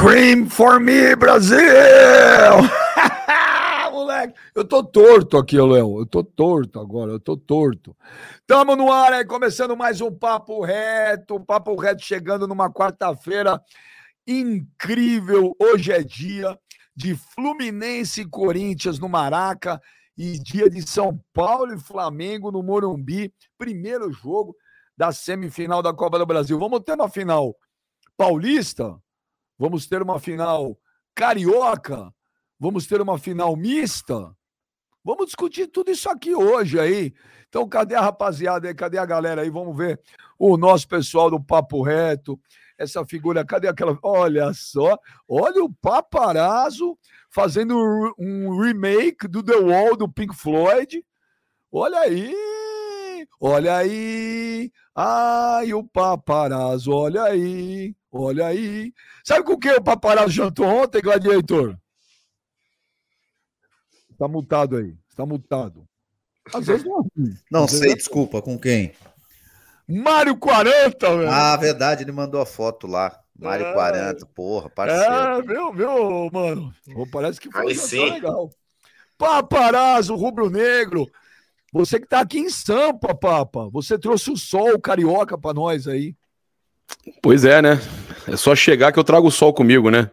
[0.00, 1.60] Scream for me, Brasil!
[3.92, 5.98] Moleque, eu tô torto aqui, Léo.
[5.98, 7.94] Eu tô torto agora, eu tô torto.
[8.46, 11.38] Tamo no ar aí, começando mais um Papo Reto.
[11.38, 13.60] Papo Reto chegando numa quarta-feira
[14.26, 15.54] incrível.
[15.60, 16.58] Hoje é dia
[16.96, 19.78] de Fluminense e Corinthians no Maraca
[20.16, 23.34] e dia de São Paulo e Flamengo no Morumbi.
[23.58, 24.56] Primeiro jogo
[24.96, 26.58] da semifinal da Copa do Brasil.
[26.58, 27.54] Vamos ter uma final
[28.16, 28.98] paulista?
[29.60, 30.74] Vamos ter uma final
[31.14, 32.10] carioca?
[32.58, 34.34] Vamos ter uma final mista?
[35.04, 37.12] Vamos discutir tudo isso aqui hoje aí.
[37.46, 38.74] Então, cadê a rapaziada aí?
[38.74, 39.50] Cadê a galera aí?
[39.50, 40.00] Vamos ver
[40.38, 42.40] o nosso pessoal do Papo Reto.
[42.78, 43.98] Essa figura, cadê aquela?
[44.02, 47.76] Olha só, olha o paparazzo fazendo
[48.18, 51.04] um remake do The Wall do Pink Floyd.
[51.70, 52.34] Olha aí,
[53.38, 54.72] olha aí.
[54.94, 57.94] Ai, o paparazzo, olha aí.
[58.12, 58.92] Olha aí.
[59.24, 61.76] Sabe com quem o paparazzo jantou ontem, Gladiator?
[64.18, 64.96] Tá multado aí.
[65.08, 65.88] Está multado.
[66.52, 67.00] Às vezes não.
[67.00, 67.94] É não Às sei, é...
[67.94, 68.42] desculpa.
[68.42, 68.92] Com quem?
[69.88, 71.30] Mário 40, velho.
[71.30, 73.18] Ah, verdade, ele mandou a foto lá.
[73.38, 73.72] Mário é...
[73.72, 75.04] 40, porra, parceiro.
[75.04, 76.74] É, viu, viu, mano?
[77.10, 78.10] Parece que foi aí sim.
[78.10, 78.50] legal.
[79.16, 81.10] Paparazzo, rubro-negro.
[81.72, 83.68] Você que tá aqui em Sampa, papa.
[83.70, 86.14] Você trouxe o sol carioca para nós aí.
[87.22, 87.80] Pois é, né?
[88.26, 90.10] É só chegar que eu trago o sol comigo, né?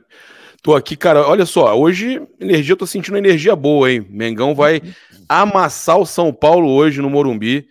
[0.64, 4.06] Tô aqui, cara, olha só, hoje energia, eu tô sentindo energia boa, hein?
[4.10, 4.82] Mengão vai
[5.30, 7.68] amassar o São Paulo hoje no Morumbi.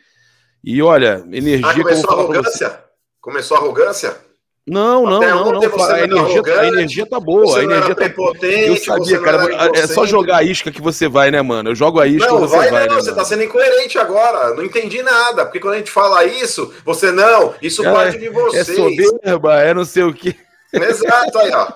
[0.62, 1.70] E olha, energia.
[1.70, 2.84] Ah, começou a arrogância?
[3.20, 4.25] Começou a arrogância?
[4.68, 5.84] Não, não, não, não.
[5.84, 7.60] A energia, a energia tá boa.
[7.60, 8.06] A energia tá
[8.42, 9.46] Eu sabia, cara.
[9.76, 11.70] É só jogar a isca que você vai, né, mano?
[11.70, 12.70] Eu jogo a isca não, você vai.
[12.70, 13.22] vai não, né, você mano?
[13.22, 14.54] tá sendo incoerente agora.
[14.54, 15.44] Não entendi nada.
[15.44, 18.68] Porque quando a gente fala isso, você não, isso cara, parte de vocês.
[18.68, 20.34] É soberba, é não sei o quê.
[20.72, 21.72] Exato, aí, ó.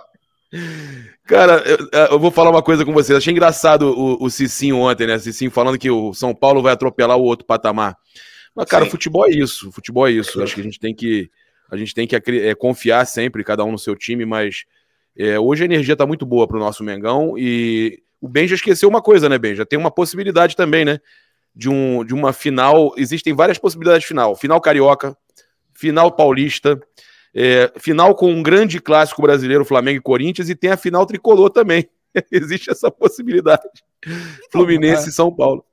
[1.29, 3.17] Cara, eu, eu, vou falar uma coisa com vocês.
[3.17, 5.17] Achei engraçado o, o Cicinho ontem, né?
[5.17, 7.97] Cicinho falando que o São Paulo vai atropelar o outro patamar.
[8.53, 8.91] Mas, cara, Sim.
[8.91, 9.71] futebol é isso.
[9.71, 10.43] Futebol é isso.
[10.43, 11.31] Acho que a gente tem que
[11.71, 14.65] a gente tem que é, confiar sempre, cada um no seu time, mas
[15.17, 18.55] é, hoje a energia está muito boa para o nosso Mengão e o Ben já
[18.55, 19.55] esqueceu uma coisa, né, Ben?
[19.55, 20.99] Já tem uma possibilidade também, né?
[21.55, 22.93] De, um, de uma final.
[22.97, 25.17] Existem várias possibilidades de final: final carioca,
[25.75, 26.81] final paulista,
[27.35, 31.51] é, final com um grande clássico brasileiro, Flamengo e Corinthians, e tem a final tricolor
[31.51, 31.89] também.
[32.31, 33.63] Existe essa possibilidade.
[34.05, 35.09] Então, Fluminense é...
[35.09, 35.65] e São Paulo.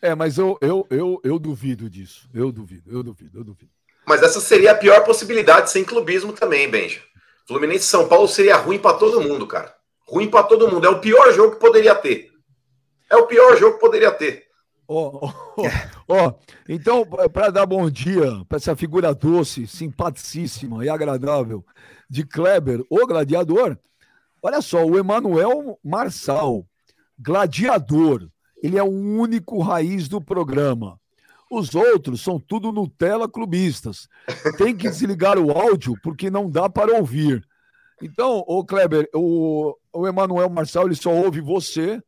[0.00, 2.28] É, mas eu, eu, eu, eu duvido disso.
[2.32, 3.77] Eu duvido, eu duvido, eu duvido.
[4.08, 7.02] Mas essa seria a pior possibilidade sem clubismo também, Benja.
[7.46, 9.74] Fluminense São Paulo seria ruim para todo mundo, cara.
[10.08, 10.86] Ruim para todo mundo.
[10.86, 12.30] É o pior jogo que poderia ter.
[13.10, 14.46] É o pior jogo que poderia ter.
[14.88, 15.62] Ó, oh, oh,
[16.08, 16.32] oh,
[16.66, 21.62] então, para dar bom dia para essa figura doce, simpaticíssima e agradável
[22.08, 23.76] de Kleber, o gladiador,
[24.42, 26.64] olha só, o Emanuel Marçal,
[27.18, 28.26] gladiador,
[28.62, 30.98] ele é o único raiz do programa.
[31.50, 34.08] Os outros são tudo Nutella clubistas.
[34.58, 37.42] Tem que desligar o áudio porque não dá para ouvir.
[38.02, 42.00] Então, o Kleber, o, o Emanuel Marçal, ele só ouve você.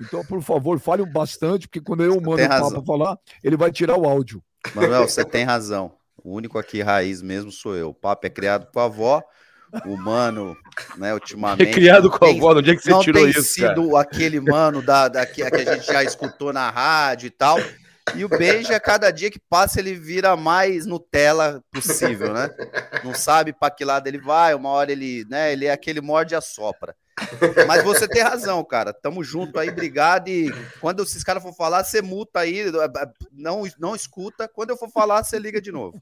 [0.00, 3.96] Então, por favor, fale bastante, porque quando eu mando o papo falar, ele vai tirar
[3.96, 4.42] o áudio.
[4.74, 5.92] Manuel, você tem razão.
[6.22, 7.90] O único aqui raiz mesmo sou eu.
[7.90, 9.22] O papo é criado com a avó.
[9.84, 10.56] O mano,
[10.96, 11.68] né, ultimamente.
[11.68, 13.42] É criado com a avó, no dia que você não tirou tem isso.
[13.42, 14.00] sido cara.
[14.00, 17.58] aquele mano da, da, que, que a gente já escutou na rádio e tal.
[18.14, 22.50] E o beijo, a cada dia que passa, ele vira mais Nutella possível, né?
[23.04, 25.52] Não sabe para que lado ele vai, uma hora ele, né?
[25.52, 26.94] Ele é aquele morde a sopra.
[27.66, 28.92] Mas você tem razão, cara.
[28.92, 30.28] Tamo junto aí, obrigado.
[30.28, 32.64] E quando esses caras for falar, você multa aí,
[33.32, 34.46] não, não escuta.
[34.46, 36.00] Quando eu for falar, você liga de novo.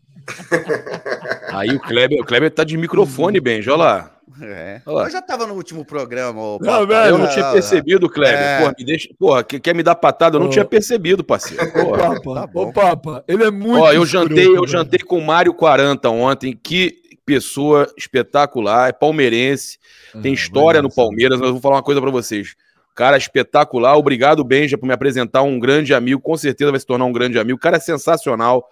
[1.53, 4.13] Aí o Kleber, o Kleber tá de microfone, Benjo, olha lá.
[4.43, 4.81] É.
[4.87, 6.59] Eu já tava no último programa.
[6.61, 8.39] Não, velho, eu não tinha percebido, Kleber.
[8.39, 8.59] É.
[8.61, 9.09] Porra, me deixa...
[9.19, 10.37] Porra, quer me dar patada?
[10.37, 10.50] Eu não oh.
[10.50, 11.71] tinha percebido, parceiro.
[11.72, 11.99] Porra.
[11.99, 12.50] Papa, tá.
[12.55, 13.82] Ô, Papa, ele é muito.
[13.82, 16.58] Ó, eu jantei, eu jantei com o Mário 40 ontem.
[16.61, 19.79] Que pessoa espetacular, é palmeirense,
[20.14, 21.38] ah, tem história no Palmeiras.
[21.38, 22.55] Mas eu vou falar uma coisa para vocês.
[22.94, 23.97] Cara espetacular.
[23.97, 26.20] Obrigado, Benja, por me apresentar um grande amigo.
[26.20, 27.56] Com certeza vai se tornar um grande amigo.
[27.56, 28.69] O cara é sensacional.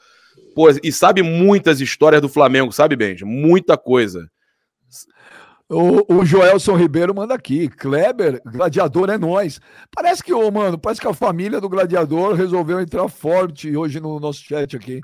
[0.54, 3.24] Pô, e sabe muitas histórias do Flamengo, sabe, Benja?
[3.26, 4.30] Muita coisa.
[5.72, 7.66] O, o Joelson Ribeiro manda aqui.
[7.66, 9.58] Kleber, gladiador é nós.
[9.90, 14.20] Parece que, ô, mano, parece que a família do gladiador resolveu entrar forte hoje no
[14.20, 15.00] nosso chat aqui.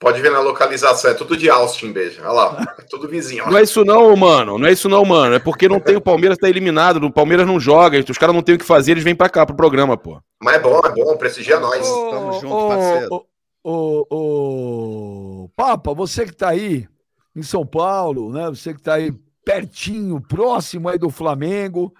[0.00, 2.20] Pode ver na localização, é tudo de Austin, beijo.
[2.22, 3.44] Olha lá, é tudo vizinho.
[3.44, 3.50] Ó.
[3.50, 4.58] Não é isso não, mano.
[4.58, 5.36] Não é isso não, mano.
[5.36, 8.42] É porque não tem o Palmeiras tá eliminado, o Palmeiras não joga, os caras não
[8.42, 10.20] tem o que fazer, eles vêm pra cá pro programa, pô.
[10.42, 11.86] Mas é bom, é bom, prestigia nós.
[11.88, 13.26] Ô, Tamo junto, ô, parceiro.
[13.64, 16.88] Ô, ô, Papa, você que tá aí
[17.34, 18.48] em São Paulo, né?
[18.50, 19.12] Você que tá aí
[19.48, 21.94] pertinho, próximo aí do Flamengo,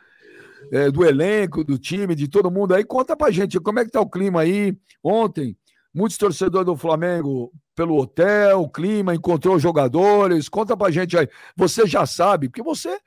[0.71, 2.85] é, do elenco, do time, de todo mundo aí.
[2.85, 4.77] Conta pra gente como é que tá o clima aí.
[5.03, 5.57] Ontem,
[5.95, 10.47] muitos torcedores do Flamengo pelo hotel, clima, encontrou jogadores.
[10.47, 11.27] Conta pra gente aí.
[11.57, 13.01] Você já sabe, porque você.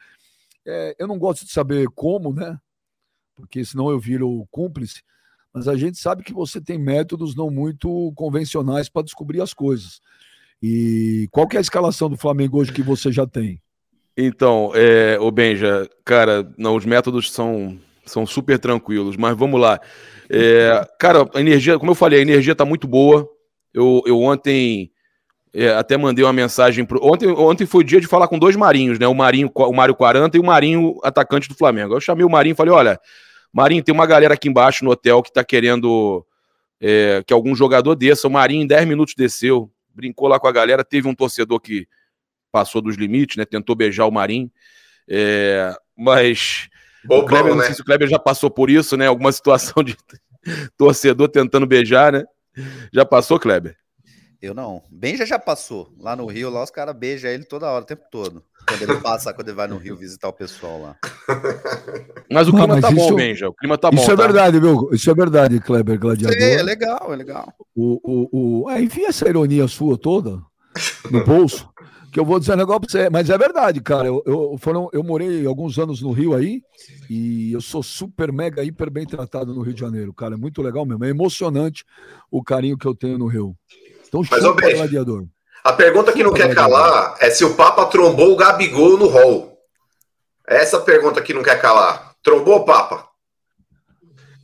[0.65, 2.59] É, eu não gosto de saber como, né?
[3.35, 5.03] Porque senão eu viro cúmplice.
[5.53, 10.01] Mas a gente sabe que você tem métodos não muito convencionais para descobrir as coisas.
[10.63, 13.61] E qual é a escalação do Flamengo hoje que você já tem?
[14.15, 19.79] Então, é, o Benja, cara, não, os métodos são, são super tranquilos, mas vamos lá.
[20.29, 23.27] É, cara, a energia, como eu falei, a energia tá muito boa.
[23.73, 24.91] Eu, eu ontem
[25.53, 26.99] é, até mandei uma mensagem pro.
[27.05, 29.07] Ontem, ontem foi dia de falar com dois marinhos, né?
[29.07, 31.93] O Marinho, o Mário 40 e o Marinho, atacante do Flamengo.
[31.93, 32.99] Eu chamei o Marinho e falei: olha,
[33.53, 36.25] Marinho, tem uma galera aqui embaixo no hotel que tá querendo
[36.81, 38.27] é, que algum jogador desça.
[38.27, 40.83] O Marinho, em 10 minutos, desceu brincou lá com a galera.
[40.83, 41.87] Teve um torcedor que
[42.51, 43.45] passou dos limites, né?
[43.45, 44.51] Tentou beijar o Marinho.
[45.09, 46.69] É, mas
[47.03, 47.57] Bobão, o Kleber, né?
[47.57, 49.07] não sei se o Kleber já passou por isso, né?
[49.07, 49.95] Alguma situação de
[50.77, 52.23] torcedor tentando beijar, né?
[52.93, 53.75] Já passou, Kleber?
[54.41, 54.81] Eu não.
[54.89, 55.93] Benja já passou.
[55.99, 58.43] Lá no Rio, lá os caras beijam ele toda hora, o tempo todo.
[58.67, 60.95] Quando ele passa, quando ele vai no Rio visitar o pessoal lá.
[62.31, 63.49] Mas o clima não, mas tá isso, bom, Benja.
[63.49, 64.01] O clima tá bom.
[64.01, 64.23] Isso é tá?
[64.23, 64.89] verdade, viu?
[64.93, 66.37] Isso é verdade, Kleber Gladiador.
[66.37, 67.53] Sim, é legal, é legal.
[67.75, 68.69] O, o, o...
[68.69, 70.41] Ah, enfim, essa ironia sua toda
[71.09, 71.69] no bolso.
[72.11, 74.07] Que eu vou dizer um negócio pra você, mas é verdade, cara.
[74.07, 76.61] Eu, eu, foram, eu morei alguns anos no Rio aí
[77.09, 80.35] e eu sou super, mega, hiper bem tratado no Rio de Janeiro, cara.
[80.35, 81.05] É muito legal mesmo.
[81.05, 81.85] É emocionante
[82.29, 83.55] o carinho que eu tenho no Rio.
[84.07, 85.25] Então, Mas, ô, gladiador.
[85.63, 89.57] A pergunta que não quer calar é se o Papa trombou o Gabigol no hall.
[90.45, 92.13] Essa pergunta que não quer calar.
[92.21, 93.07] Trombou o Papa?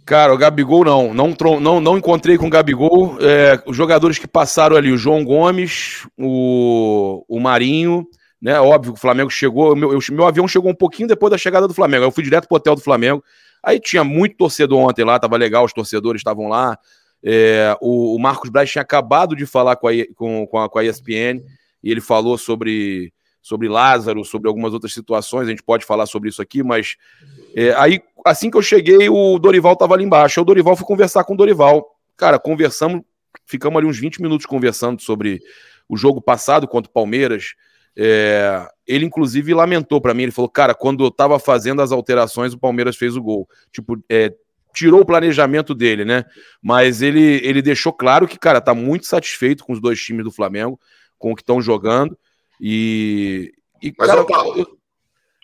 [0.08, 1.14] Cara, o Gabigol não.
[1.14, 3.18] Não, não, não encontrei com o Gabigol.
[3.20, 8.08] É, os jogadores que passaram ali, o João Gomes, o, o Marinho,
[8.42, 8.58] né?
[8.58, 9.76] Óbvio que o Flamengo chegou.
[9.76, 12.06] Meu, eu, meu avião chegou um pouquinho depois da chegada do Flamengo.
[12.06, 13.22] Eu fui direto pro hotel do Flamengo.
[13.62, 16.80] Aí tinha muito torcedor ontem lá, tava legal, os torcedores estavam lá.
[17.22, 20.80] É, o, o, Marcos Braz tinha acabado de falar com a, com, com, a, com
[20.80, 21.44] a ESPN
[21.84, 23.12] e ele falou sobre,
[23.48, 25.48] sobre Lázaro, sobre algumas outras situações.
[25.48, 26.98] A gente pode falar sobre isso aqui, mas
[27.56, 30.42] é, aí assim que eu cheguei, o Dorival estava ali embaixo.
[30.42, 31.96] O Dorival foi conversar com o Dorival.
[32.18, 33.04] Cara, conversamos,
[33.46, 35.40] ficamos ali uns 20 minutos conversando sobre
[35.88, 37.56] o jogo passado contra o Palmeiras.
[37.96, 40.24] É, ele, inclusive, lamentou para mim.
[40.24, 43.48] Ele falou: Cara, quando eu tava fazendo as alterações, o Palmeiras fez o gol.
[43.72, 44.34] Tipo, é,
[44.74, 46.26] tirou o planejamento dele, né?
[46.62, 50.32] Mas ele, ele deixou claro que, cara, tá muito satisfeito com os dois times do
[50.34, 50.78] Flamengo,
[51.18, 52.18] com o que estão jogando.
[52.60, 53.52] E.
[53.82, 54.68] e Mas, cara, ó, Paulo, eu...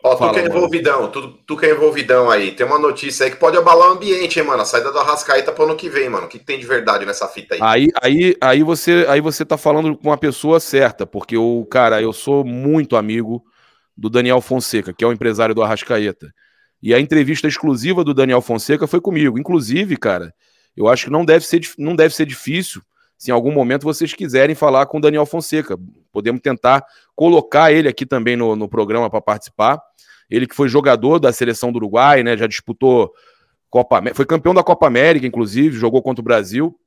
[0.03, 3.25] ó, Fala, tu que é envolvidão, tu, tu que é envolvidão aí, tem uma notícia
[3.25, 4.61] aí que pode abalar o ambiente, hein, mano?
[4.61, 6.25] A saída do Arrascaeta pro ano que vem, mano.
[6.25, 7.61] O que, que tem de verdade nessa fita aí?
[7.61, 12.01] Aí, aí, aí, você, aí você tá falando com uma pessoa certa, porque o cara,
[12.01, 13.43] eu sou muito amigo
[13.95, 16.33] do Daniel Fonseca, que é o empresário do Arrascaeta.
[16.81, 19.39] E a entrevista exclusiva do Daniel Fonseca foi comigo.
[19.39, 20.33] Inclusive, cara,
[20.75, 22.81] eu acho que não deve ser, não deve ser difícil
[23.17, 25.77] se em algum momento vocês quiserem falar com o Daniel Fonseca.
[26.13, 29.81] Podemos tentar colocar ele aqui também no, no programa para participar.
[30.29, 32.37] Ele que foi jogador da seleção do Uruguai, né?
[32.37, 33.11] Já disputou
[33.69, 36.79] Copa foi campeão da Copa América, inclusive, jogou contra o Brasil.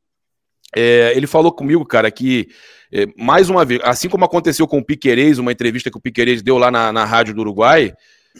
[0.75, 2.49] É, ele falou comigo, cara, que
[2.93, 6.43] é, mais uma vez, assim como aconteceu com o Piquerez, uma entrevista que o Piquerez
[6.43, 7.93] deu lá na, na rádio do Uruguai,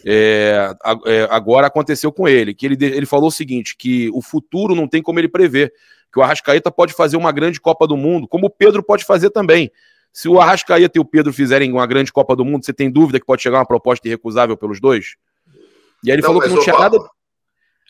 [0.05, 0.75] é,
[1.07, 4.87] é, agora aconteceu com ele, que ele, ele falou o seguinte, que o futuro não
[4.87, 5.73] tem como ele prever,
[6.13, 9.31] que o Arrascaeta pode fazer uma grande Copa do Mundo, como o Pedro pode fazer
[9.31, 9.71] também.
[10.17, 13.21] Se o Arrascaeta e o Pedro fizerem uma grande Copa do Mundo, você tem dúvida
[13.21, 15.17] que pode chegar uma proposta irrecusável pelos dois?
[16.03, 16.99] E aí ele não, falou que não tinha nada...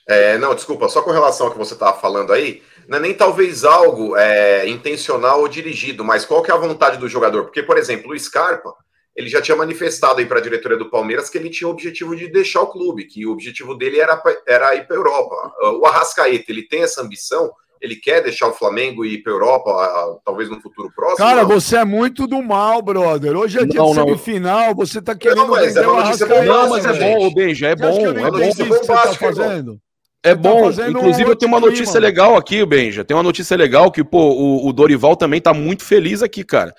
[0.09, 3.15] É, não, desculpa, só com relação ao que você estava falando aí, não é nem
[3.15, 7.45] talvez algo é, intencional ou dirigido, mas qual que é a vontade do jogador?
[7.45, 8.75] Porque, por exemplo, o Scarpa,
[9.15, 12.17] ele já tinha manifestado aí para a diretoria do Palmeiras que ele tinha o objetivo
[12.17, 15.53] de deixar o clube, que o objetivo dele era, era ir para a Europa.
[15.81, 17.53] O Arrascaeta, ele tem essa ambição?
[17.81, 21.27] Ele quer deixar o Flamengo e ir para a Europa, talvez no futuro próximo?
[21.27, 21.49] Cara, não?
[21.49, 23.37] você é muito do mal, brother.
[23.37, 26.45] Hoje é dia não, de semifinal, você tá querendo não, mas é o Arrascaeta.
[26.45, 28.53] Não, mas é bom, Benja, é bom, é bom.
[28.53, 29.81] Você tá fazendo?
[30.23, 32.07] É tá bom, tá inclusive eu tenho uma notícia clima.
[32.07, 33.05] legal aqui, Benja.
[33.05, 36.75] Tem uma notícia legal que, pô, o, o Dorival também tá muito feliz aqui, cara.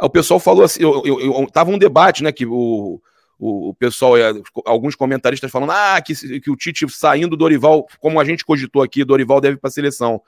[0.00, 3.00] O pessoal falou assim, eu, eu, eu, tava um debate, né, que o,
[3.44, 4.32] o, o pessoal, é,
[4.64, 8.82] alguns comentaristas falando, ah, que, que o Tite saindo do Dorival, como a gente cogitou
[8.82, 10.22] aqui, Dorival deve para a seleção.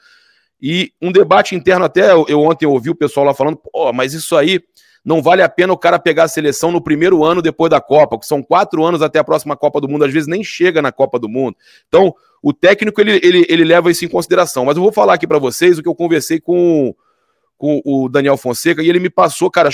[0.60, 4.36] E um debate interno até, eu ontem ouvi o pessoal lá falando, pô, mas isso
[4.36, 4.60] aí
[5.02, 8.18] não vale a pena o cara pegar a seleção no primeiro ano depois da Copa,
[8.18, 10.92] que são quatro anos até a próxima Copa do Mundo, às vezes nem chega na
[10.92, 11.56] Copa do Mundo.
[11.88, 14.66] Então, o técnico, ele, ele, ele leva isso em consideração.
[14.66, 16.94] Mas eu vou falar aqui para vocês o que eu conversei com
[17.56, 19.70] com o Daniel Fonseca e ele me passou, cara,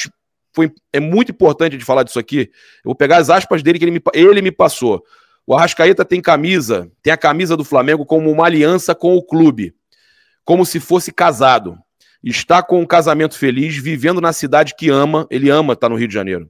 [0.55, 2.51] foi, é muito importante de falar disso aqui.
[2.85, 5.03] Eu vou pegar as aspas dele que ele me, ele me passou.
[5.47, 9.75] O Arrascaeta tem camisa, tem a camisa do Flamengo como uma aliança com o clube,
[10.45, 11.77] como se fosse casado.
[12.23, 16.07] Está com um casamento feliz, vivendo na cidade que ama, ele ama estar no Rio
[16.07, 16.49] de Janeiro,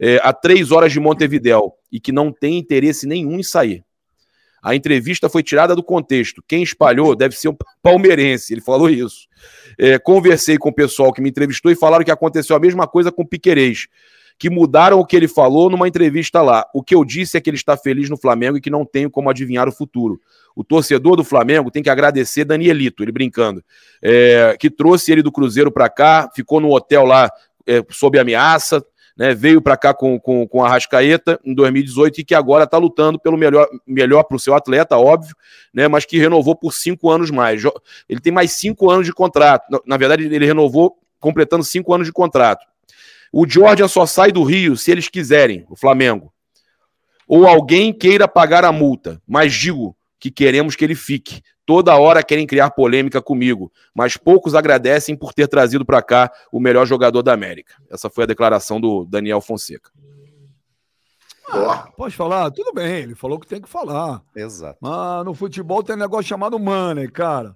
[0.00, 3.84] é, a três horas de Montevidéu, e que não tem interesse nenhum em sair.
[4.64, 6.42] A entrevista foi tirada do contexto.
[6.48, 8.54] Quem espalhou deve ser um palmeirense.
[8.54, 9.28] Ele falou isso.
[9.78, 13.12] É, conversei com o pessoal que me entrevistou e falaram que aconteceu a mesma coisa
[13.12, 13.88] com o Piquerez,
[14.38, 16.64] que mudaram o que ele falou numa entrevista lá.
[16.74, 19.10] O que eu disse é que ele está feliz no Flamengo e que não tenho
[19.10, 20.18] como adivinhar o futuro.
[20.56, 23.62] O torcedor do Flamengo tem que agradecer Danielito, ele brincando,
[24.00, 27.30] é, que trouxe ele do Cruzeiro para cá, ficou no hotel lá
[27.66, 28.82] é, sob ameaça,
[29.16, 32.76] né, veio para cá com, com, com a Rascaeta em 2018 e que agora está
[32.78, 35.36] lutando pelo melhor melhor para o seu atleta, óbvio,
[35.72, 37.62] né, mas que renovou por cinco anos mais.
[38.08, 39.80] Ele tem mais cinco anos de contrato.
[39.86, 42.66] Na verdade, ele renovou completando cinco anos de contrato.
[43.32, 46.32] O Georgia só sai do Rio se eles quiserem, o Flamengo.
[47.26, 51.42] Ou alguém queira pagar a multa, mas digo que queremos que ele fique.
[51.66, 56.60] Toda hora querem criar polêmica comigo, mas poucos agradecem por ter trazido para cá o
[56.60, 57.74] melhor jogador da América.
[57.90, 59.90] Essa foi a declaração do Daniel Fonseca.
[61.50, 62.50] Ah, pode falar?
[62.50, 64.22] Tudo bem, ele falou que tem que falar.
[64.34, 64.78] Exato.
[64.80, 67.54] Mas no futebol tem um negócio chamado money, cara.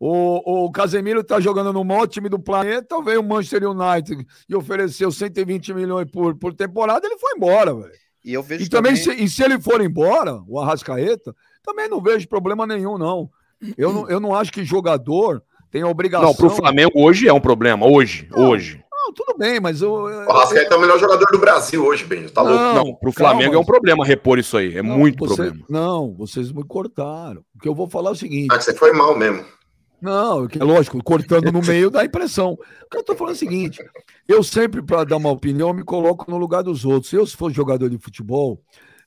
[0.00, 4.54] O, o Casemiro tá jogando no maior time do planeta, veio o Manchester United e
[4.56, 7.92] ofereceu 120 milhões por, por temporada, ele foi embora, velho.
[8.24, 9.16] E eu vejo e também, também...
[9.16, 13.30] Se, e se ele for embora, o Arrascaeta, também não vejo problema nenhum, não.
[13.76, 16.28] Eu não, eu não acho que jogador tem a obrigação.
[16.28, 17.86] Não, pro Flamengo hoje é um problema.
[17.86, 18.84] Hoje, não, hoje.
[18.92, 19.92] Não, tudo bem, mas eu.
[19.92, 22.30] O Arrascaeta é o melhor jogador do Brasil hoje, Benjo.
[22.30, 22.56] Tá louco.
[22.56, 24.76] Não, não pro Flamengo calma, é um problema repor isso aí.
[24.76, 25.64] É não, muito você, problema.
[25.68, 27.42] Não, vocês me cortaram.
[27.54, 28.48] O que eu vou falar é o seguinte.
[28.50, 29.44] Ah, você foi mal mesmo.
[30.04, 32.52] Não, é lógico, cortando no meio dá impressão.
[32.52, 33.82] O que eu tô falando é o seguinte:
[34.28, 37.12] eu sempre, para dar uma opinião, me coloco no lugar dos outros.
[37.12, 38.60] Eu, se for jogador de futebol,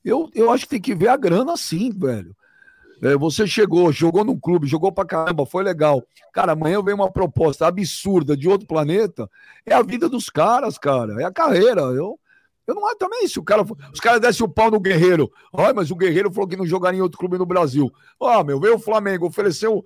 [0.04, 2.36] eu, eu acho que tem que ver a grana assim, velho.
[3.02, 6.04] É, você chegou, jogou num clube, jogou pra caramba, foi legal.
[6.34, 9.30] Cara, amanhã vem uma proposta absurda de outro planeta.
[9.66, 11.22] É a vida dos caras, cara.
[11.22, 11.82] É a carreira.
[11.82, 12.20] Eu,
[12.66, 13.64] eu não acho também se o cara.
[13.94, 15.32] Os caras dessem o pau no Guerreiro.
[15.56, 17.92] Ai, mas o Guerreiro falou que não jogaria em outro clube no Brasil.
[18.20, 19.84] Oh, meu, veio o Flamengo, ofereceu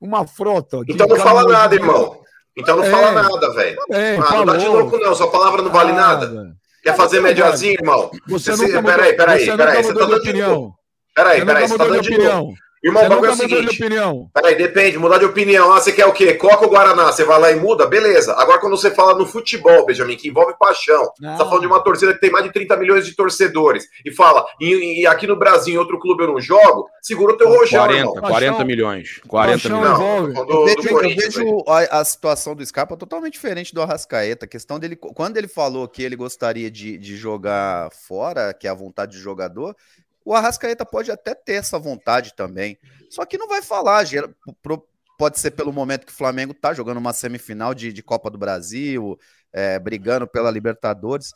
[0.00, 0.80] uma frota.
[0.88, 2.20] Então não fala nada, irmão.
[2.56, 3.78] Então não é, fala nada, velho.
[4.26, 5.14] Ah, não dá de louco, não.
[5.14, 6.26] Sua palavra não vale ah, nada.
[6.28, 6.54] Véio.
[6.82, 8.10] Quer fazer médiazinho, irmão?
[8.28, 9.82] Você, você nunca mudou, peraí, peraí, você peraí.
[9.82, 10.74] Você tá dando opinião.
[11.14, 12.54] Peraí, peraí, você tá dando de opinião.
[12.84, 13.76] Irmão, você o bagulho é o seguinte.
[13.76, 14.30] De opinião.
[14.34, 15.72] Peraí, depende, mudar de opinião.
[15.72, 16.34] Ah, você quer o quê?
[16.34, 17.10] Coca ou Guaraná?
[17.10, 17.86] Você vai lá e muda?
[17.86, 18.34] Beleza.
[18.34, 21.82] Agora, quando você fala no futebol, Benjamin, que envolve paixão, você tá falando de uma
[21.82, 25.34] torcida que tem mais de 30 milhões de torcedores, e fala, e, e aqui no
[25.34, 28.14] Brasil, em outro clube eu não jogo, segura o teu rojão, 40, irmão.
[28.16, 29.20] 40 milhões.
[29.26, 30.34] 40 paixão milhões.
[30.34, 33.80] Não, do, eu vejo, do eu vejo a, a, situação do Scarpa totalmente diferente do
[33.80, 34.44] Arrascaeta.
[34.44, 38.70] A questão dele, quando ele falou que ele gostaria de, de jogar fora, que é
[38.70, 39.74] a vontade de jogador,
[40.24, 42.78] o Arrascaeta pode até ter essa vontade também.
[43.10, 44.04] Só que não vai falar.
[45.18, 48.38] Pode ser pelo momento que o Flamengo está jogando uma semifinal de, de Copa do
[48.38, 49.18] Brasil,
[49.52, 51.32] é, brigando pela Libertadores.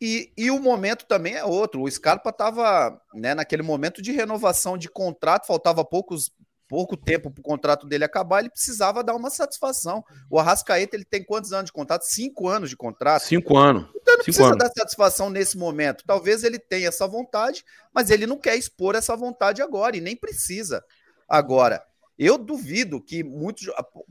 [0.00, 1.82] E, e, o momento também é outro.
[1.82, 6.30] O Scarpa estava né, naquele momento de renovação de contrato, faltava poucos,
[6.68, 10.04] pouco tempo para o contrato dele acabar, ele precisava dar uma satisfação.
[10.30, 12.02] O Arrascaeta ele tem quantos anos de contrato?
[12.02, 13.22] Cinco anos de contrato.
[13.24, 13.84] Cinco anos.
[13.94, 14.58] Então ele Cinco precisa anos.
[14.58, 16.04] dar satisfação nesse momento.
[16.06, 20.16] Talvez ele tenha essa vontade, mas ele não quer expor essa vontade agora e nem
[20.16, 20.84] precisa.
[21.28, 21.82] Agora,
[22.18, 23.66] eu duvido que muitos.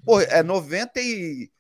[0.06, 1.52] Pô, é 90 e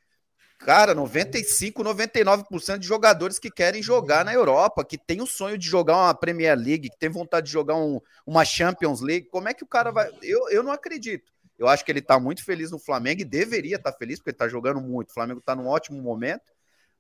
[0.65, 5.67] cara, 95, 99% de jogadores que querem jogar na Europa, que tem o sonho de
[5.67, 9.27] jogar uma Premier League, que tem vontade de jogar um, uma Champions League.
[9.27, 10.10] Como é que o cara vai.
[10.22, 11.32] Eu, eu não acredito.
[11.58, 14.32] Eu acho que ele tá muito feliz no Flamengo e deveria estar tá feliz, porque
[14.32, 15.12] ele tá jogando muito.
[15.12, 16.51] O Flamengo tá num ótimo momento,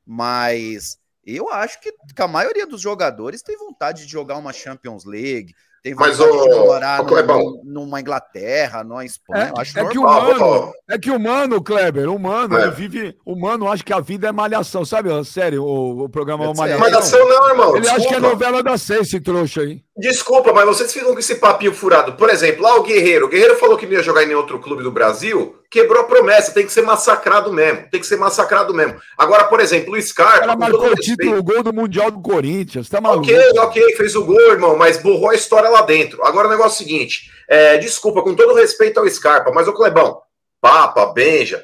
[0.05, 5.05] mas eu acho que, que a maioria dos jogadores tem vontade de jogar uma Champions
[5.05, 6.25] League, tem Mas o
[6.65, 9.51] morar no, numa Inglaterra, numa Espanha.
[9.53, 12.61] É, acho é que o mano, é que o mano, Kleber, o mano, é.
[12.61, 13.17] ele vive.
[13.25, 15.09] O mano acha que a vida é malhação, sabe?
[15.25, 16.79] Sério, o, o programa é Malhação.
[16.79, 17.69] Malhação não, irmão.
[17.75, 17.99] Ele desculpa.
[17.99, 19.83] acha que é novela da seis, esse trouxa aí.
[19.95, 22.13] Desculpa, mas vocês ficam com esse papinho furado.
[22.13, 23.27] Por exemplo, lá o Guerreiro.
[23.27, 26.05] O Guerreiro falou que não ia jogar em nenhum outro clube do Brasil, quebrou a
[26.05, 26.51] promessa.
[26.51, 27.87] Tem que ser massacrado mesmo.
[27.91, 28.99] Tem que ser massacrado mesmo.
[29.15, 30.45] Agora, por exemplo, o Scarpa.
[30.45, 32.89] Ela marcou o título, o gol do Mundial do Corinthians.
[32.89, 33.23] Tá maluco?
[33.23, 36.25] Ok, ok, fez o gol, irmão, mas borrou a história lá dentro.
[36.25, 39.73] Agora o negócio é o seguinte: é, desculpa, com todo respeito ao Scarpa, mas o
[39.73, 40.19] Clebão,
[40.59, 41.63] Papa, Benja.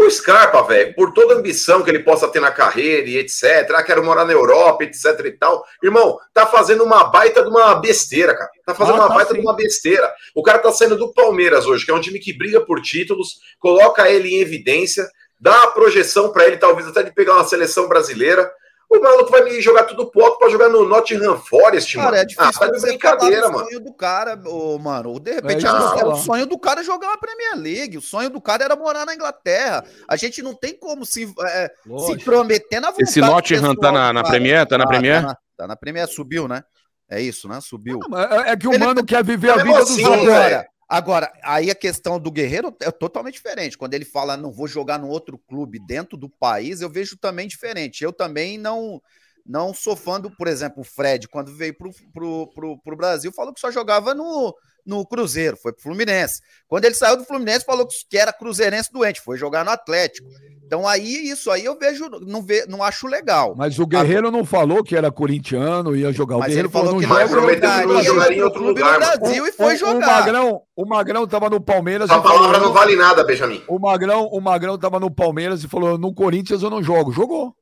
[0.00, 3.68] O Scarpa, velho, por toda a ambição que ele possa ter na carreira e etc,
[3.74, 7.74] ah, quero morar na Europa, etc e tal, irmão, tá fazendo uma baita de uma
[7.74, 8.48] besteira, cara.
[8.64, 9.40] Tá fazendo ah, uma tá baita sim.
[9.40, 10.14] de uma besteira.
[10.36, 13.40] O cara tá saindo do Palmeiras hoje, que é um time que briga por títulos,
[13.58, 15.04] coloca ele em evidência,
[15.40, 18.48] dá a projeção para ele, talvez até de pegar uma seleção brasileira.
[18.90, 22.16] O maluco vai me jogar tudo pro alto pra jogar no Nottingham Forest, Cara, mano.
[22.16, 23.68] é difícil ah, tá de brincadeira, falar do mano.
[23.68, 25.20] sonho do cara, ô, mano.
[25.20, 27.98] De repente, É isso é, ia o sonho do cara é jogar uma Premier League.
[27.98, 29.84] O sonho do cara era morar na Inglaterra.
[30.08, 32.24] A gente não tem como se, é, se Lógico.
[32.24, 34.22] prometer na vontade Esse Nottingham tá na, na.
[34.22, 34.66] Premier?
[34.66, 35.20] Tá na Ah, Premier?
[35.20, 36.62] Tá na, tá na Premier, subiu, né?
[37.10, 37.58] É isso, né?
[37.60, 38.00] Subiu.
[38.46, 40.24] É, é que o Ele- mano quer viver a Mas vida dos outros.
[40.26, 40.64] velho.
[40.88, 43.76] Agora, aí a questão do Guerreiro é totalmente diferente.
[43.76, 47.46] Quando ele fala, não vou jogar no outro clube dentro do país, eu vejo também
[47.46, 48.02] diferente.
[48.02, 49.00] Eu também não
[49.44, 53.60] não sou fã do, por exemplo, o Fred, quando veio pro, pro Brasil, falou que
[53.60, 54.54] só jogava no,
[54.88, 56.40] no Cruzeiro, foi pro Fluminense.
[56.66, 60.28] Quando ele saiu do Fluminense, falou que era cruzeirense doente, foi jogar no Atlético.
[60.66, 63.54] Então aí, isso aí eu vejo, não, ve, não acho legal.
[63.56, 66.36] Mas o Guerreiro não falou que era corintiano, ia jogar.
[66.36, 67.40] O Mas Guerreiro ele falou falou que não Mas joga.
[67.40, 69.18] prometeu que não jogaria em no outro clube lugar, no.
[69.18, 69.94] Brasil e O- foi o, jogar.
[69.96, 73.62] O Magrão, o Magrão tava no Palmeiras Essa e falou, palavra não vale nada, Benjamin.
[73.66, 77.12] o Magrão, o Magrão tava no Palmeiras e falou: no Corinthians eu não jogo.
[77.12, 77.54] Jogou.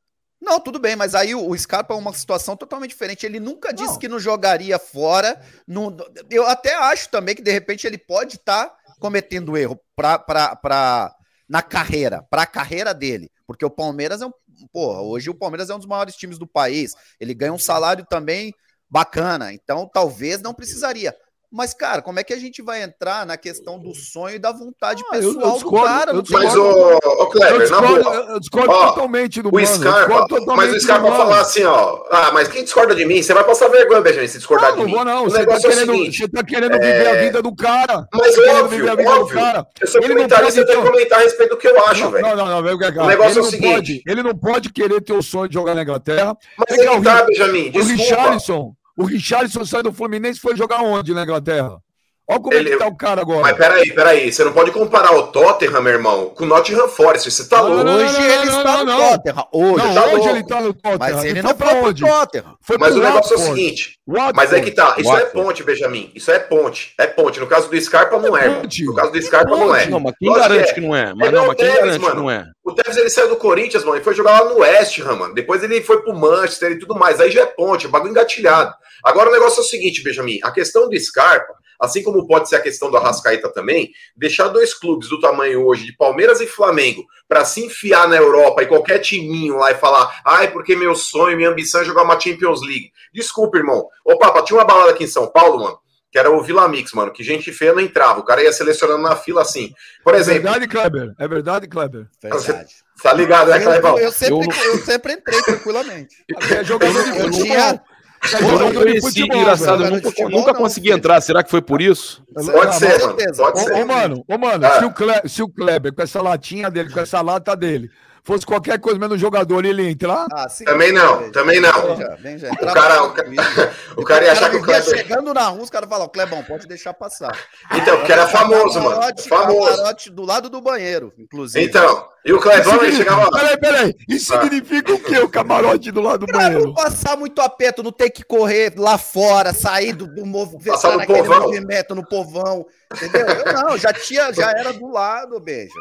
[0.46, 3.26] Não, tudo bem, mas aí o, Scarpa é uma situação totalmente diferente.
[3.26, 3.98] Ele nunca disse Não.
[3.98, 5.40] que não jogaria fora.
[5.66, 5.96] no-
[6.30, 11.12] eu até acho também que de repente ele pode estar cometendo erro pra, pra, pra,
[11.48, 13.28] na carreira, para a carreira dele.
[13.44, 14.32] Porque o Palmeiras é um.
[14.72, 16.94] Porra, hoje o Palmeiras é um dos maiores times do país.
[17.18, 18.54] Ele ganha um salário também
[18.88, 19.52] bacana.
[19.52, 21.14] Então talvez não precisaria.
[21.52, 24.50] Mas, cara, como é que a gente vai entrar na questão do sonho e da
[24.52, 26.10] vontade Ah, eu- eu pessoal discordo, do cara?
[26.10, 26.78] eu Não tem Mas, discordo.
[26.78, 28.14] ô, ô Eu Kleber, na discordo, boa.
[28.16, 31.62] eu discordo Ó, totalmente do O eu Scarpa, discordo totalmente mas o Scarpa falar assim,
[31.64, 32.02] ó.
[32.10, 34.82] Ah, mas quem discorda de mim, você vai passar vergonha, Benjamin, se discordar Não, de
[34.82, 34.94] não mim.
[34.96, 35.24] vou, não.
[35.24, 36.18] O Você tá, negócio é o querendo, seguinte.
[36.18, 38.08] você tá querendo viver a vida do cara.
[38.12, 39.26] Mas Tá óbvio, viver a vida óbvio.
[39.26, 39.66] do cara.
[39.80, 41.84] Eu sou Ele não comentarista, eu pode tenho que comentar a respeito do que eu
[41.86, 42.26] acho, não, velho.
[42.26, 42.58] não, não, não.
[42.58, 43.72] O negócio ele é o não seguinte.
[43.74, 46.36] Pode, ele não pode querer ter o sonho de jogar na Inglaterra.
[46.58, 47.82] Mas o tá, Benjamin, O.
[47.84, 51.80] Richarlison, o Richarlison saiu do Fluminense e foi jogar onde na Inglaterra?
[52.28, 53.40] Olha como Ele- é que tá o cara agora.
[53.42, 57.30] Mas peraí, peraí, você não pode comparar o Tottenham, meu irmão, com o Nottingham Forest,
[57.30, 57.88] você tá louco.
[57.88, 59.10] Hoje não, ele não, está não, no não.
[59.12, 59.48] Tottenham.
[59.52, 59.84] Hoje.
[59.86, 60.98] Não, tá hoje ele tá no Tottenham.
[60.98, 62.02] Mas ele foi não pra foi pro onde?
[62.04, 62.56] Tottenham.
[62.60, 64.36] Foi Mas pro o negócio é o seguinte, Watford.
[64.36, 65.32] mas é que tá, isso é Watford.
[65.32, 67.38] ponte, Benjamin, isso é ponte, é ponte.
[67.38, 68.84] No caso do Scarpa não é, ponte.
[68.84, 69.86] no caso do Scarpa não é.
[69.86, 70.74] Não, mas quem Lógico garante é.
[70.74, 71.14] que não é?
[71.14, 72.22] Mas É não, mas quem o Tevez, garante que mano.
[72.22, 72.44] não é?
[72.64, 75.32] O Tevez ele saiu do Corinthians, mano, e foi jogar lá no West Ham, mano.
[75.34, 77.20] Depois ele foi pro Manchester e tudo mais.
[77.20, 78.74] Aí já é ponte, é bagulho engatilhado.
[79.04, 82.56] Agora o negócio é o seguinte, Benjamin, a questão do Scarpa, assim como pode ser
[82.56, 87.04] a questão do Arrascaeta também, deixar dois clubes do tamanho hoje de Palmeiras e Flamengo
[87.28, 91.36] pra se enfiar na Europa e qualquer timinho lá e falar, ai, porque meu sonho,
[91.36, 92.90] minha ambição é jogar uma Champions League.
[93.12, 93.86] Desculpa, irmão.
[94.04, 95.78] Ô, Papa, tinha uma balada aqui em São Paulo, mano,
[96.12, 98.20] que era o Vila Mix, mano, que gente feia não entrava.
[98.20, 99.72] O cara ia selecionando na fila assim.
[100.04, 101.14] Por É exemplo, verdade, Kleber?
[101.18, 102.06] É verdade, Kleber?
[102.22, 102.74] Verdade.
[103.02, 103.98] tá ligado, né, Eu, Clebão?
[103.98, 104.34] eu sempre,
[104.64, 106.14] Eu eu sempre entrei tranquilamente.
[106.56, 107.42] É jogador de Eu futebol.
[107.42, 107.95] tinha- É
[108.34, 110.96] Eu não conheci, futebol, engraçado, eu nunca, Futebol, nunca não, consegui filho.
[110.98, 111.20] entrar.
[111.20, 112.22] Será que foi por isso?
[112.34, 113.16] Pode Ah, ser, mano.
[113.36, 113.72] Pode Ô, ser.
[113.72, 114.78] ô, mano, ô, mano, Ah.
[114.78, 117.90] se, o Cle- se o Kleber, com essa latinha dele, com essa lata dele,
[118.24, 120.26] fosse qualquer coisa menos jogador, ele ia entrar?
[120.32, 120.64] Ah, sim.
[120.64, 121.70] Também não, também não.
[121.70, 123.36] O cara, o, tranquilo.
[123.54, 124.96] ca- o cara ia achar que o Kleber.
[124.96, 127.38] chegando na rua, os caras falam, Clebão, pode deixar passar.
[127.72, 129.00] Então, porque era famoso, mano.
[129.28, 130.10] Famoso.
[130.12, 131.64] do lado do banheiro, inclusive.
[131.64, 133.30] Então, e o Clebão ele chegava lá.
[133.30, 133.94] Peraí, peraí.
[134.08, 134.42] Isso Ah.
[134.42, 135.18] significa o quê?
[135.20, 136.74] O camarote do lado do Pra não banheiro?
[136.74, 141.06] passar muito aperto, não ter que correr lá fora, sair do, do movimento, Passar no
[141.06, 141.42] povão.
[141.42, 143.26] movimento no povão, entendeu?
[143.26, 145.72] Eu não, já tinha, já era do lado, beijo.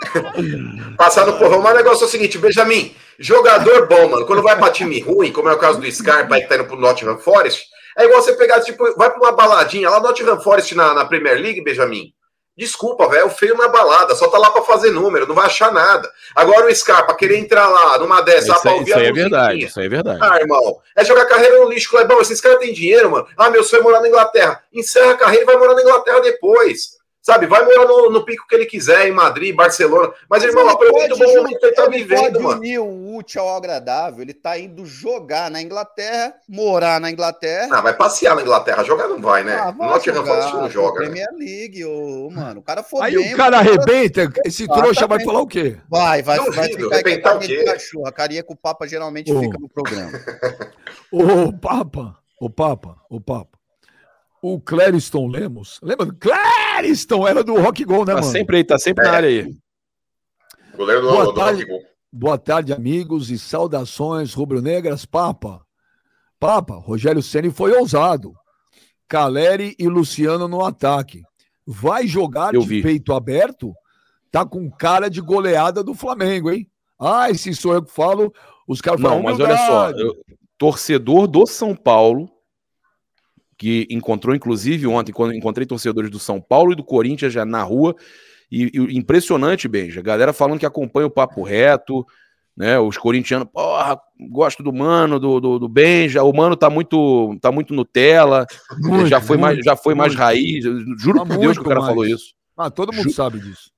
[0.97, 4.55] Passar no povão, mas o negócio é o seguinte, Benjamin, jogador bom, mano, quando vai
[4.57, 7.65] pra time ruim, como é o caso do Scarpa que tá indo pro Nottingham Forest,
[7.97, 11.05] é igual você pegar, tipo, vai pra uma baladinha lá no Nottingham Forest na, na
[11.05, 12.11] Premier League, Benjamin.
[12.57, 15.45] Desculpa, velho, é o feio na balada, só tá lá pra fazer número, não vai
[15.45, 16.09] achar nada.
[16.33, 19.11] Agora o Scarpa querer entrar lá numa dessa, lá Isso, aí- ouvir isso aí é
[19.11, 20.19] verdade, isso aí é verdade.
[20.21, 22.21] Ah, irmão, é jogar carreira no lixo, Clebão.
[22.21, 23.27] Esses caras têm dinheiro, mano.
[23.37, 24.61] Ah, meu sonho é morar na Inglaterra.
[24.73, 26.95] Encerra a carreira e vai morar na Inglaterra depois.
[27.25, 30.13] Sabe, vai morar no, no pico que ele quiser, em Madrid, Barcelona.
[30.29, 32.59] Mas, irmão, ele aproveita o bom momento que ele tá ele vivendo, pode mano.
[32.59, 34.21] unir o útil ao agradável.
[34.21, 37.67] Ele tá indo jogar na Inglaterra, morar na Inglaterra.
[37.71, 38.83] Ah, vai passear na Inglaterra.
[38.83, 39.55] Jogar não vai, né?
[39.55, 41.05] Ah, vai Nottingham jogar Forest não joga, né?
[41.07, 42.59] Premier League, ô, mano.
[42.59, 45.25] O cara for Aí bem, o cara arrebenta, esse trouxa vai Exatamente.
[45.25, 45.77] falar o quê?
[45.89, 47.63] Vai, vai, Duvido, vai ficar com a arrebentar o quê?
[47.63, 48.07] cachorro.
[48.07, 49.39] A carinha que o Papa geralmente Ô.
[49.39, 50.11] fica no programa.
[51.11, 53.57] Ô, Papa, ô, Papa, ô, Papa.
[54.43, 56.05] O Clériston Lemos, lembra?
[56.19, 56.64] Clériston
[57.27, 58.23] era do Rock Go, né, Tá mano?
[58.31, 59.15] sempre aí, tá sempre na É.
[59.15, 59.55] área aí.
[60.75, 61.61] Goleiro do, Boa do tarde.
[61.63, 61.95] Rock Go.
[62.11, 65.61] Boa tarde, amigos e saudações rubro-negras, Papa.
[66.39, 68.33] Papa, Rogério Ceni foi ousado.
[69.07, 71.21] Caleri e Luciano no ataque.
[71.65, 72.81] Vai jogar Eu de vi.
[72.81, 73.73] peito aberto?
[74.31, 76.69] Tá com cara de goleada do Flamengo, hein?
[76.99, 78.33] Ah, se sou eu que falo,
[78.67, 80.15] os caras Não, falam mas olha só, eu-
[80.57, 82.29] torcedor do São Paulo,
[83.57, 87.63] que encontrou, inclusive, ontem, quando encontrei torcedores do São Paulo e do Corinthians já na
[87.63, 87.95] rua,
[88.51, 92.05] e, e impressionante, Benja, galera falando que acompanha o papo reto,
[92.55, 92.79] né?
[92.79, 97.51] Os corintianos, porra, gosto do Mano, do, do, do Benja, o Mano tá muito, tá
[97.51, 98.45] muito Nutella,
[98.79, 100.07] muito, já foi, muito, mais, já foi muito.
[100.07, 100.63] mais raiz,
[100.97, 101.89] juro tá por Deus que o cara mais.
[101.89, 102.33] falou isso.
[102.55, 103.15] Ah, todo mundo Ju...
[103.15, 103.71] sabe disso.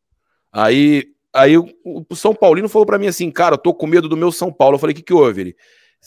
[0.51, 4.07] Aí, aí o, o São Paulino falou para mim assim, cara, eu tô com medo
[4.07, 4.75] do meu São Paulo.
[4.75, 5.41] Eu falei, o que que houve?
[5.41, 5.55] Ele,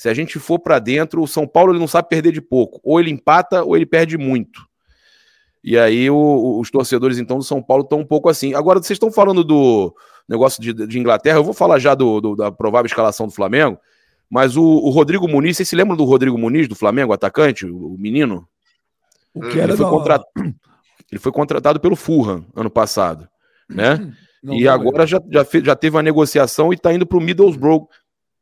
[0.00, 2.80] se a gente for para dentro, o São Paulo ele não sabe perder de pouco.
[2.82, 4.66] Ou ele empata ou ele perde muito.
[5.62, 8.54] E aí o, os torcedores, então, do São Paulo estão um pouco assim.
[8.54, 9.94] Agora, vocês estão falando do
[10.26, 13.78] negócio de, de Inglaterra, eu vou falar já do, do, da provável escalação do Flamengo,
[14.30, 17.94] mas o, o, Rodrigo Muniz, vocês se lembram do Rodrigo Muniz, do Flamengo, atacante, o,
[17.94, 18.48] o menino?
[19.34, 20.24] O que era ele, foi contrat...
[21.12, 23.28] ele foi contratado pelo Fulham ano passado,
[23.68, 24.14] né?
[24.42, 27.18] Não, e não, agora já, já, fez, já teve uma negociação e está indo para
[27.18, 27.86] o Middlesbrough,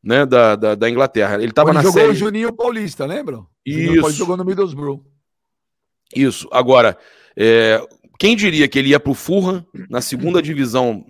[0.02, 1.36] né, da, da, da, Inglaterra.
[1.36, 2.12] Ele estava na jogou série...
[2.12, 3.40] o Juninho Paulista, lembra?
[3.64, 4.06] Isso.
[4.06, 5.04] Ele jogou no Middlesbrough.
[6.14, 6.48] Isso.
[6.52, 6.96] Agora,
[7.36, 7.80] é,
[8.18, 11.04] quem diria que ele ia para o Fulham na segunda divisão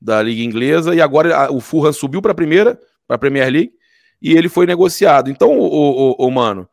[0.00, 3.72] da Liga Inglesa e agora o Fulham subiu para a primeira, para a Premier League
[4.20, 5.30] e ele foi negociado.
[5.30, 6.68] Então, o, o, o mano,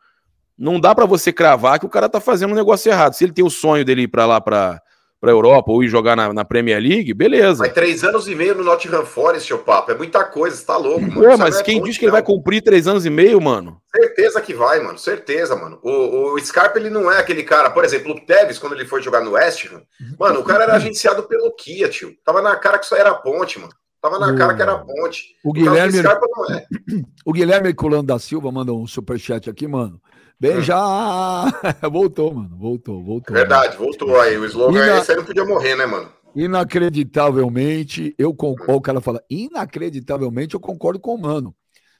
[0.58, 3.14] não dá para você cravar que o cara tá fazendo um negócio errado.
[3.14, 4.82] Se ele tem o sonho dele ir para lá para
[5.20, 7.64] para Europa ou ir jogar na, na, Premier League, beleza.
[7.64, 10.78] Mas três anos e meio no Nottingham Forest, seu papo, é muita coisa, você tá
[10.78, 11.22] louco, mano.
[11.22, 13.82] Pô, mas é quem diz que ele vai cumprir três anos e meio, mano?
[13.94, 15.80] Certeza que vai, mano, certeza, mano.
[15.84, 19.02] O, o Scarpa, ele não é aquele cara, por exemplo, o Tevez, quando ele foi
[19.02, 19.82] jogar no West Ham,
[20.18, 22.16] mano, o cara era agenciado pelo Kia, tio.
[22.24, 23.74] Tava na cara que só era ponte, mano.
[24.02, 24.38] Tava na o...
[24.38, 25.36] cara que era ponte.
[25.44, 26.00] O Guilherme...
[26.00, 26.66] O, Scarpa não é.
[27.26, 30.02] o Guilherme Colando da Silva mandou um superchat aqui, mano.
[30.40, 31.46] Bem, já.
[31.92, 32.56] voltou, mano.
[32.58, 33.36] Voltou, voltou.
[33.36, 33.86] Verdade, mano.
[33.86, 34.38] voltou aí.
[34.38, 35.00] O slogan Ina...
[35.00, 36.10] esse aí não podia morrer, né, mano?
[36.36, 38.76] Inacreditavelmente, eu concordo.
[38.76, 41.54] O cara fala, inacreditavelmente, eu concordo com o mano.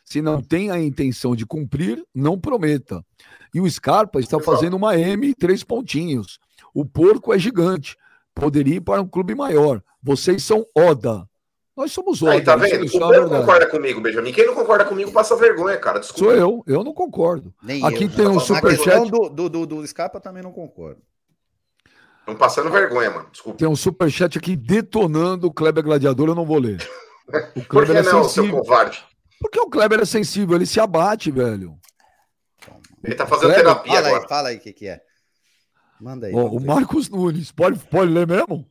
[0.06, 3.04] Se não tem a intenção de cumprir, não prometa.
[3.54, 6.40] E o Scarpa está fazendo uma M três pontinhos.
[6.74, 7.96] O porco é gigante.
[8.34, 9.84] Poderia ir para um clube maior.
[10.02, 11.29] Vocês são Oda.
[11.80, 12.38] Nós somos outros.
[12.38, 12.86] Aí, tá vendo?
[12.86, 14.34] O povo concorda comigo, Benjamin.
[14.34, 16.00] Quem não concorda comigo passa vergonha, cara.
[16.00, 16.26] Desculpa.
[16.26, 17.54] Sou eu, eu não concordo.
[17.64, 18.10] Nem Aqui eu.
[18.10, 19.10] tem um superchat.
[19.10, 21.02] Do, do, do, do Scarpa também não concordo.
[22.20, 23.30] Estão passando vergonha, mano.
[23.32, 23.58] Desculpa.
[23.58, 26.86] Tem um superchat aqui detonando o Kleber Gladiador, eu não vou ler.
[27.56, 28.52] O Por que é não, sensível.
[28.52, 29.02] seu covarde?
[29.40, 31.80] Porque o Kleber é sensível, ele se abate, velho.
[33.02, 34.24] Ele tá fazendo Kleber, terapia fala agora.
[34.24, 35.00] Aí, fala aí o que, que é.
[36.02, 36.36] Manda aí.
[36.36, 38.70] Oh, o Marcos Nunes, pode, pode ler mesmo?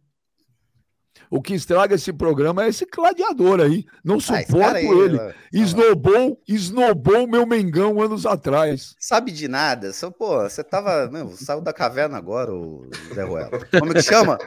[1.31, 3.85] O que estraga esse programa é esse gladiador aí.
[4.03, 5.19] Não ah, suporto aí, ele.
[5.53, 8.95] Esnobou, esnobou meu Mengão anos atrás.
[8.99, 9.93] Sabe de nada?
[9.93, 11.09] Só, pô, você tava.
[11.11, 13.51] Meu, saiu da caverna agora, o Zé Ruela.
[13.79, 14.39] Como é que chama?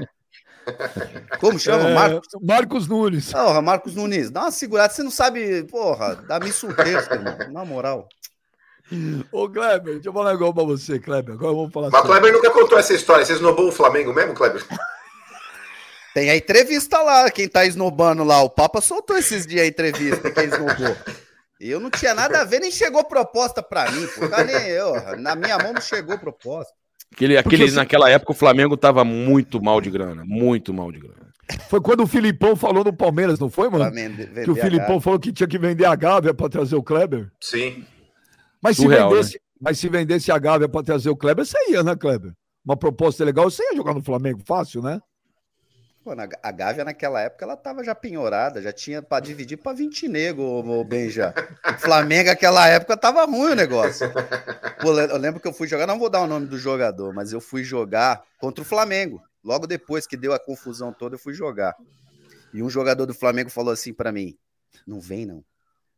[1.40, 1.90] Como chama?
[1.90, 2.28] É, Marcos?
[2.42, 3.32] Marcos Nunes.
[3.32, 4.30] Porra, Marcos Nunes.
[4.30, 4.94] Dá uma segurada.
[4.94, 7.36] Você não sabe, porra, dá-me surpresa, irmão.
[7.52, 8.08] Na moral.
[9.32, 11.36] Ô, Kleber, deixa eu falar um negócio pra você, Kleber.
[11.36, 13.26] Agora vamos falar Mas o Kleber nunca contou essa história.
[13.26, 14.64] Você esnobou o Flamengo mesmo, Kleber?
[16.14, 18.42] Tem a entrevista lá, quem tá esnobando lá.
[18.42, 20.96] O Papa soltou esses dias a entrevista, quem esnobou.
[21.60, 24.28] Eu não tinha nada a ver, nem chegou proposta para mim, pô.
[24.28, 25.18] Tá nem eu.
[25.18, 26.74] Na minha mão não chegou proposta.
[27.14, 31.00] Aquele, aquele, assim, naquela época o Flamengo tava muito mal de grana, muito mal de
[31.00, 31.32] grana.
[31.70, 33.92] Foi quando o Filipão falou no Palmeiras, não foi, mano?
[34.44, 37.30] que o Filipão falou que tinha que vender a Gávea para trazer o Kleber.
[37.42, 37.86] Sim.
[38.62, 39.40] Mas se, vendesse, né?
[39.60, 42.32] mas se vendesse a Gávea para trazer o Kleber, você ia, né, Kleber?
[42.64, 45.02] Uma proposta legal, você ia jogar no Flamengo fácil, né?
[46.04, 46.12] Pô,
[46.42, 50.42] a Gávea naquela época ela tava já penhorada, já tinha para dividir para 20 nego,
[50.42, 51.32] o Benja.
[51.78, 54.12] Flamengo naquela época tava ruim o negócio.
[54.82, 57.32] Pô, eu lembro que eu fui jogar, não vou dar o nome do jogador, mas
[57.32, 59.22] eu fui jogar contra o Flamengo.
[59.44, 61.76] Logo depois que deu a confusão toda, eu fui jogar.
[62.52, 64.36] E um jogador do Flamengo falou assim para mim:
[64.88, 65.46] "Não vem não.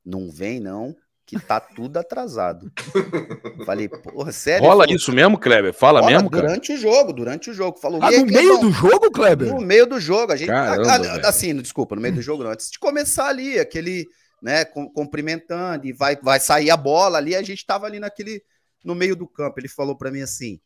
[0.06, 0.94] Não vem não,
[1.26, 2.72] que tá tudo atrasado.
[3.66, 4.68] Falei, porra, sério?
[4.68, 5.74] Rola isso mesmo, Kleber?
[5.74, 6.48] Fala Rola, mesmo, cara?
[6.48, 7.80] Durante o jogo, durante o jogo.
[7.80, 9.48] Falou, ah, no meio do jogo, Kleber?
[9.48, 10.34] No meio do jogo.
[10.34, 12.52] A gente, Caramba, a, a, assim, desculpa, no meio do jogo não.
[12.52, 14.08] Antes de começar ali, aquele,
[14.42, 18.44] né, cumprimentando, e vai, vai sair a bola ali, a gente tava ali naquele,
[18.84, 19.60] no meio do campo.
[19.60, 20.60] Ele falou para mim assim,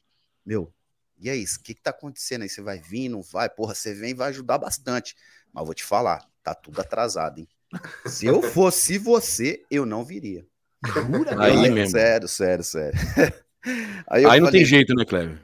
[0.46, 0.74] meu,
[1.20, 2.50] e é isso, o que que tá acontecendo aí?
[2.50, 3.50] Você vai vir, não vai?
[3.50, 5.16] Porra, você vem vai ajudar bastante.
[5.54, 7.48] Mas vou te falar, tá tudo atrasado, hein?
[8.06, 10.46] Se eu fosse você, eu não viria.
[10.86, 11.36] Jura?
[11.44, 11.92] Aí mesmo.
[11.92, 12.98] Sério, sério, sério.
[14.08, 15.42] Aí, Aí não tem jeito, né, Cleber?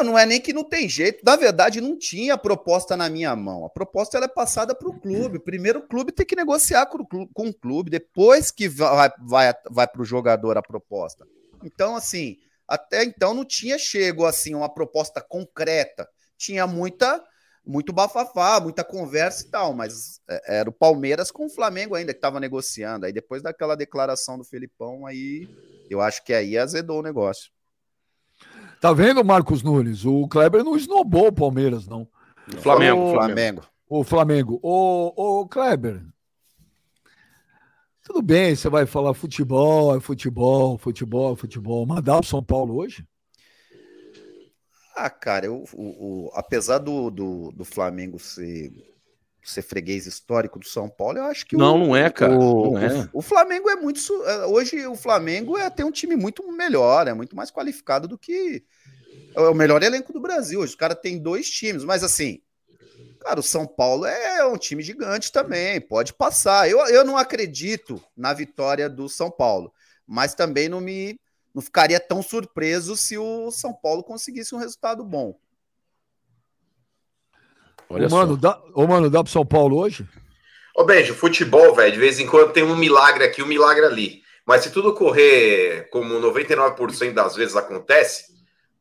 [0.00, 1.24] Não, não é nem que não tem jeito.
[1.24, 3.64] Na verdade, não tinha proposta na minha mão.
[3.64, 5.38] A proposta ela é passada para o clube.
[5.38, 9.10] Primeiro, o clube tem que negociar com o clube, com o clube depois que vai,
[9.20, 11.24] vai, vai para o jogador a proposta.
[11.62, 16.08] Então, assim, até então não tinha chego assim uma proposta concreta.
[16.36, 17.22] Tinha muita
[17.64, 22.12] muito bafafá, muita conversa e tal, mas é, era o Palmeiras com o Flamengo ainda
[22.12, 23.06] que estava negociando.
[23.06, 25.48] Aí depois daquela declaração do Felipão, aí
[25.90, 27.50] eu acho que aí azedou o negócio.
[28.80, 30.04] Tá vendo, Marcos Nunes?
[30.04, 32.08] O Kleber não esnobou o Palmeiras, não.
[32.62, 33.62] Flamengo, o, Flamengo.
[33.88, 34.60] O Flamengo.
[34.62, 36.02] O, o Kleber.
[38.02, 41.84] Tudo bem, você vai falar futebol, é futebol, futebol, futebol.
[41.84, 43.04] Mas dá o São Paulo hoje?
[45.00, 48.72] Ah, cara, eu, o, o, apesar do, do, do, Flamengo ser,
[49.44, 51.56] ser freguês histórico do São Paulo, eu acho que.
[51.56, 52.36] Não, o, não é, cara.
[52.36, 53.08] O, não é.
[53.12, 54.00] o, Flamengo é muito.
[54.24, 58.18] É, hoje o Flamengo é, tem um time muito melhor, é muito mais qualificado do
[58.18, 58.64] que.
[59.36, 60.58] É o melhor elenco do Brasil.
[60.58, 62.42] Hoje o cara tem dois times, mas assim.
[63.20, 66.68] Cara, o São Paulo é um time gigante também, pode passar.
[66.68, 69.72] Eu, eu não acredito na vitória do São Paulo,
[70.06, 71.20] mas também não me
[71.58, 75.36] não ficaria tão surpreso se o São Paulo conseguisse um resultado bom.
[77.90, 80.08] Olha ô, mano, dá, ô, mano, dá pro São Paulo hoje?
[80.76, 84.22] Ô, Benjo, futebol, velho, de vez em quando tem um milagre aqui, um milagre ali.
[84.46, 88.26] Mas se tudo correr como 99% das vezes acontece,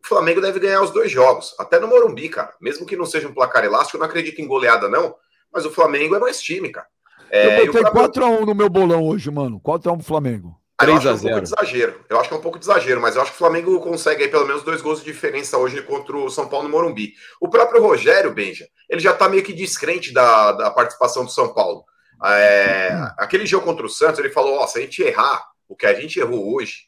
[0.04, 1.56] o Flamengo deve ganhar os dois jogos.
[1.58, 2.54] Até no Morumbi, cara.
[2.62, 5.16] Mesmo que não seja um placar elástico, eu não acredito em goleada, não.
[5.52, 6.88] Mas o Flamengo é mais time, cara.
[7.32, 8.24] É, eu botei próprio...
[8.24, 9.60] 4x1 no meu bolão hoje, mano.
[9.60, 10.67] 4x1 pro Flamengo.
[10.78, 11.16] 3 a 0.
[11.16, 12.06] É um pouco de exagero.
[12.08, 14.24] Eu acho que é um pouco de exagero, mas eu acho que o Flamengo consegue
[14.24, 17.14] aí pelo menos dois gols de diferença hoje contra o São Paulo no Morumbi.
[17.42, 21.54] O próprio Rogério Benja, ele já tá meio que descrente da, da participação do São
[21.54, 21.84] Paulo.
[22.24, 25.86] É, aquele jogo contra o Santos, ele falou: ó, se a gente errar o que
[25.86, 26.88] a gente errou hoje,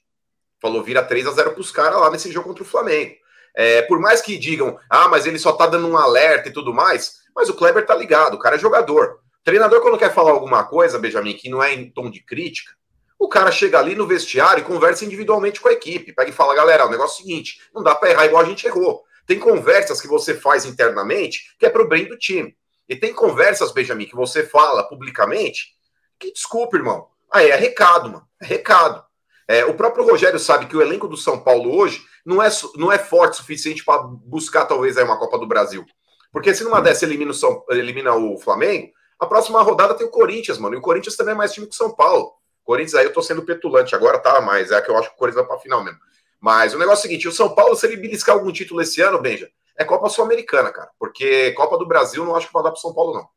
[0.62, 3.16] falou, vira 3 a 0 pros caras lá nesse jogo contra o Flamengo.
[3.56, 6.74] É, por mais que digam, ah, mas ele só tá dando um alerta e tudo
[6.74, 9.20] mais, mas o Kleber tá ligado, o cara é jogador.
[9.42, 12.72] O treinador, quando quer falar alguma coisa, Benjamin, que não é em tom de crítica,
[13.20, 16.14] o cara chega ali no vestiário e conversa individualmente com a equipe.
[16.14, 18.46] Pega e fala, galera, o negócio é o seguinte: não dá para errar igual a
[18.46, 19.04] gente errou.
[19.28, 22.56] Tem conversas que você faz internamente que é pro bem do time.
[22.88, 25.76] E tem conversas, Benjamin, que você fala publicamente
[26.18, 27.08] que, desculpa, irmão.
[27.32, 28.28] Aí é recado, mano.
[28.42, 29.04] É recado.
[29.48, 32.92] É, o próprio Rogério sabe que o elenco do São Paulo hoje não é, não
[32.92, 35.86] é forte o suficiente para buscar, talvez, aí uma Copa do Brasil.
[36.32, 40.12] Porque se numa dessa elimina o, São, elimina o Flamengo, a próxima rodada tem o
[40.12, 40.76] Corinthians, mano.
[40.76, 42.34] E o Corinthians também é mais time que o São Paulo.
[42.70, 44.40] Corinthians aí eu tô sendo petulante agora, tá?
[44.42, 46.00] Mas é que eu acho que o Corinthians vai pra final mesmo.
[46.40, 49.02] Mas o negócio é o seguinte: o São Paulo, se ele beliscar algum título esse
[49.02, 50.92] ano, Benja, é Copa Sul-Americana, cara.
[51.00, 53.28] Porque Copa do Brasil não acho que vai dar pro São Paulo, não.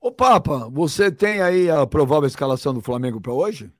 [0.00, 3.70] Ô, Papa, você tem aí a provável escalação do Flamengo para hoje?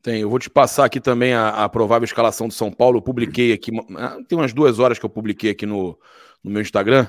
[0.00, 2.98] Tem, eu vou te passar aqui também a, a, provável escalação do São Paulo.
[2.98, 5.98] Eu publiquei aqui, ah, tem umas duas horas que eu publiquei aqui no,
[6.44, 7.08] no meu Instagram.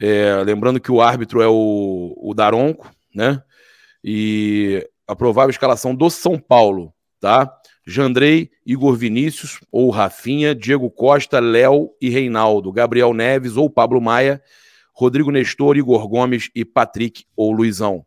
[0.00, 3.40] É, lembrando que o árbitro é o, o Daronco, né?
[4.04, 7.52] E a provável escalação do São Paulo, tá?
[7.86, 14.42] Jandrei, Igor Vinícius ou Rafinha, Diego Costa, Léo e Reinaldo, Gabriel Neves ou Pablo Maia,
[14.92, 18.04] Rodrigo Nestor, Igor Gomes e Patrick ou Luizão.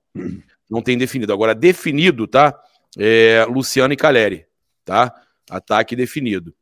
[0.70, 1.34] Não tem definido.
[1.34, 2.58] Agora, definido, tá?
[2.98, 4.46] É, Luciano e Caleri,
[4.84, 5.14] tá?
[5.50, 6.54] Ataque definido.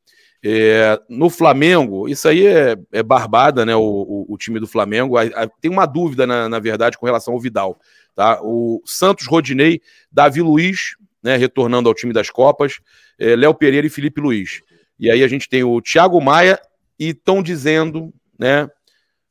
[0.46, 3.76] É, no Flamengo, isso aí é, é barbada, né?
[3.76, 5.16] O, o, o, time do Flamengo.
[5.62, 7.80] Tem uma dúvida, na, na verdade, com relação ao Vidal.
[8.16, 8.40] Tá?
[8.42, 12.80] O Santos Rodinei, Davi Luiz, né, retornando ao time das Copas,
[13.18, 14.62] é, Léo Pereira e Felipe Luiz.
[15.00, 16.60] E aí a gente tem o Thiago Maia
[17.00, 18.70] e estão dizendo, né?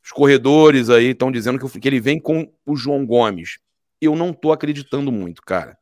[0.04, 3.58] Os corredores aí estão dizendo que, que ele vem com o João Gomes.
[4.00, 5.78] Eu não tô acreditando muito, cara.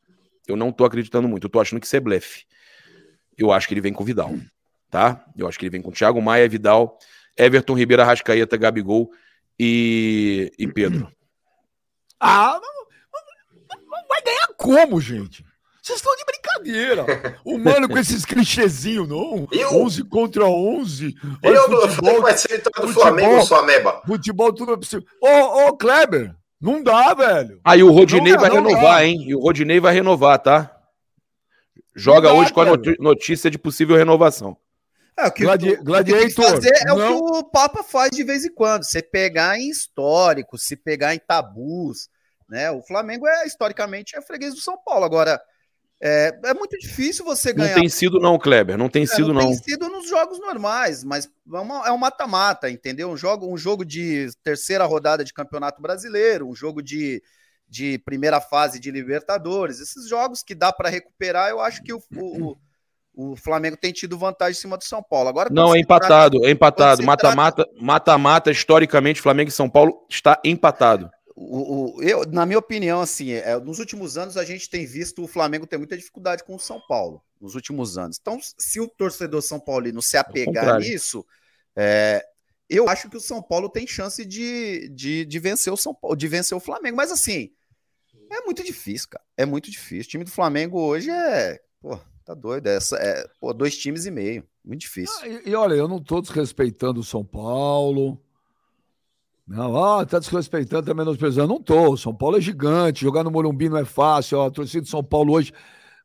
[0.47, 1.47] Eu não tô acreditando muito.
[1.47, 2.45] Eu tô achando que isso é blefe.
[3.39, 4.35] Eu acho que ele vem com o Vidal,
[4.91, 5.25] tá?
[5.35, 6.99] Eu acho que ele vem com Thiago Maia, Vidal,
[7.37, 9.11] Everton Ribeiro, Arrascaeta, Gabigol
[9.59, 11.11] e, e Pedro.
[12.19, 12.80] Ah, não,
[14.61, 15.43] como, gente?
[15.83, 17.39] Vocês estão de brincadeira.
[17.43, 19.49] O mano com esses clichêzinhos, não?
[19.51, 19.83] Eu?
[19.83, 21.15] 11 contra 11.
[21.43, 24.03] Olha, eu futebol, falei que vai ser vitória do Flamengo, sua meba.
[24.07, 25.07] Futebol tudo é possível.
[25.23, 27.59] Ô, ô, Kleber, não dá, velho.
[27.65, 29.07] Aí o Rodinei vai renovar, dá.
[29.07, 29.25] hein?
[29.27, 30.71] E o Rodinei vai renovar, tá?
[31.97, 32.67] Joga dá, hoje com a
[32.99, 34.57] notícia de possível renovação.
[35.17, 36.45] É, o que, Gladi o, Gladiator.
[36.45, 37.17] fazer é não.
[37.17, 38.85] o que o Papa faz de vez em quando.
[38.85, 42.09] Você pegar em históricos, se pegar em tabus
[42.51, 42.71] né?
[42.71, 45.05] O Flamengo é historicamente é freguês do São Paulo.
[45.05, 45.41] Agora
[46.03, 47.75] é, é muito difícil você ganhar.
[47.75, 48.77] Não tem sido não, Kleber.
[48.77, 49.43] Não tem é, sido não.
[49.43, 51.31] Tem sido nos jogos normais, mas
[51.87, 53.11] é um mata-mata, entendeu?
[53.11, 57.23] Um jogo, um jogo de terceira rodada de Campeonato Brasileiro, um jogo de,
[57.69, 59.79] de primeira fase de Libertadores.
[59.79, 62.57] Esses jogos que dá para recuperar, eu acho que o, o
[63.15, 65.29] o Flamengo tem tido vantagem em cima do São Paulo.
[65.29, 67.03] Agora não é empatado, trata, é empatado.
[67.03, 68.51] Mata-mata, mata-mata.
[68.51, 71.11] Historicamente, Flamengo e São Paulo está empatado.
[71.43, 75.25] O, o, eu, na minha opinião, assim, é, nos últimos anos a gente tem visto
[75.25, 78.19] o Flamengo ter muita dificuldade com o São Paulo, nos últimos anos.
[78.21, 81.25] Então, se o torcedor São Paulino se apegar nisso,
[81.75, 82.23] é,
[82.69, 86.15] eu acho que o São Paulo tem chance de, de, de, vencer o São Paulo,
[86.15, 86.99] de vencer o Flamengo.
[86.99, 87.51] Mas assim,
[88.31, 89.25] é muito difícil, cara.
[89.35, 90.09] É muito difícil.
[90.09, 91.59] O time do Flamengo hoje é.
[91.81, 92.67] Pô, tá doido.
[92.67, 94.47] É, é pô, dois times e meio.
[94.63, 95.17] Muito difícil.
[95.23, 98.23] Ah, e, e olha, eu não tô desrespeitando o São Paulo
[99.51, 101.49] Não, ó, tá desrespeitando, tá menosprezando.
[101.49, 101.97] Não tô.
[101.97, 103.01] São Paulo é gigante.
[103.01, 104.39] Jogar no Morumbi não é fácil.
[104.39, 105.53] Ó, a torcida de São Paulo hoje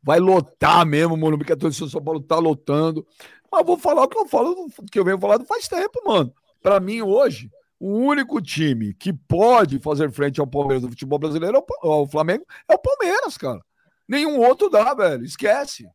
[0.02, 3.06] vai lotar mesmo o Morumbi, que a torcida de São Paulo tá lotando.
[3.52, 6.34] Mas vou falar o que eu falo, que eu venho falando faz tempo, mano.
[6.60, 11.58] Para mim, hoje, o único time que pode fazer frente ao Palmeiras do futebol brasileiro,
[11.58, 13.62] é o Flamengo, é o Palmeiras, cara.
[14.08, 15.24] Nenhum outro dá, velho.
[15.24, 15.86] Esquece.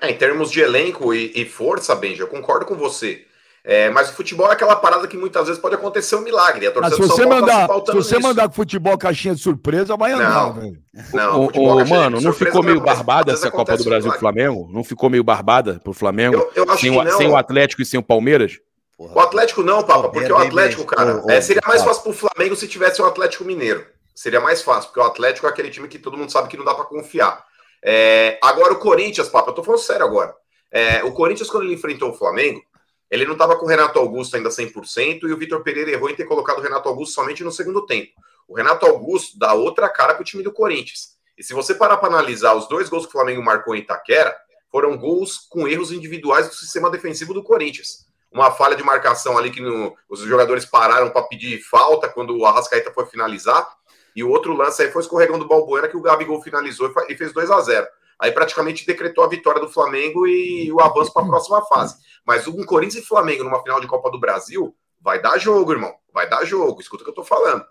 [0.00, 3.26] É, em termos de elenco e, e força, Benja, eu concordo com você.
[3.66, 6.66] É, mas o futebol é aquela parada que muitas vezes pode acontecer um milagre.
[6.66, 10.12] A mas se você, mandar, tá se você mandar com futebol caixinha de surpresa, vai
[10.12, 10.76] andar, velho.
[11.14, 14.68] Não, o, o, mano, não ficou meio barbada essa Copa do Brasil pro Flamengo?
[14.70, 16.36] Não ficou meio barbada pro Flamengo?
[16.54, 18.60] Eu, eu sem, o, sem, o, Atlético e sem o Palmeiras?
[18.98, 19.14] Porra.
[19.14, 22.68] O Atlético não, Papa, porque o Atlético, cara, é, seria mais fácil pro Flamengo se
[22.68, 23.86] tivesse o Atlético Mineiro.
[24.14, 26.66] Seria mais fácil, porque o Atlético é aquele time que todo mundo sabe que não
[26.66, 27.42] dá para confiar.
[27.82, 30.34] É, agora o Corinthians, Papa, eu tô falando sério agora.
[30.70, 32.62] É, o Corinthians, quando ele enfrentou o Flamengo,
[33.10, 36.14] ele não estava com o Renato Augusto ainda 100% e o Vitor Pereira errou em
[36.14, 38.12] ter colocado o Renato Augusto somente no segundo tempo.
[38.48, 41.14] O Renato Augusto dá outra cara para o time do Corinthians.
[41.36, 44.36] E se você parar para analisar os dois gols que o Flamengo marcou em Itaquera,
[44.70, 48.06] foram gols com erros individuais do sistema defensivo do Corinthians.
[48.32, 52.44] Uma falha de marcação ali que no, os jogadores pararam para pedir falta quando o
[52.44, 53.68] Arrascaeta foi finalizar.
[54.14, 57.32] E o outro lance aí foi escorregão do Balbuena que o Gabigol finalizou e fez
[57.32, 57.86] 2 a 0
[58.20, 61.96] Aí praticamente decretou a vitória do Flamengo e o avanço para a próxima fase.
[62.24, 65.94] Mas um Corinthians e Flamengo numa final de Copa do Brasil vai dar jogo, irmão.
[66.12, 66.80] Vai dar jogo.
[66.80, 67.64] Escuta o que eu tô falando.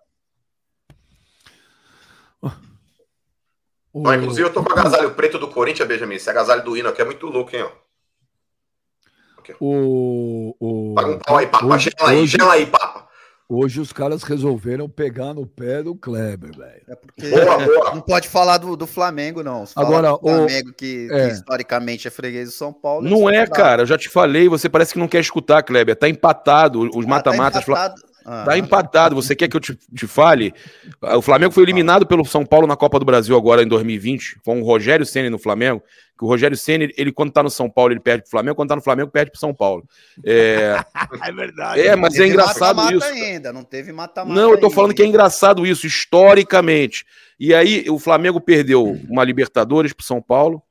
[3.94, 4.12] O...
[4.12, 6.16] Inclusive, eu tô com o agasalho preto do Corinthians, Benjamin.
[6.16, 9.40] Esse agasalho do hino aqui é muito louco, hein, ó.
[9.40, 9.58] Aqui, ó.
[9.60, 10.96] O, o...
[10.96, 11.66] Paga um pau aí, papa.
[11.66, 13.03] Hoje, gela aí, gela aí, papa.
[13.50, 16.82] Hoje os caras resolveram pegar no pé do Kleber, velho.
[16.88, 17.96] É porque boa, boa.
[17.96, 19.66] não pode falar do, do Flamengo, não.
[19.76, 20.74] Agora, do Flamengo, o...
[20.74, 21.28] que, é.
[21.28, 23.08] que, historicamente é freguês do São Paulo.
[23.08, 23.84] Não é, cara.
[23.84, 25.96] Eu já te falei, você parece que não quer escutar, Kleber.
[25.96, 26.80] Tá empatado.
[26.96, 27.66] Os ah, mata-matas.
[27.66, 28.13] Tá empatado.
[28.26, 28.44] Ah.
[28.46, 29.16] Tá empatado.
[29.16, 30.54] Você quer que eu te, te, fale?
[31.02, 34.40] O Flamengo foi eliminado pelo São Paulo na Copa do Brasil agora em 2020.
[34.44, 35.82] Foi um Rogério Ceni no Flamengo.
[36.18, 38.56] Que o Rogério Ceni, ele quando tá no São Paulo, ele perde pro Flamengo.
[38.56, 39.84] Quando tá no Flamengo, perde pro São Paulo.
[40.26, 40.80] É,
[41.22, 41.82] é verdade.
[41.82, 43.24] É, mas é engraçado mata -mata isso.
[43.24, 44.34] ainda, não teve mata-mata.
[44.34, 44.76] Não, eu tô ainda.
[44.76, 47.06] falando que é engraçado isso, historicamente.
[47.40, 50.62] E aí, o Flamengo perdeu uma Libertadores pro São Paulo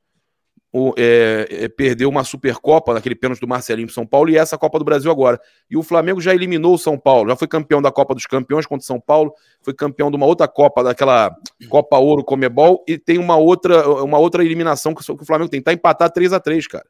[0.75, 4.57] o, é, é, perdeu uma Supercopa naquele pênalti do Marcelinho para São Paulo e essa
[4.57, 5.39] Copa do Brasil agora.
[5.69, 8.65] E o Flamengo já eliminou o São Paulo, já foi campeão da Copa dos Campeões
[8.65, 9.31] contra o São Paulo,
[9.61, 11.31] foi campeão de uma outra Copa, daquela
[11.69, 15.61] Copa Ouro Comebol, e tem uma outra, uma outra eliminação que o Flamengo tem.
[15.61, 16.85] Tá empatado 3 a 3 cara.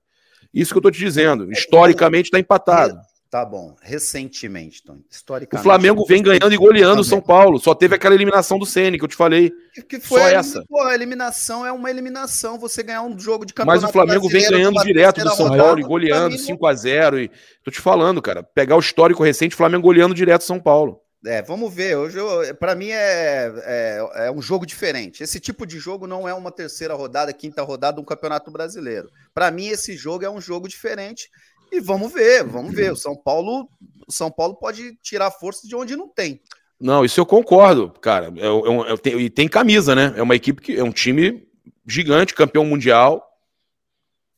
[0.53, 1.51] Isso que eu tô te dizendo.
[1.51, 2.97] Historicamente tá empatado.
[3.33, 3.75] Tá bom.
[3.81, 5.03] Recentemente, Tony.
[5.09, 5.59] Historicamente.
[5.59, 7.57] O Flamengo vem ganhando e goleando o São Paulo.
[7.57, 9.51] Só teve aquela eliminação do Ceni que eu te falei.
[9.89, 10.63] Que foi Só essa.
[10.69, 12.59] Pô, a eliminação é uma eliminação.
[12.59, 13.81] Você ganhar um jogo de campeonato.
[13.81, 17.31] Mas o Flamengo vem ganhando direto do São Paulo e goleando 5 a 0 e
[17.63, 18.43] Tô te falando, cara.
[18.43, 21.01] Pegar o histórico recente, o Flamengo goleando direto São Paulo.
[21.25, 21.97] É, vamos ver.
[21.97, 22.19] Hoje,
[22.59, 25.23] para mim, é, é, é, um jogo diferente.
[25.23, 29.09] Esse tipo de jogo não é uma terceira rodada, quinta rodada de um campeonato brasileiro.
[29.33, 31.29] Para mim, esse jogo é um jogo diferente
[31.73, 32.91] e vamos ver, vamos ver.
[32.91, 33.67] O São Paulo,
[34.07, 36.39] o São Paulo pode tirar força de onde não tem.
[36.79, 38.31] Não, isso eu concordo, cara.
[38.37, 40.13] É, é, é, e tem camisa, né?
[40.15, 41.47] É uma equipe que é um time
[41.87, 43.25] gigante, campeão mundial,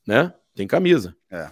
[0.07, 0.33] né?
[0.55, 1.15] Tem camisa.
[1.29, 1.49] É.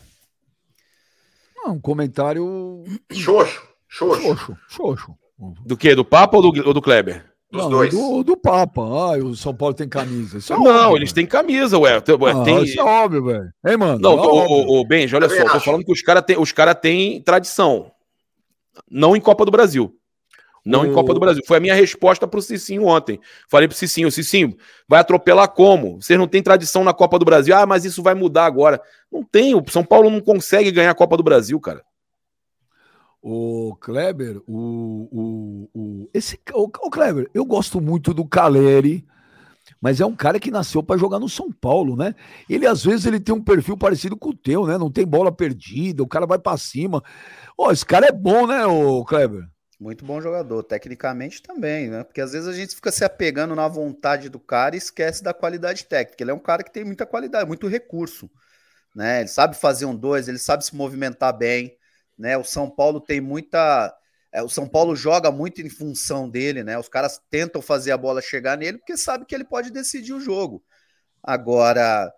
[1.66, 2.84] Ah, um comentário.
[3.12, 3.68] Xoxo.
[3.88, 4.22] Xoxo.
[4.22, 4.58] Xoxo.
[4.70, 5.18] Xoxo.
[5.66, 5.94] Do que?
[5.96, 7.33] Do Papa ou do, ou do Kleber?
[7.54, 7.92] Dos não, dois.
[7.92, 8.82] Do, do Papa.
[8.82, 10.40] Ah, o São Paulo tem camisa.
[10.40, 11.98] É não, óbvio, eles têm camisa, ué.
[11.98, 12.02] Ah,
[12.44, 12.64] tem...
[12.64, 13.54] Isso é óbvio, velho.
[13.64, 14.00] Hein, mano?
[14.00, 16.74] Não, é o, o, o Benji, olha só, tô falando que os caras têm cara
[16.74, 17.92] tem tradição.
[18.90, 19.96] Não em Copa do Brasil.
[20.66, 20.86] Não o...
[20.88, 21.44] em Copa do Brasil.
[21.46, 23.20] Foi a minha resposta pro Cicinho ontem.
[23.48, 26.02] Falei pro Cicinho, Cicinho, vai atropelar como?
[26.02, 27.56] Vocês não têm tradição na Copa do Brasil.
[27.56, 28.82] Ah, mas isso vai mudar agora.
[29.12, 29.54] Não tem.
[29.54, 31.84] O São Paulo não consegue ganhar a Copa do Brasil, cara.
[33.26, 39.08] O Kleber, o, o, o, esse, o, o Kleber, eu gosto muito do Caleri,
[39.80, 42.14] mas é um cara que nasceu para jogar no São Paulo, né?
[42.50, 44.78] Ele às vezes ele tem um perfil parecido com o teu, né?
[44.78, 47.02] Não tem bola perdida, o cara vai para cima.
[47.58, 49.44] Ó, esse cara é bom, né, o Kleber?
[49.80, 52.04] Muito bom jogador, tecnicamente também, né?
[52.04, 55.34] Porque às vezes a gente fica se apegando na vontade do cara e esquece da
[55.34, 56.22] qualidade técnica.
[56.22, 58.30] Ele é um cara que tem muita qualidade, muito recurso,
[58.94, 59.22] né?
[59.22, 61.78] Ele sabe fazer um dois, ele sabe se movimentar bem
[62.18, 62.38] né?
[62.38, 63.94] O São Paulo tem muita.
[64.32, 66.78] É, o São Paulo joga muito em função dele, né?
[66.78, 70.20] Os caras tentam fazer a bola chegar nele porque sabe que ele pode decidir o
[70.20, 70.64] jogo.
[71.22, 72.12] Agora,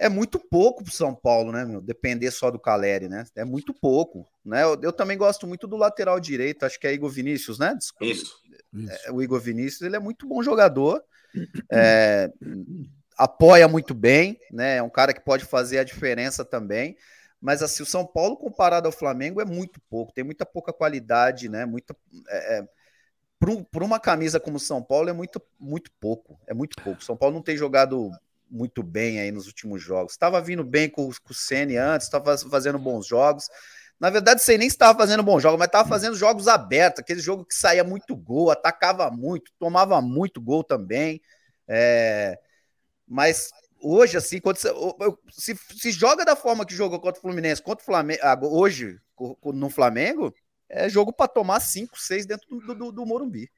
[0.00, 1.82] é muito pouco pro São Paulo, né, meu?
[1.82, 3.24] Depender só do Caleri, né?
[3.36, 4.62] É muito pouco, né?
[4.62, 7.74] Eu, eu, também gosto muito do lateral direito, acho que é Igor Vinícius, né?
[7.76, 8.10] Desculpa.
[8.10, 8.40] Isso.
[8.88, 11.02] É, o Igor Vinícius, ele é muito bom jogador,
[11.70, 12.30] é,
[13.18, 14.76] apoia muito bem, né?
[14.76, 16.96] É um cara que pode fazer a diferença também.
[17.40, 21.48] Mas assim, o São Paulo comparado ao Flamengo é muito pouco, tem muita pouca qualidade,
[21.48, 21.64] né?
[21.64, 21.96] Muita,
[22.28, 22.68] é, é,
[23.38, 26.38] por, uma camisa como São Paulo é muito, muito pouco.
[26.46, 27.02] É muito pouco.
[27.02, 28.10] São Paulo não tem jogado
[28.50, 30.12] muito bem aí nos últimos jogos.
[30.12, 33.48] Estava vindo bem com, com o Ceni antes, estava fazendo bons jogos.
[33.98, 37.44] Na verdade, você nem estava fazendo bons jogos, mas estava fazendo jogos abertos, aquele jogo
[37.44, 41.20] que saía muito gol, atacava muito, tomava muito gol também.
[41.66, 42.38] É...
[43.06, 43.50] Mas
[43.82, 44.72] hoje, assim, quando você,
[45.30, 48.98] se, se joga da forma que jogou contra o Fluminense, contra o Flamengo, hoje
[49.44, 50.34] no Flamengo,
[50.68, 53.50] é jogo para tomar 5, 6 dentro do, do, do Morumbi.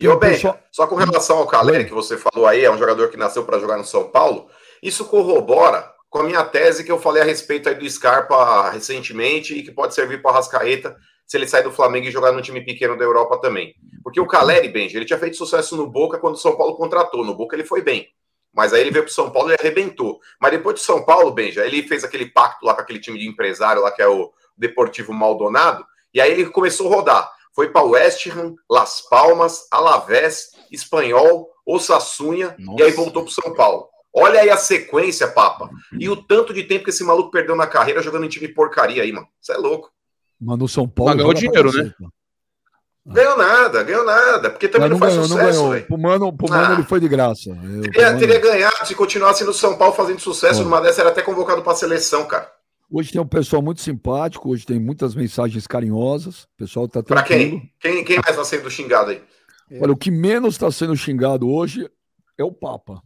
[0.00, 0.38] E o Ben,
[0.72, 3.58] só com relação ao Caleri, que você falou aí, é um jogador que nasceu para
[3.58, 4.48] jogar no São Paulo,
[4.82, 9.54] isso corrobora com a minha tese que eu falei a respeito aí do Scarpa recentemente
[9.54, 12.42] e que pode servir para o Rascaeta se ele sair do Flamengo e jogar no
[12.42, 13.74] time pequeno da Europa também.
[14.02, 17.24] Porque o Caleri, Benji, ele tinha feito sucesso no Boca quando o São Paulo contratou.
[17.24, 18.08] No Boca ele foi bem.
[18.52, 20.20] Mas aí ele veio para o São Paulo e arrebentou.
[20.40, 23.28] Mas depois do São Paulo, Benja, ele fez aquele pacto lá com aquele time de
[23.28, 25.84] empresário lá que é o Deportivo Maldonado.
[26.12, 27.32] E aí ele começou a rodar.
[27.54, 32.82] Foi para West Ham, Las Palmas, Alavés, Espanhol, Osassunha Nossa.
[32.82, 33.88] e aí voltou para São Paulo.
[34.12, 35.70] Olha aí a sequência, Papa.
[35.98, 39.02] E o tanto de tempo que esse maluco perdeu na carreira jogando em time porcaria
[39.02, 39.28] aí, mano.
[39.40, 39.90] Você é louco.
[40.40, 41.14] Mano, o São Paulo.
[41.14, 41.94] Ganhou dinheiro, né?
[43.06, 44.50] Ganhou nada, ganhou nada.
[44.50, 45.62] Porque também não, não, faz ganhou, sucesso.
[45.62, 45.86] Não ganhou.
[45.86, 46.74] Pro Mano, pro Mano ah.
[46.74, 47.50] ele foi de graça.
[47.50, 48.18] Eu, teria, mano...
[48.18, 50.62] teria ganhado se continuasse no São Paulo fazendo sucesso.
[50.62, 52.50] Numa dessa era até convocado para a seleção, cara.
[52.92, 56.42] Hoje tem um pessoal muito simpático, hoje tem muitas mensagens carinhosas.
[56.42, 57.72] O pessoal tá Para quem?
[57.78, 58.04] quem?
[58.04, 59.22] Quem mais está sendo xingado aí?
[59.80, 61.88] Olha, o que menos está sendo xingado hoje
[62.36, 63.00] é o Papa.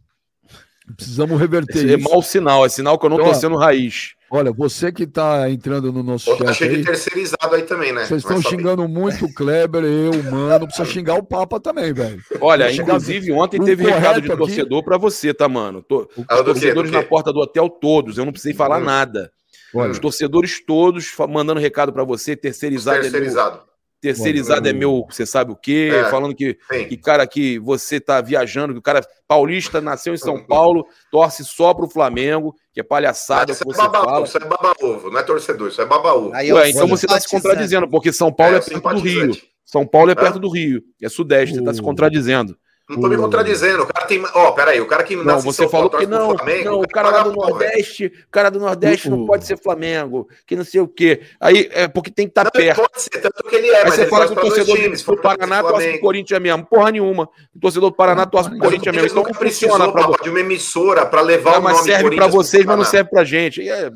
[0.95, 2.07] Precisamos reverter Esse é isso.
[2.07, 4.14] É mau sinal, é sinal que eu não estou sendo raiz.
[4.29, 6.69] Olha, você que está entrando no nosso Pô, tá chat.
[6.69, 8.05] Tá de terceirizado aí também, né?
[8.05, 10.65] Vocês estão xingando muito o Kleber, eu, mano.
[10.65, 12.21] Precisa xingar o Papa também, velho.
[12.41, 15.83] Olha, inclusive ontem teve recado de torcedor para você, tá, mano?
[15.83, 18.17] Tô, ah, os torcedores na porta do hotel, todos.
[18.17, 18.85] Eu não precisei falar hum.
[18.85, 19.31] nada.
[19.73, 19.91] Olha.
[19.91, 23.01] Os torcedores todos mandando recado para você, terceirizado.
[23.01, 23.59] Terceirizado.
[24.03, 25.89] É terceirizado é meu, você sabe o quê?
[25.91, 30.17] É, falando que, que, cara, que você tá viajando, que o cara paulista nasceu em
[30.17, 34.03] São Paulo, torce só pro Flamengo, que é palhaçada isso que é você é baba,
[34.03, 34.25] fala.
[34.25, 36.29] Isso é baba-ovo, não é torcedor, isso é baba-ovo.
[36.29, 39.37] Ué, então você tá se contradizendo, porque São Paulo é, é perto do Rio.
[39.65, 42.55] São Paulo é perto do Rio, é sudeste, você tá se contradizendo.
[42.87, 43.81] Não tô me contradizendo.
[43.81, 44.23] O cara tem.
[44.23, 47.11] Ó, oh, peraí, o cara que não, você falou que não, Flamengo, não, o cara,
[47.11, 50.87] cara do Nordeste, o cara do Nordeste não pode ser Flamengo, que não sei o
[50.87, 51.21] quê.
[51.39, 52.81] Aí é porque tem que estar tá perto.
[52.81, 55.63] Pode ser, tanto que ele é, Aí você fala que o torcedor times, do Paraná
[55.63, 56.65] torce pro Corinthians mesmo.
[56.65, 57.27] Porra nenhuma.
[57.55, 59.19] O torcedor do Paraná torce pro Corinthians mesmo.
[59.19, 62.27] Então não funciona para de uma emissora para levar não, o nome Mas serve para
[62.27, 63.67] vocês, mas não serve pra gente.
[63.67, 63.91] É...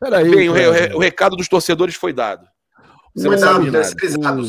[0.00, 2.46] Peraí, Bem, o, o, recado dos torcedores foi dado.
[3.14, 4.40] Você não sabe nada.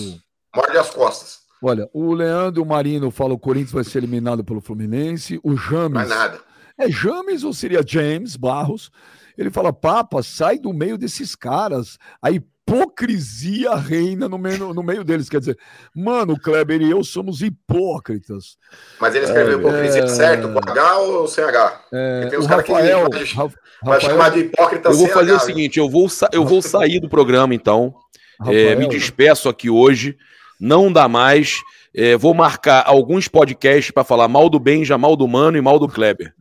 [0.56, 1.41] Morde as costas.
[1.62, 5.40] Olha, o Leandro Marino fala que o Corinthians vai ser eliminado pelo Fluminense.
[5.44, 5.92] O James.
[5.92, 6.40] Não é nada.
[6.78, 8.90] É James ou seria James Barros?
[9.38, 12.00] Ele fala: Papa, sai do meio desses caras.
[12.20, 15.30] A hipocrisia reina no meio, no meio deles.
[15.30, 15.60] Quer dizer,
[15.96, 18.58] mano, o Kleber e eu somos hipócritas.
[19.00, 21.82] Mas ele escreveu é, hipocrisia é, certo, com H ou sem H?
[21.94, 23.52] É, tem uns caras que vai,
[23.84, 27.00] vai chamar de hipócrita Eu vou fazer H, o seguinte: eu vou, eu vou sair
[27.00, 27.94] do programa, então.
[28.48, 30.18] É, me despeço aqui hoje
[30.62, 31.60] não dá mais.
[31.94, 35.80] É, vou marcar alguns podcasts para falar mal do Benja, mal do Mano e mal
[35.80, 36.34] do Kleber.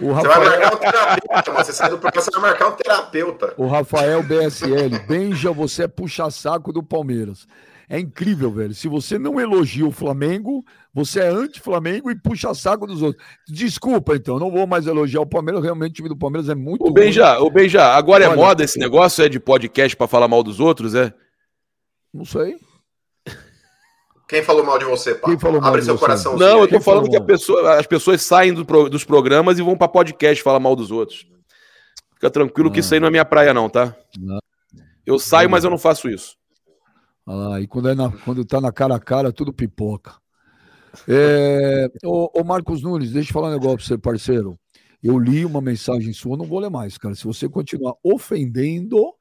[0.00, 0.40] O Rafael...
[0.40, 3.54] Você vai marcar um terapeuta, você sai do programa, você vai marcar um terapeuta.
[3.56, 7.46] O Rafael BSL, Benja, você é puxa-saco do Palmeiras.
[7.90, 8.74] É incrível, velho.
[8.74, 10.62] Se você não elogia o Flamengo,
[10.92, 13.24] você é anti-Flamengo e puxa saco dos outros.
[13.48, 15.62] Desculpa, então, não vou mais elogiar o Palmeiras.
[15.62, 16.86] Realmente, o time do Palmeiras é muito.
[16.86, 19.24] O Benja, o Benja, agora é Olha, moda esse negócio?
[19.24, 21.12] É de podcast para falar mal dos outros, é?
[22.12, 22.56] Não sei.
[24.28, 25.26] Quem falou mal de você, pá?
[25.26, 26.00] Quem falou mal Abre de seu você?
[26.00, 26.36] coração.
[26.36, 29.88] Não, eu tô falando que pessoa, as pessoas saem do dos programas e vão para
[29.88, 31.26] podcast falar mal dos outros.
[32.14, 33.96] Fica tranquilo que isso aí não é minha praia, não, tá?
[34.18, 34.38] Não.
[35.06, 36.36] Eu saio, mas eu não faço isso.
[37.26, 40.12] Ah, e quando, é na, quando tá na cara a cara, tudo pipoca.
[41.06, 44.58] É, ô, ô, Marcos Nunes, deixa eu falar um negócio pra você, parceiro.
[45.02, 47.14] Eu li uma mensagem sua, não vou ler mais, cara.
[47.14, 49.14] Se você continuar ofendendo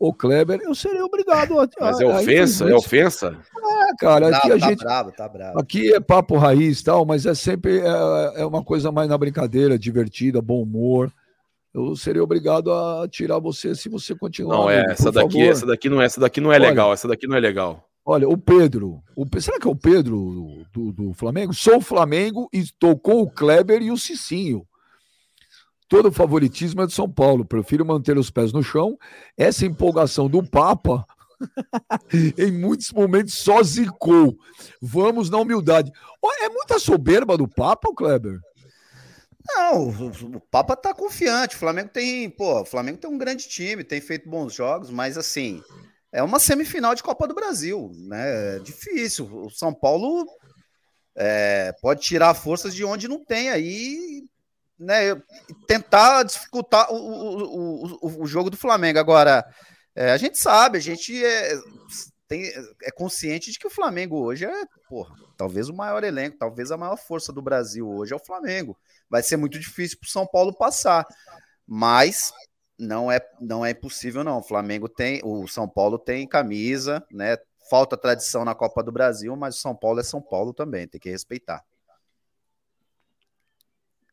[0.00, 1.68] o Kleber, eu serei obrigado a.
[1.78, 2.64] Mas é ofensa?
[2.64, 3.38] A, é ofensa?
[3.54, 4.78] É, cara, aqui a tá gente.
[4.78, 5.60] Bravo, tá bravo.
[5.60, 9.78] Aqui é papo raiz tal, mas é sempre é, é uma coisa mais na brincadeira,
[9.78, 11.12] divertida, bom humor.
[11.74, 14.56] Eu seria obrigado a tirar você se você continuar.
[14.56, 15.50] Não, é, essa daqui, favor.
[15.50, 17.86] essa daqui não é, essa daqui não é olha, legal, essa daqui não é legal.
[18.02, 21.52] Olha, o Pedro, o, será que é o Pedro do, do Flamengo?
[21.52, 24.66] Sou o Flamengo e tocou o Kleber e o Cicinho
[25.90, 27.44] todo o favoritismo é de São Paulo.
[27.44, 28.96] Prefiro manter os pés no chão.
[29.36, 31.04] Essa empolgação do Papa,
[32.38, 34.38] em muitos momentos, só zicou.
[34.80, 35.92] Vamos na humildade.
[36.42, 38.38] É muita soberba do Papa, Kleber?
[39.44, 41.56] Não, o Papa tá confiante.
[41.56, 45.18] O Flamengo tem, pô, o Flamengo tem um grande time, tem feito bons jogos, mas
[45.18, 45.60] assim,
[46.12, 48.56] é uma semifinal de Copa do Brasil, né?
[48.56, 49.26] É difícil.
[49.26, 50.24] O São Paulo
[51.16, 54.24] é, pode tirar forças de onde não tem aí,
[54.80, 55.14] né?
[55.66, 58.98] Tentar dificultar o, o, o, o jogo do Flamengo.
[58.98, 59.44] Agora,
[59.94, 61.54] é, a gente sabe, a gente é,
[62.26, 62.50] tem,
[62.82, 66.76] é consciente de que o Flamengo hoje é, porra, talvez o maior elenco, talvez a
[66.76, 68.76] maior força do Brasil hoje é o Flamengo.
[69.08, 71.06] Vai ser muito difícil para o São Paulo passar,
[71.66, 72.32] mas
[72.78, 74.38] não é não é impossível não.
[74.38, 77.36] O Flamengo tem, o São Paulo tem camisa, né?
[77.68, 81.00] Falta tradição na Copa do Brasil, mas o São Paulo é São Paulo também, tem
[81.00, 81.62] que respeitar.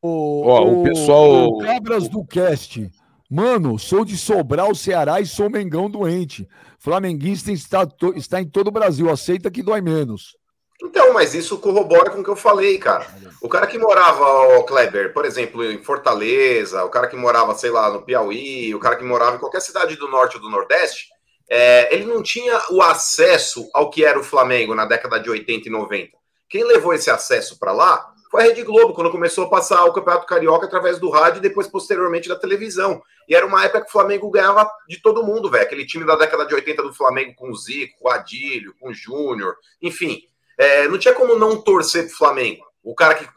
[0.02, 1.48] O, o, o pessoal.
[1.48, 2.90] O Cabras do Cast.
[3.30, 6.48] Mano, sou de Sobral, Ceará e sou Mengão doente.
[6.80, 7.86] Flamenguista está,
[8.16, 9.10] está em todo o Brasil.
[9.10, 10.38] Aceita que dói menos.
[10.82, 13.08] Então, mas isso corrobora com o que eu falei, cara.
[13.42, 17.72] O cara que morava, o Kleber, por exemplo, em Fortaleza, o cara que morava, sei
[17.72, 21.08] lá, no Piauí, o cara que morava em qualquer cidade do norte ou do nordeste,
[21.50, 25.68] é, ele não tinha o acesso ao que era o Flamengo na década de 80
[25.68, 26.12] e 90.
[26.48, 29.94] Quem levou esse acesso para lá foi a Rede Globo, quando começou a passar o
[29.94, 33.02] Campeonato Carioca através do rádio e depois, posteriormente, da televisão.
[33.28, 35.64] E era uma época que o Flamengo ganhava de todo mundo, velho.
[35.64, 38.90] Aquele time da década de 80 do Flamengo com o Zico, com o Adílio, com
[38.90, 40.22] o Júnior, enfim.
[40.58, 42.66] É, não tinha como não torcer pro Flamengo.
[42.84, 43.28] O cara que,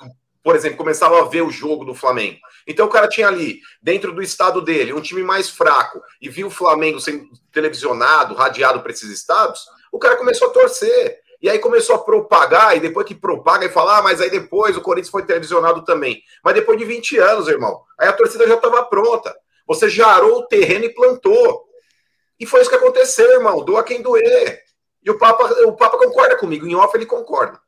[0.43, 2.38] por exemplo, começava a ver o jogo do Flamengo.
[2.66, 6.49] Então o cara tinha ali, dentro do estado dele, um time mais fraco e viu
[6.49, 11.20] o Flamengo sendo televisionado, radiado para esses estados, o cara começou a torcer.
[11.41, 14.76] E aí começou a propagar, e depois que propaga e fala, ah, mas aí depois
[14.76, 16.22] o Corinthians foi televisionado também.
[16.45, 19.34] Mas depois de 20 anos, irmão, aí a torcida já estava pronta.
[19.66, 21.64] Você já arou o terreno e plantou.
[22.38, 23.64] E foi isso que aconteceu, irmão.
[23.64, 24.61] Doa quem doer.
[25.03, 27.59] E o Papa, o Papa concorda comigo, em off ele concorda.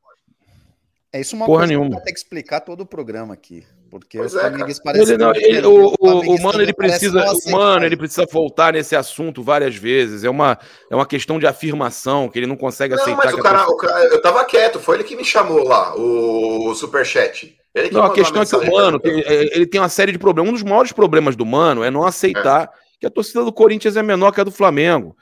[1.13, 1.99] É isso uma Porra coisa nenhuma.
[1.99, 3.67] que ter que explicar todo o programa aqui.
[3.93, 5.19] Porque Pois os é, flamenguistas Ele parecem.
[5.19, 7.51] não- ele- o, o- o mano ele precisa, aceitar.
[7.59, 10.25] mano ele precisa voltar nesse assunto várias vezes.
[10.25, 10.59] É uma,
[10.91, 13.23] é uma questão de afirmação que ele não consegue Não, aceitar.
[13.27, 15.95] mas que o cara, o cara- eu tava quieto, foi ele que me chamou lá,
[15.95, 17.55] o superchat.
[17.75, 20.11] Ele que Não, a questão é que o Mano, tem- é, ele tem uma série
[20.13, 20.49] de problemas.
[20.51, 24.03] Um dos maiores problemas do Mano é não aceitar que a torcida do Corinthians é
[24.03, 25.15] menor que a do Flamengo.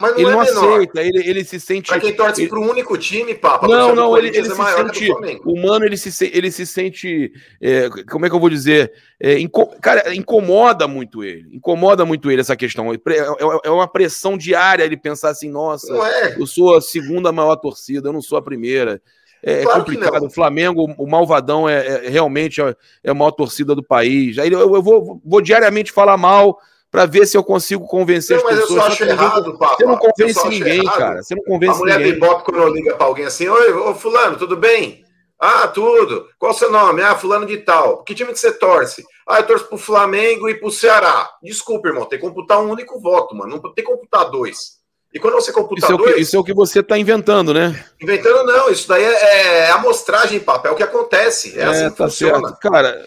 [0.00, 0.74] Mas não Ele é não menor.
[0.74, 1.88] aceita, ele, ele se sente.
[1.88, 5.06] Pra quem torce ele- pro único time, papa, Não, não, ele, ele é se sente.
[5.06, 5.42] Flamengo.
[5.50, 7.32] O Mano, ele se, ele se sente.
[7.60, 8.92] é, como é que eu vou dizer?
[9.20, 11.46] É, inco- cara, incomoda muito ele.
[11.52, 12.92] Incomoda muito ele essa questão.
[12.92, 16.36] É, é- é uma pressão diária ele pensar assim: nossa, é.
[16.40, 19.00] eu sou a segunda maior torcida, eu não sou a primeira.
[19.42, 20.26] É Claro complicado.
[20.26, 22.74] O Flamengo, o Malvadão, é, realmente é,
[23.04, 24.36] é a maior torcida do país.
[24.36, 26.58] Aí eu, eu vou, vou diariamente falar mal
[26.90, 28.80] para ver se eu consigo convencer Não, as mas eu pessoas.
[28.80, 29.76] só Só acho que ninguém- errado, papa.
[29.76, 30.98] Você não Eu convence ninguém, errado.
[30.98, 31.22] cara.
[31.22, 32.16] Você não A convence mulher do ninguém.
[32.16, 35.04] Ibope, quando liga pra alguém assim, oi, ô fulano, tudo bem?
[35.40, 36.26] Ah, tudo.
[36.38, 37.00] Qual o seu nome?
[37.02, 38.02] Ah, fulano de tal.
[38.02, 39.04] Que time que você torce?
[39.26, 41.30] Ah, eu torço pro Flamengo e pro Ceará.
[41.42, 43.60] Desculpa, irmão, tem que computar um único voto, mano.
[43.62, 44.78] Não tem que computar dois.
[45.14, 46.98] E quando você computa Isso é, o que, dois, isso é o que você está
[46.98, 47.82] inventando, né?
[48.02, 51.58] inventando não, isso daí é, é amostragem, papo, é o que acontece.
[51.58, 52.48] É, assim que tá funciona.
[52.48, 52.60] certo.
[52.60, 53.06] Cara,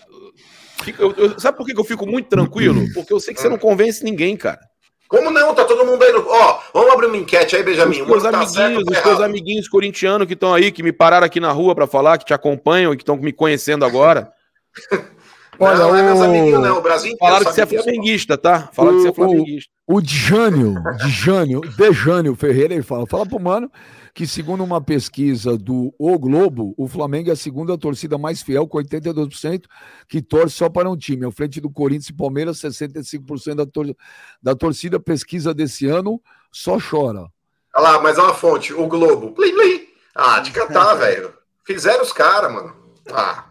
[0.98, 2.82] eu- eu- sabe por que eu fico muito tranquilo?
[2.94, 4.60] Porque eu sei que você não convence ninguém, cara.
[5.08, 5.54] Como não?
[5.54, 6.26] Tá todo mundo aí no.
[6.28, 8.02] Ó, vamos abrir uma enquete aí, Benjamin.
[8.02, 10.82] Os O teus tá certo amiguinhos, tá os teus amiguinhos corintianos que estão aí, que
[10.82, 13.84] me pararam aqui na rua para falar, que te acompanham e que estão me conhecendo
[13.84, 14.32] agora.
[15.60, 16.78] Olha, não, não é meus o- amiguinhos, não.
[16.78, 18.70] O Brasil inteiro Falaram que você é flamenguista, tá?
[18.74, 19.70] Falaram que você é O- o- flamenguista.
[19.88, 20.76] O Djânio,
[21.06, 23.70] Djânio, Dejânio Ferreira, ele fala, fala pro mano
[24.14, 28.68] que segundo uma pesquisa do O Globo, o Flamengo é a segunda torcida mais fiel,
[28.68, 29.66] com 82%
[30.08, 33.96] que torce só para um time, à frente do Corinthians e Palmeiras, 65% da, tor
[34.42, 37.28] da torcida, pesquisa desse ano, só chora.
[37.74, 39.32] Olha lá, mas é uma fonte, o Globo.
[39.32, 39.88] Plim, plim.
[40.14, 41.34] Ah, de catar, velho.
[41.64, 42.76] Fizeram os caras, mano.
[43.12, 43.51] Ah,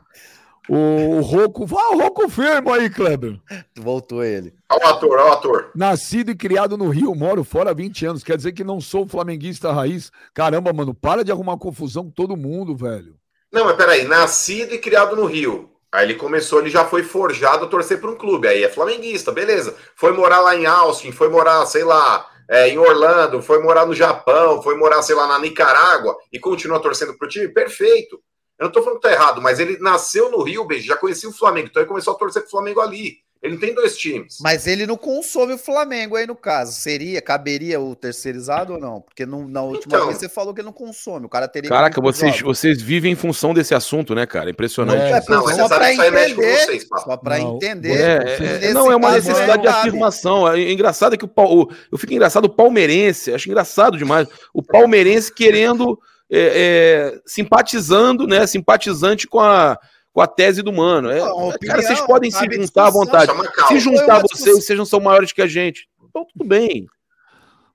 [0.69, 0.77] O,
[1.17, 3.41] o Roco, vai o Roco firme aí, Kleber.
[3.77, 4.55] Voltou ele.
[4.71, 5.71] olha o ator, olha o ator.
[5.75, 8.25] Nascido e criado no Rio, moro fora há 20 anos.
[8.25, 10.13] Quer dizer que não sou flamenguista raiz.
[10.35, 13.17] Caramba, mano, para de arrumar confusão com todo mundo, velho.
[13.53, 15.71] Não, mas peraí, nascido e criado no Rio.
[15.93, 18.47] Aí ele começou, ele já foi forjado a torcer para um clube.
[18.47, 19.75] Aí é flamenguista, beleza.
[19.97, 23.95] Foi morar lá em Austin, foi morar, sei lá, é, em Orlando, foi morar no
[23.95, 27.49] Japão, foi morar, sei lá, na Nicarágua e continua torcendo pro time.
[27.49, 28.21] Perfeito.
[28.61, 31.29] Eu não tô falando que tá errado, mas ele nasceu no Rio, beijo, já conhecia
[31.29, 33.15] o Flamengo, então ele começou a torcer pro Flamengo ali.
[33.43, 34.37] Ele não tem dois times.
[34.43, 36.73] Mas ele não consome o Flamengo aí no caso.
[36.79, 39.01] Seria, caberia o terceirizado ou não?
[39.01, 40.09] Porque no- na última Então.
[40.09, 41.25] vez você falou que ele não consome.
[41.25, 42.59] O cara teria que Caraca, vocês, jogos.
[42.59, 44.51] vocês vivem em função desse assunto, né, cara?
[44.51, 45.01] Impressionante.
[45.01, 46.35] É, É, Não, só com entender.
[46.35, 46.87] vocês.
[47.03, 47.99] Só pra Não, entender.
[47.99, 48.37] É,
[48.67, 50.47] é, é, não, é uma necessidade de afirmação.
[50.47, 54.29] É engraçado que o, o- eu fico engraçado o palmeirense, acho engraçado demais.
[54.53, 55.99] O palmeirense querendo,
[56.31, 58.47] é, é, simpatizando, né?
[58.47, 59.79] Simpatizante com a,
[60.13, 61.11] com a tese do mano.
[61.11, 63.33] É, Não, cara, opinião, vocês podem se juntar à vontade.
[63.69, 65.89] Se juntar vocês, vocês não são maiores que a gente.
[66.09, 66.87] Então, tudo bem.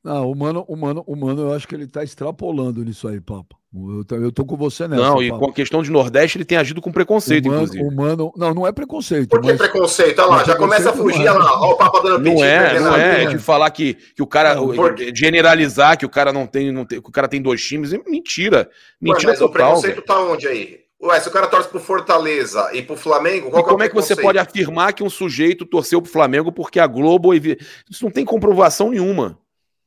[0.04, 3.20] Não, o mano, o mano, o mano, eu acho que ele tá extrapolando nisso aí,
[3.20, 3.56] Papa.
[3.98, 5.02] Eu, tô- eu tô com você nessa.
[5.02, 7.84] Não, e com a questão de Nordeste, ele tem agido com preconceito, o mano, inclusive.
[7.88, 10.20] o mano, não, não é preconceito, Por que mas preconceito?
[10.20, 11.32] Olha lá, Mas já começa a fugir, é.
[11.32, 11.60] olha lá.
[11.62, 13.30] Olha o Papa dando Não é, não é linha.
[13.32, 14.56] de falar que, que o cara.
[14.56, 17.02] Não, por- de generalizar que o cara não tem, não tem.
[17.02, 17.92] Que o cara tem dois times.
[17.94, 18.60] é Mentira.
[18.60, 18.68] Ué,
[19.02, 19.52] Mentira mas o total.
[19.68, 20.06] preconceito velho.
[20.06, 20.80] tá onde aí?
[21.04, 23.86] Ué, se o cara torce pro Fortaleza e pro Flamengo, qual E que como é
[23.86, 27.34] é o que você pode afirmar que um sujeito torceu pro Flamengo porque a Globo.
[27.34, 27.58] Isso
[28.04, 29.38] não tem comprovação nenhuma.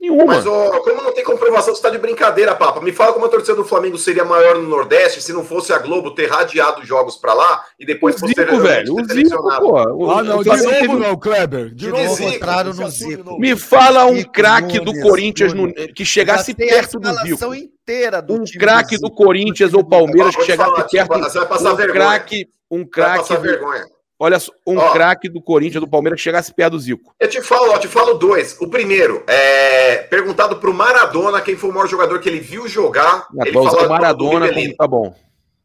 [0.01, 0.27] Nenhuma.
[0.27, 2.81] Mas, ô, como não tem comprovação, você tá de brincadeira, Papa.
[2.81, 5.79] Me fala como a torcida do Flamengo seria maior no Nordeste se não fosse a
[5.79, 8.95] Globo ter radiado jogos pra lá e o depois Zico, posteriormente velho.
[8.95, 9.73] O Zico, pô.
[10.07, 11.65] O- Ah, não, o de Flamengo novo teve- não, Kleber.
[11.71, 12.15] De De novo.
[12.15, 12.29] Zico.
[12.31, 13.41] entraram no Zico.
[13.41, 17.53] Me fala um Zico craque do Corinthians no- que chegasse perto do Zico.
[17.55, 19.09] inteira do Um craque Zico.
[19.09, 21.19] do Corinthians ou Palmeiras que chegasse perto.
[21.19, 21.99] Você vai passar Um vergonha.
[22.01, 23.85] craque, um Vai craque, passar do- vergonha.
[24.19, 27.15] Olha um craque do Corinthians do Palmeiras que chegasse perto do Zico.
[27.21, 28.57] Eu te falo, ó, te falo dois.
[28.61, 33.27] O primeiro, é perguntado pro Maradona quem foi o maior jogador que ele viu jogar.
[33.31, 35.15] Ah, ele falou o Maradona como tá bom.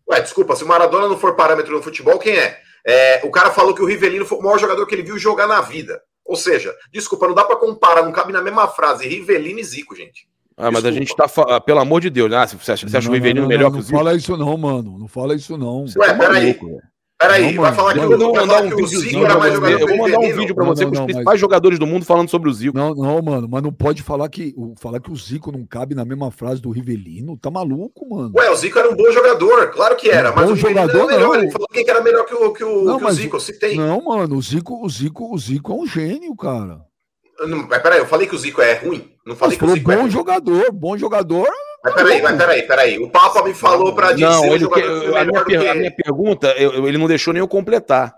[0.10, 2.58] Ué, desculpa, se o Maradona não for parâmetro no futebol, quem é?
[2.86, 5.48] É, O cara falou que o Rivelino foi o maior jogador que ele viu jogar
[5.48, 6.02] na vida.
[6.26, 9.96] Ou seja, desculpa, não dá pra comparar, não cabe na mesma frase Rivelino e Zico,
[9.96, 10.28] gente.
[10.56, 11.00] Ah, mas a Desculpa.
[11.00, 11.28] gente tá.
[11.28, 12.46] fa- ah, Pelo amor de Deus, né?
[12.46, 13.98] Você acha, você acha o Não, Rivelino não, melhor não, que o Não Zico?
[13.98, 15.00] fala isso não, mano.
[15.00, 15.86] Não fala isso não.
[15.98, 16.60] Ué, tá peraí.
[17.28, 19.54] Peraí, vai falar que, eu vai falar um que o videozinho Zico não, era mais
[19.54, 21.88] jogador Eu vou mandar um vídeo pra você não, com os mas- principais jogadores do
[21.88, 22.78] mundo falando sobre o Zico.
[22.78, 25.96] Não, não, mano, mas não pode falar que, o- falar que o Zico não cabe
[25.96, 27.38] na mesma frase do Rivelino.
[27.38, 28.32] Tá maluco, mano.
[28.36, 30.98] Ué, o Zico era um bom jogador, claro que era, Um mas bom o jogador,
[30.98, 31.28] era melhor.
[31.38, 31.44] não.
[31.44, 33.40] Ele falou quem que era melhor que o, que o, Não, que o Zico, eu
[33.40, 33.76] citei.
[33.76, 36.80] Não, mano, o Zico, o Zico, o Zico é um gênio, cara.
[37.48, 39.10] Não, mas peraí, eu falei que o Zico é ruim?
[39.26, 40.12] Não falei Mas que o Zico é bom ruim.
[40.12, 41.48] jogador, bom jogador.
[41.84, 43.00] Mas peraí, mas peraí, peraí.
[43.00, 46.48] O Papa me falou pra dizer Não, ele, que- a, minha, que a minha pergunta,
[46.58, 48.14] eu- eu- ele não deixou nem eu completar.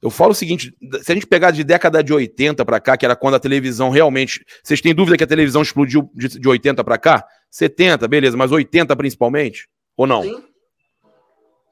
[0.00, 3.04] Eu falo o seguinte: se a gente pegar de década de 80 pra cá, que
[3.04, 4.44] era quando a televisão realmente.
[4.64, 7.24] Vocês têm dúvida que a televisão explodiu de, de 80 pra cá?
[7.50, 9.68] 70, beleza, mas 80 principalmente?
[9.96, 10.22] Ou não?
[10.22, 10.42] Sim.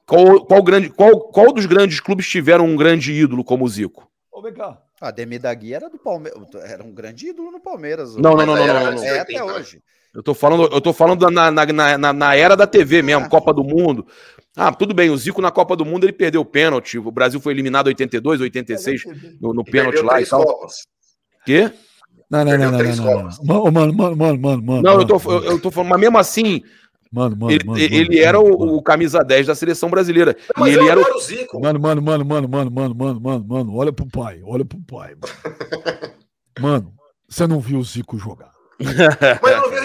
[0.05, 4.07] Qual, qual, grande, qual, qual dos grandes clubes tiveram um grande ídolo como o Zico?
[4.31, 4.41] Ô.
[4.99, 8.15] A Demi da Guia era do Palmeiras, era um grande ídolo no Palmeiras.
[8.15, 9.09] Não, não, não, não, não, antes não.
[9.11, 9.81] de É até 80, né?
[10.13, 11.65] Eu tô falando, eu tô falando na, na,
[11.97, 13.29] na, na- era da TV mesmo, Ah.
[13.29, 14.05] Copa do Mundo.
[14.55, 16.97] Ah, tudo bem, o Zico na Copa do Mundo ele perdeu o pênalti.
[16.97, 19.03] O Brasil foi eliminado em 82, 86
[19.39, 20.43] no, no E pênalti lá e três tal.
[20.43, 20.73] Copas.
[21.45, 21.71] Quê?
[22.29, 23.05] Não, não, não, não, três não.
[23.43, 24.81] Mano, mano, mano, mano, mano.
[24.81, 26.61] Não, eu tô, mano, eu, eu tô falando, mas mesmo assim,
[27.13, 30.35] Mano, mano, ele, mano, ele mano, era mano, o, o camisa 10 da seleção brasileira.
[30.57, 31.19] Mas e ele eu era o.
[31.19, 31.59] Zico.
[31.61, 35.15] Mano, mano, mano, mano, mano, mano, mano, mano, mano, olha pro pai, olha pro pai.
[35.15, 36.13] Mano,
[36.59, 36.93] Mano,
[37.27, 38.51] você não viu o Zico jogar.
[38.79, 39.81] Mas eu não vi o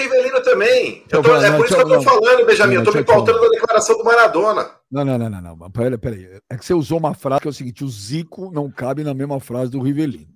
[0.59, 1.05] também.
[1.11, 2.03] Eu tô- Não, é não, por isso que eu tô não.
[2.03, 2.75] falando, Benjamin.
[2.75, 4.71] Não, Eu tô me pautando na declaração do Maradona.
[4.91, 5.71] Não, não, não, não, não.
[5.71, 6.41] Peraí, peraí.
[6.49, 9.13] É que você usou uma frase que é o seguinte: o Zico não cabe na
[9.15, 10.35] mesma frase do Rivelino.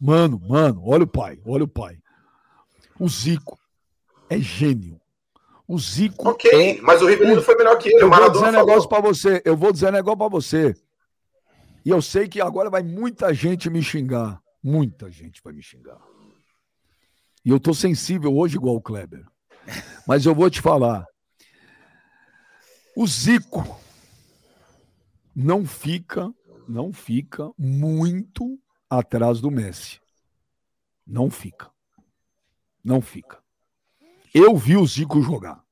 [0.00, 1.98] Mano, mano, olha o pai, olha o pai.
[2.98, 3.58] O Zico
[4.28, 4.98] é gênio.
[5.68, 7.96] O Zico Ok, é mas o Rivelino foi melhor que ele.
[8.02, 8.66] Eu O vou Maradona dizer falou.
[8.66, 9.42] negócio pra você.
[9.44, 10.74] Eu vou dizer negócio pra você.
[11.84, 14.40] E eu sei que agora vai muita gente me xingar.
[14.62, 15.96] Muita gente vai me xingar.
[17.44, 19.24] E eu tô sensível hoje igual o Kleber.
[20.06, 21.06] Mas eu vou te falar.
[22.96, 23.80] O Zico
[25.34, 26.32] não fica,
[26.68, 30.00] não fica muito atrás do Messi.
[31.06, 31.70] Não fica.
[32.84, 33.38] Não fica.
[34.34, 35.62] Eu vi o Zico jogar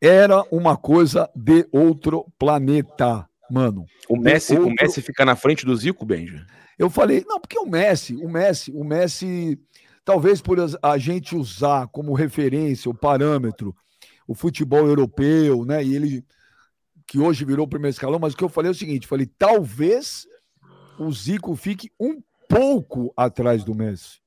[0.00, 3.86] era uma coisa de outro planeta, mano.
[4.08, 6.46] O Messi, o outro- Messi fica na frente do Zico, Benja.
[6.78, 9.58] Eu falei, não, porque o Messi, o Messi, o Messi,
[10.06, 13.74] talvez por a gente usar como referência, o parâmetro,
[14.26, 15.84] o futebol europeu, né?
[15.84, 16.24] E ele,
[17.06, 19.26] que hoje virou o primeiro escalão, mas o que eu falei é o seguinte: falei,
[19.38, 20.26] talvez
[20.98, 24.24] o Zico fique um pouco atrás do Messi.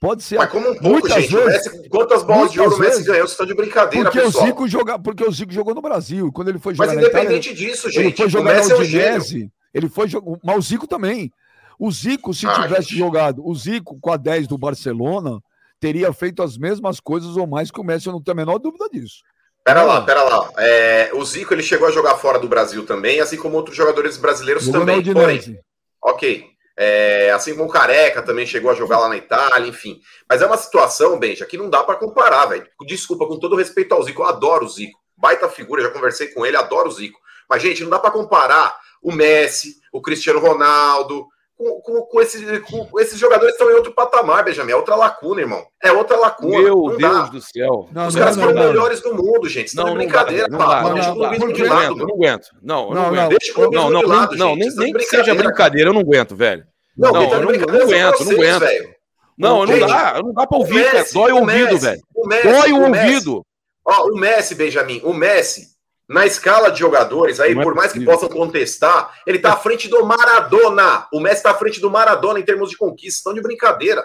[0.00, 0.38] Pode ser.
[0.38, 1.36] Mas como um pouco, Muitas gente.
[1.36, 3.22] O vezes- Messi, quantas bolas de ouro o Messi ganhou?
[3.26, 4.46] Vocês estão de brincadeira, Porque o, pessoal.
[4.46, 6.30] Zico joga, porque o Zico jogou no Brasil.
[6.30, 8.68] Quando ele foi jogar Mas na Itália, independente disso, Ele gente, foi o jogar Messi
[8.68, 8.82] na é um.
[8.82, 9.52] Udinese.
[9.74, 10.38] Ele foi jogar.
[10.44, 11.32] Mas o Zico também.
[11.78, 15.40] O Zico, se Ah, tivesse jogado, o Zico com a 10 do Barcelona,
[15.78, 18.58] teria feito as mesmas coisas ou mais que o Messi, eu não tenho a menor
[18.58, 19.22] dúvida disso.
[19.64, 20.50] Pera lá, pera lá.
[20.56, 24.16] É, o Zico ele chegou a jogar fora do Brasil também, assim como outros jogadores
[24.16, 25.02] brasileiros Jogou também.
[25.02, 25.60] Porém,
[26.02, 26.46] ok.
[26.80, 30.00] É, assim como o Careca também chegou a jogar lá na Itália, enfim.
[30.28, 32.66] Mas é uma situação, Benja, que não dá pra comparar, velho.
[32.86, 34.98] Desculpa, com todo respeito ao Zico, eu adoro o Zico.
[35.16, 37.18] Baita figura, já conversei com ele, adoro o Zico.
[37.50, 41.26] Mas, gente, não dá pra comparar o Messi, o Cristiano Ronaldo,
[41.58, 44.70] com, com, com esses, com- esses jogadores estão em outro patamar, Benjamin.
[44.72, 45.66] É outra lacuna, irmão.
[45.82, 46.56] É outra lacuna.
[46.60, 47.22] Meu não Deus dá.
[47.24, 47.88] do céu.
[47.92, 48.68] Não, Os não, caras não, foram não.
[48.68, 49.66] melhores do mundo, gente.
[49.68, 52.14] Estão Não, não brincadeira, dá, não dá, não, Deixa não o clubismo de lado, não
[52.14, 52.46] aguento.
[52.62, 53.20] Não, eu não, Não, aguento.
[53.22, 53.28] não.
[53.30, 54.58] Deixa o clubismo Não, não, de lado, não, gente.
[54.76, 56.64] nem, nem que seja brincadeira, brincadeira, eu não aguento, velho.
[56.96, 58.88] Não, Não, eu não- brincadeira aguento, não aguento.
[59.36, 61.04] Não, não dá, não dá pra ouvir, cara.
[61.12, 62.00] Dói o ouvido, velho.
[62.14, 63.42] Dói o, o ouvido.
[63.84, 65.62] Ó, o Messi, Benjamin, o Messi,
[66.08, 69.88] na escala de jogadores, aí, é por mais que possam contestar, ele tá à frente
[69.88, 71.06] do Maradona.
[71.12, 73.18] O Messi tá à frente do Maradona em termos de conquista.
[73.18, 74.02] Estão de brincadeira.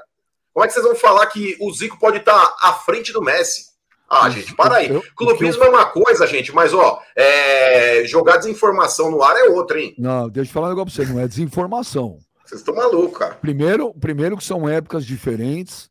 [0.53, 3.21] Como é que vocês vão falar que o Zico pode estar tá à frente do
[3.21, 3.73] Messi?
[4.09, 5.01] Ah, gente, para aí.
[5.15, 8.03] Clubismo é uma coisa, gente, mas ó, é...
[8.05, 9.95] jogar desinformação no ar é outra, hein?
[9.97, 12.19] Não, deixa eu falar um negócio pra você, não é desinformação.
[12.45, 13.35] Vocês estão malucos, cara.
[13.35, 15.89] Primeiro, primeiro que são épocas diferentes,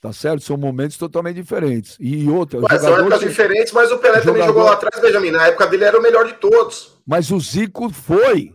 [0.00, 0.42] tá certo?
[0.42, 1.96] São momentos totalmente diferentes.
[2.00, 2.60] E outra.
[2.60, 5.30] Ué, são épocas diferentes, mas o Pelé também jogou lá atrás, Benjamin.
[5.30, 6.98] Na época dele era o melhor de todos.
[7.06, 8.52] Mas o Zico foi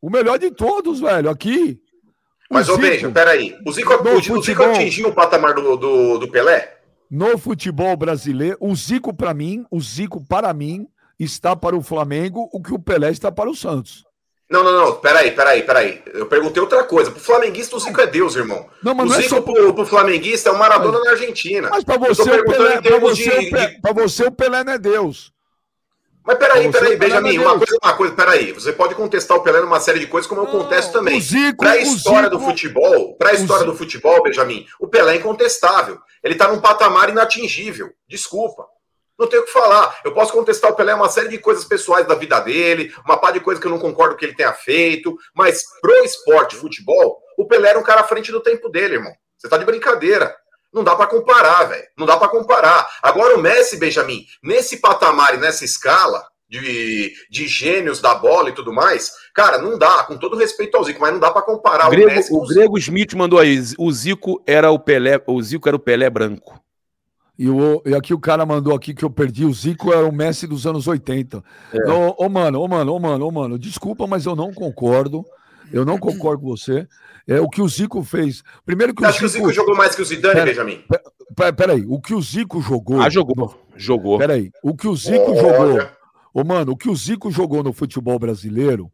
[0.00, 1.80] o melhor de todos, velho, aqui.
[2.50, 3.56] Mas, ô Benjamin, peraí.
[3.66, 6.76] O Zico, o, o Zico atingiu o patamar do, do, do Pelé?
[7.10, 10.86] No futebol brasileiro, o Zico, para mim, o Zico, para mim,
[11.18, 14.04] está para o Flamengo o que o Pelé está para o Santos.
[14.50, 16.02] Não, não, não, peraí, peraí, peraí.
[16.06, 17.10] Eu perguntei outra coisa.
[17.10, 18.66] Pro flamenguista, o Zico é Deus, irmão.
[18.82, 19.40] Não, mas o não é Zico só...
[19.42, 21.04] pro, pro flamenguista é o Maradona mas...
[21.04, 21.68] na Argentina.
[21.70, 23.50] Mas pra você, o Pelé, pra você, de...
[23.50, 25.32] Pelé, pra você, o Pelé não é Deus.
[26.24, 28.52] Mas peraí, peraí, Benjamin, é uma coisa, uma coisa, peraí.
[28.52, 31.20] Você pode contestar o Pelé numa série de coisas, como eu contesto também.
[31.56, 35.98] Para a história do futebol, para a história do futebol, Benjamin, o Pelé é incontestável.
[36.22, 37.90] Ele tá num patamar inatingível.
[38.06, 38.66] Desculpa.
[39.18, 39.98] Não tenho o que falar.
[40.04, 43.32] Eu posso contestar o Pelé uma série de coisas pessoais da vida dele, uma par
[43.32, 47.46] de coisas que eu não concordo que ele tenha feito, mas pro esporte, futebol, o
[47.46, 49.12] Pelé era um cara à frente do tempo dele, irmão.
[49.36, 50.34] Você tá de brincadeira.
[50.72, 51.84] Não dá para comparar, velho.
[51.96, 52.88] Não dá para comparar.
[53.02, 58.54] Agora o Messi, Benjamin, nesse patamar e nessa escala de, de gênios da bola e
[58.54, 60.04] tudo mais, cara, não dá.
[60.04, 62.32] Com todo respeito ao Zico, mas não dá para comparar o, Grego, o Messi.
[62.32, 63.58] O, o Grego Smith mandou aí.
[63.78, 65.20] O Zico era o Pelé.
[65.26, 66.60] O Zico era o Pelé branco.
[67.38, 69.44] E, o, e aqui o cara mandou aqui que eu perdi.
[69.44, 71.42] O Zico era o Messi dos anos 80.
[71.72, 71.90] É.
[71.90, 73.58] Ô, oh, mano, ô, oh, mano, ô, oh, mano, ô, mano.
[73.58, 75.24] Desculpa, mas eu não concordo.
[75.72, 76.88] Eu não concordo com você.
[77.28, 78.42] É o que o Zico fez.
[78.66, 79.30] Primeiro que você o acha Zico...
[79.30, 80.84] que o Zico jogou mais que o Zidane, pera, Benjamin?
[81.36, 83.00] Peraí, pera o que o Zico jogou.
[83.00, 83.54] Ah, jogou.
[83.76, 84.18] Jogou.
[84.18, 85.40] Peraí, o que o Zico Olha.
[85.40, 85.88] jogou.
[86.34, 88.90] Ô, mano, o que o Zico jogou no futebol brasileiro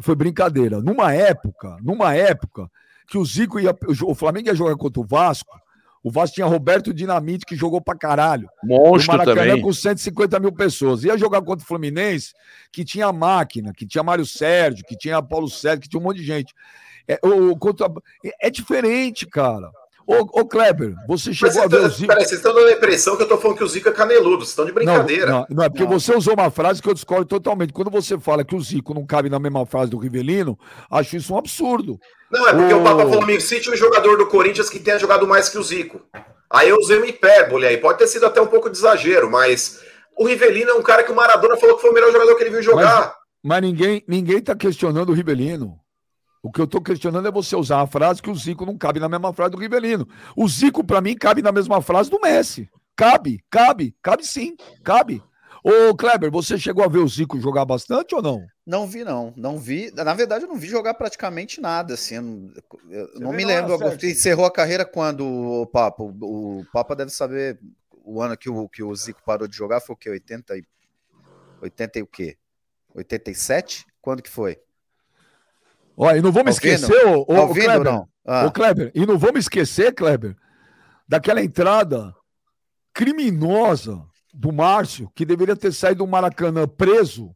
[0.00, 0.80] foi brincadeira.
[0.80, 2.70] Numa época, numa época
[3.06, 3.76] que o Zico ia.
[4.06, 5.54] O Flamengo ia jogar contra o Vasco
[6.04, 8.46] o Vasco tinha Roberto Dinamite, que jogou pra caralho.
[8.62, 9.62] Monstro também.
[9.62, 11.02] com 150 mil pessoas.
[11.02, 12.34] Ia jogar contra o Fluminense,
[12.70, 16.18] que tinha máquina, que tinha Mário Sérgio, que tinha Paulo Sérgio, que tinha um monte
[16.18, 16.52] de gente.
[17.08, 17.86] É, o, contra...
[18.38, 19.72] é diferente, cara.
[20.06, 22.08] Ô, ô Kleber, você chegou a ver tá, o Zico.
[22.08, 24.38] Peraí, vocês estão dando a impressão que eu tô falando que o Zico é caneludo,
[24.38, 25.26] vocês estão de brincadeira.
[25.26, 25.90] Não, não, não é porque não.
[25.90, 27.72] você usou uma frase que eu discordo totalmente.
[27.72, 30.58] Quando você fala que o Zico não cabe na mesma frase do Rivelino,
[30.90, 31.98] acho isso um absurdo.
[32.30, 34.98] Não, é porque o, o Papa falou: me cite um jogador do Corinthians que tenha
[34.98, 36.02] jogado mais que o Zico.
[36.50, 37.78] Aí eu usei uma hipérbole aí.
[37.78, 39.80] Pode ter sido até um pouco de exagero, mas
[40.18, 42.42] o Rivelino é um cara que o Maradona falou que foi o melhor jogador que
[42.42, 43.14] ele viu jogar.
[43.42, 45.83] Mas, mas ninguém, ninguém tá questionando o Rivelino.
[46.44, 49.00] O que eu estou questionando é você usar a frase que o Zico não cabe
[49.00, 50.06] na mesma frase do Rivelino.
[50.36, 52.68] O Zico, para mim, cabe na mesma frase do Messi.
[52.94, 55.22] Cabe, cabe, cabe sim, cabe.
[55.64, 58.44] Ô, Kleber, você chegou a ver o Zico jogar bastante ou não?
[58.66, 59.32] Não vi, não.
[59.34, 59.90] Não vi.
[59.92, 62.16] Na verdade, eu não vi jogar praticamente nada, assim.
[62.16, 62.52] Eu não,
[62.90, 63.78] eu não me lembro.
[63.78, 66.02] Você encerrou a carreira quando, o Papa?
[66.02, 67.58] O, o Papa deve saber
[68.04, 70.10] o ano que o, que o Zico parou de jogar foi o quê?
[70.10, 70.64] 80 e...
[71.62, 72.36] 80 e o quê?
[72.94, 73.86] 87?
[74.02, 74.58] Quando que foi?
[75.96, 78.08] Olha, e não vamos tá esquecer, o, tá Kleber, não?
[78.26, 78.46] Ah.
[78.46, 80.34] o Kleber, e não vamos esquecer, Kleber,
[81.06, 82.14] daquela entrada
[82.92, 87.30] criminosa do Márcio, que deveria ter saído do Maracanã preso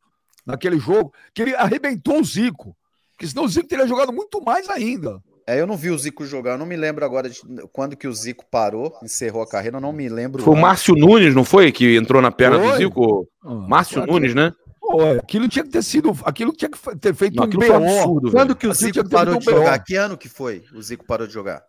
[0.44, 2.76] naquele jogo, que ele arrebentou o Zico.
[3.12, 5.20] Porque senão o Zico teria jogado muito mais ainda.
[5.46, 7.40] É, eu não vi o Zico jogar, eu não me lembro agora de
[7.72, 10.42] quando que o Zico parou, encerrou a carreira, eu não me lembro.
[10.42, 11.72] Foi o Márcio Nunes, não foi?
[11.72, 12.70] Que entrou na perna foi?
[12.70, 13.28] do Zico?
[13.42, 14.52] Ah, Márcio Nunes, né?
[14.88, 16.16] Pô, aquilo tinha que ter sido.
[16.24, 17.74] Aquilo tinha que ter feito não, um BO.
[17.74, 19.78] Absurdo, Quando que o Zico parou de jogar?
[19.80, 21.62] Que ano que foi o Zico parou de jogar?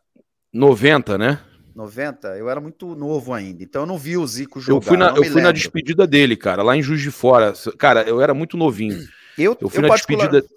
[0.54, 1.40] 90, né?
[1.76, 4.78] 90, eu era muito novo ainda, então eu não vi o Zico jogar.
[4.78, 7.54] Eu fui na, eu fui na despedida dele, cara, lá em Juiz de Fora.
[7.78, 8.98] Cara, eu era muito novinho.
[9.38, 10.30] Eu, eu fui eu na particular...
[10.30, 10.48] despedida.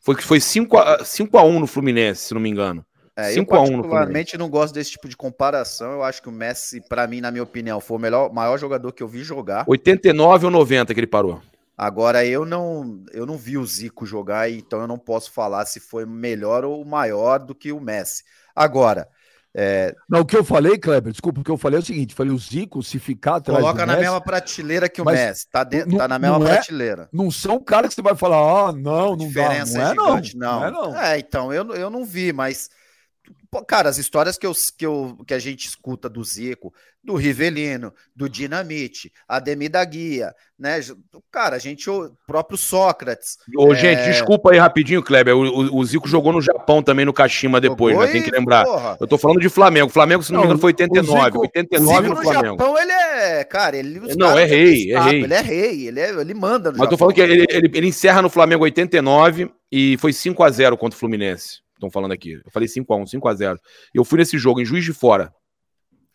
[0.00, 2.84] Foi que foi 5 a, 5 a 1 no Fluminense, se não me engano.
[3.14, 5.92] É, 5 eu particularmente não gosto desse tipo de comparação.
[5.92, 8.92] Eu acho que o Messi, para mim, na minha opinião, foi o melhor, maior jogador
[8.92, 9.64] que eu vi jogar.
[9.66, 11.42] 89 ou 90 que ele parou.
[11.78, 15.78] Agora eu não, eu não vi o Zico jogar, então eu não posso falar se
[15.78, 18.24] foi melhor ou maior do que o Messi.
[18.52, 19.08] Agora,
[19.54, 19.94] é...
[20.08, 22.32] Não, o que eu falei, Kleber, desculpa, o que eu falei é o seguinte: falei,
[22.32, 25.90] o Zico, se ficar atrás Coloca na Messi, mesma prateleira que o Messi, tá, dentro,
[25.90, 27.08] não, tá na mesma não é, prateleira.
[27.12, 29.94] Não são caras que você vai falar, ah, não, não Diferença dá.
[29.94, 30.60] Não é, é gigante, não.
[30.60, 30.66] não.
[30.66, 31.00] É, não.
[31.00, 32.68] é, então, eu, eu não vi, mas
[33.66, 36.72] cara, as histórias que, eu, que, eu, que a gente escuta do Zico,
[37.02, 40.80] do Rivelino, do Dinamite, Ademir da Guia, né?
[41.30, 43.38] Cara, a gente, o próprio Sócrates.
[43.56, 43.76] Ô, é...
[43.76, 45.34] gente, desculpa aí rapidinho, Kleber.
[45.34, 48.06] O, o, o, Zico jogou no Japão também, no Kashima depois, né?
[48.08, 48.64] Tem que lembrar.
[48.64, 48.96] Porra.
[49.00, 49.88] Eu tô falando de Flamengo.
[49.88, 51.24] Flamengo, se não, não me engano, foi 89.
[51.24, 52.58] Zico, 89 no, no Flamengo.
[52.58, 53.44] Japão, ele é.
[53.44, 54.00] Cara, ele.
[54.16, 55.24] Não, é rei, é rei.
[55.24, 56.90] Ele é rei, ele, é, ele manda no Mas Japão.
[56.90, 60.76] tô falando que ele, ele, ele encerra no Flamengo 89 e foi 5 a 0
[60.76, 62.40] contra o Fluminense estão falando aqui.
[62.44, 63.58] Eu falei 5x1, 5x0.
[63.94, 65.32] Eu fui nesse jogo em Juiz de Fora.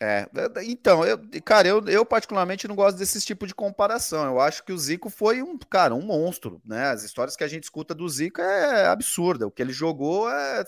[0.00, 0.28] É,
[0.64, 4.24] então, eu, cara, eu, eu particularmente não gosto desse tipo de comparação.
[4.26, 6.88] Eu acho que o Zico foi um, cara, um monstro, né?
[6.88, 9.46] As histórias que a gente escuta do Zico é absurda.
[9.46, 10.64] O que ele jogou é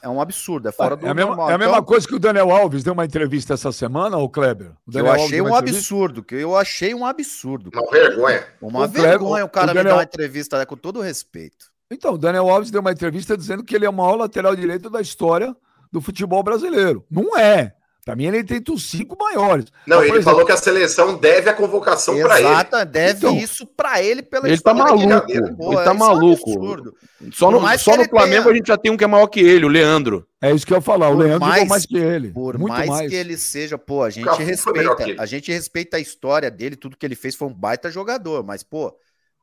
[0.00, 1.50] é um absurdo, é fora do é a mesma, normal.
[1.50, 4.28] É a mesma então, coisa que o Daniel Alves deu uma entrevista essa semana, o
[4.28, 4.72] Kleber?
[4.86, 7.70] O eu achei um absurdo, que eu achei um absurdo.
[7.74, 8.46] Uma vergonha.
[8.60, 9.84] Uma o vergonha o cara o Daniel...
[9.84, 11.71] me dar uma entrevista né, com todo respeito.
[11.92, 14.88] Então, o Daniel Alves deu uma entrevista dizendo que ele é o maior lateral direito
[14.88, 15.54] da história
[15.90, 17.04] do futebol brasileiro.
[17.10, 17.74] Não é.
[18.04, 19.66] Para mim, ele tem os cinco maiores.
[19.86, 22.48] Não, Mas, ele exemplo, falou que a seleção deve a convocação para ele.
[22.48, 25.56] Exato, deve então, isso para ele pela ele tá maluco.
[25.56, 26.50] Pô, ele tá maluco.
[27.24, 28.52] É só no, só no Flamengo tenha...
[28.52, 30.26] a gente já tem um que é maior que ele, o Leandro.
[30.40, 31.10] É isso que eu ia falar.
[31.10, 32.30] Por o Leandro mais, mais que ele.
[32.30, 35.14] Por Muito mais, mais, que ele seja, pô, a gente respeita.
[35.18, 38.42] A gente respeita a história dele, tudo que ele fez foi um baita jogador.
[38.42, 38.92] Mas, pô,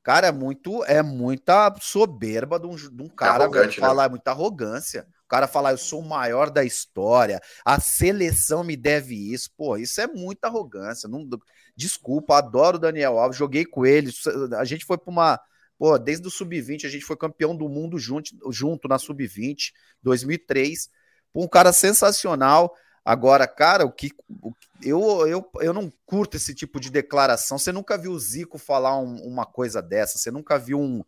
[0.03, 4.09] Cara, é muito, é muita soberba de um, de um cara é falar, né?
[4.09, 5.05] muita arrogância.
[5.25, 9.51] O cara falar, eu sou o maior da história, a seleção me deve isso.
[9.55, 11.07] Pô, isso é muita arrogância.
[11.07, 11.27] Não,
[11.75, 14.11] desculpa, adoro o Daniel Alves, joguei com ele.
[14.57, 15.39] A gente foi para uma.
[15.77, 19.71] Pô, desde o sub-20, a gente foi campeão do mundo junto, junto na sub-20,
[20.01, 20.89] 2003.
[21.35, 22.73] Um cara sensacional.
[23.03, 27.57] Agora, cara, o que o, eu, eu, eu não curto esse tipo de declaração.
[27.57, 30.17] Você nunca viu o Zico falar um, uma coisa dessa.
[30.17, 31.03] Você nunca viu um.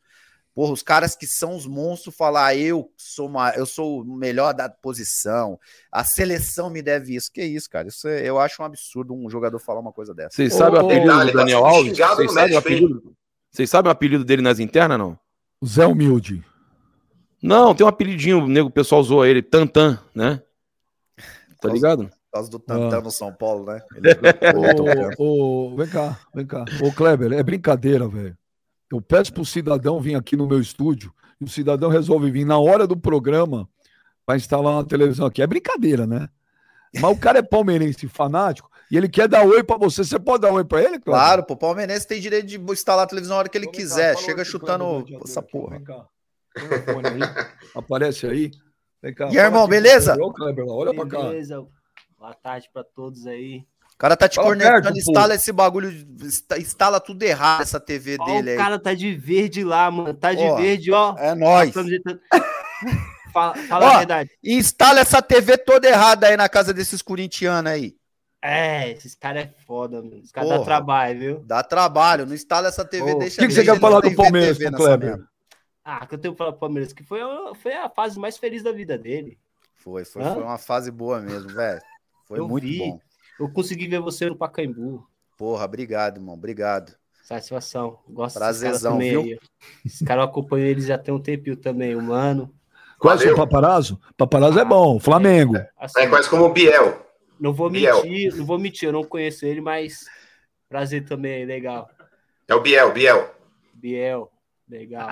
[0.54, 4.18] Porra, os caras que são os monstros falar ah, eu sou uma, eu sou o
[4.18, 5.58] melhor da posição,
[5.90, 7.32] a seleção me deve isso.
[7.32, 7.88] Que isso, cara?
[7.88, 10.36] Isso é, eu acho um absurdo um jogador falar uma coisa dessa.
[10.36, 11.98] Vocês sabem o apelido do Daniel Alves?
[11.98, 13.16] Vocês sabem, o apelido,
[13.50, 15.18] vocês sabem o apelido dele nas internas, não?
[15.66, 16.44] Zé Humilde.
[17.42, 20.42] Não, tem um apelidinho, o pessoal usou ele, Tantan, né?
[21.62, 22.10] Tá ligado?
[22.10, 23.02] Por causa do Tantan ah.
[23.02, 23.82] no São Paulo, né?
[25.18, 26.66] ô, vem cá, vem cá.
[26.84, 28.36] Ô, Kleber, é brincadeira, velho.
[28.92, 32.58] Eu peço pro cidadão vir aqui no meu estúdio e o cidadão resolve vir na
[32.58, 33.70] hora do programa
[34.26, 35.42] para instalar uma televisão aqui.
[35.42, 36.28] É brincadeira, né?
[36.96, 40.04] Mas o cara é palmeirense fanático e ele quer dar oi para você.
[40.04, 41.00] Você pode dar oi para ele?
[41.00, 41.04] Kleber?
[41.04, 44.18] Claro, pô, o palmeirense tem direito de instalar a televisão na hora que ele quiser.
[44.18, 45.78] Chega chutando essa porra.
[45.78, 46.06] Vem cá.
[46.58, 47.48] Aí.
[47.76, 48.52] Aparece aí.
[49.02, 49.30] Vem cá.
[49.32, 50.16] E aí, irmão, beleza?
[50.20, 51.24] Olha pra cá.
[51.24, 51.66] Beleza.
[52.20, 53.66] Boa tarde pra todos aí.
[53.94, 55.34] O cara tá te Fala cornetando, perto, instala pô.
[55.34, 55.92] esse bagulho,
[56.58, 58.56] instala tudo errado essa TV ó, dele aí.
[58.56, 60.14] O cara tá de verde lá, mano.
[60.14, 61.16] Tá de ó, verde, ó.
[61.18, 61.74] É nóis.
[63.32, 64.30] Fala, fala ó, a verdade.
[64.44, 67.96] Instala essa TV toda errada aí na casa desses corintianos aí.
[68.44, 70.20] É, esses caras é foda, mano.
[70.22, 71.40] Os caras dá trabalho, viu?
[71.46, 74.58] Dá trabalho, não instala essa TV, deixa O que, que você quer falar do Palmeiras,
[74.58, 75.20] Kleber?
[75.84, 77.20] Ah, que eu tenho que falar pro Palmeiras, que foi,
[77.56, 79.40] foi a fase mais feliz da vida dele.
[79.76, 81.82] Foi, foi, foi uma fase boa mesmo, velho.
[82.26, 82.78] Foi eu muito vi.
[82.78, 83.00] bom.
[83.40, 85.06] Eu consegui ver você no Pacaembu.
[85.36, 86.36] Porra, obrigado, irmão.
[86.36, 86.96] Obrigado.
[87.24, 88.00] Satisfação.
[88.08, 89.22] Gosto Prazerzão, viu?
[89.22, 89.40] Aí.
[89.84, 92.54] Esse cara acompanha eles já tem um tempinho também, humano.
[93.00, 94.00] Quase o paparazzo?
[94.16, 95.58] Paparazzo é ah, é bom, Flamengo.
[95.58, 97.04] É, assim, é quase como o Biel.
[97.40, 98.04] Não vou Biel.
[98.04, 100.06] mentir, não vou mentir, eu não conheço ele, mas
[100.70, 101.90] prazer também, legal.
[102.48, 103.34] É o Biel, Biel.
[103.74, 104.32] Biel,
[104.70, 105.10] legal.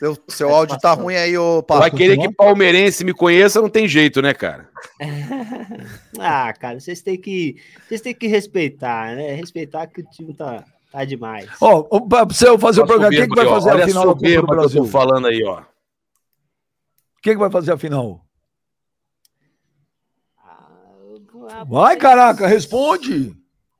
[0.00, 1.80] Seu, seu áudio tá ruim aí, ô Papo.
[1.80, 4.66] Vai querer que palmeirense me conheça, não tem jeito, né, cara?
[6.18, 9.34] ah, cara, vocês têm que, vocês têm que respeitar, né?
[9.34, 11.50] Respeitar que o time tá, tá demais.
[11.60, 14.46] Ó, oh, pra você fazer o programa, quem que vai fazer a final do Brasil?
[14.46, 15.64] Que eu tô falando aí, ó.
[17.20, 18.24] Quem que vai fazer a final?
[21.50, 23.36] Ah, vai, caraca, responde.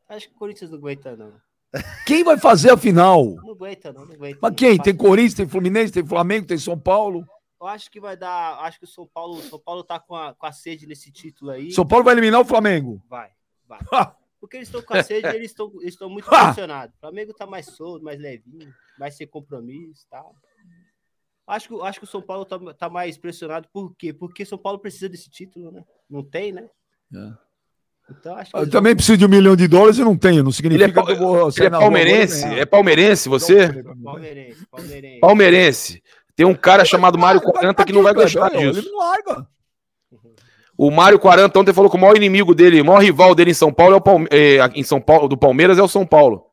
[0.06, 1.32] Acho que o Corinthians não aguenta, não.
[2.06, 3.36] Quem vai fazer a final?
[3.36, 4.38] Não aguenta, não, não aguenta.
[4.42, 4.78] Mas quem?
[4.78, 7.24] Tem Corinthians, tem Fluminense, tem Flamengo, tem São Paulo.
[7.60, 8.58] Eu acho que vai dar.
[8.60, 11.50] Acho que o São Paulo, São Paulo tá com a, com a sede nesse título
[11.50, 11.70] aí.
[11.70, 13.02] São Paulo vai eliminar o Flamengo.
[13.08, 13.30] Vai,
[13.68, 13.80] vai.
[14.40, 16.96] Porque eles estão com a sede e eles estão, eles muito pressionados.
[16.96, 20.34] O Flamengo tá mais solto, mais levinho, mais sem compromisso e tal.
[21.46, 23.68] Acho que, acho que o São Paulo tá, tá mais pressionado.
[23.70, 24.14] Por quê?
[24.14, 25.84] Porque São Paulo precisa desse título, né?
[26.08, 26.70] Não tem, né?
[27.14, 27.49] É.
[28.10, 30.42] Então, acho que eu também preciso de um milhão de dólares e não tenho.
[30.42, 31.48] Não significa ele é, que eu vou.
[31.48, 32.44] Ele é palmeirense?
[32.46, 33.82] É palmeirense você?
[34.02, 35.20] Palmeirense, palmeirense.
[35.20, 36.02] Palmeirense.
[36.34, 38.80] Tem um cara chamado Mário 40 que não vai gostar disso.
[38.80, 39.46] Ele não larga.
[40.76, 43.54] O Mário 40 ontem falou que o maior inimigo dele, o maior rival dele em
[43.54, 46.46] São Paulo é o Palme é, em São Paulo, do Palmeiras é o São Paulo.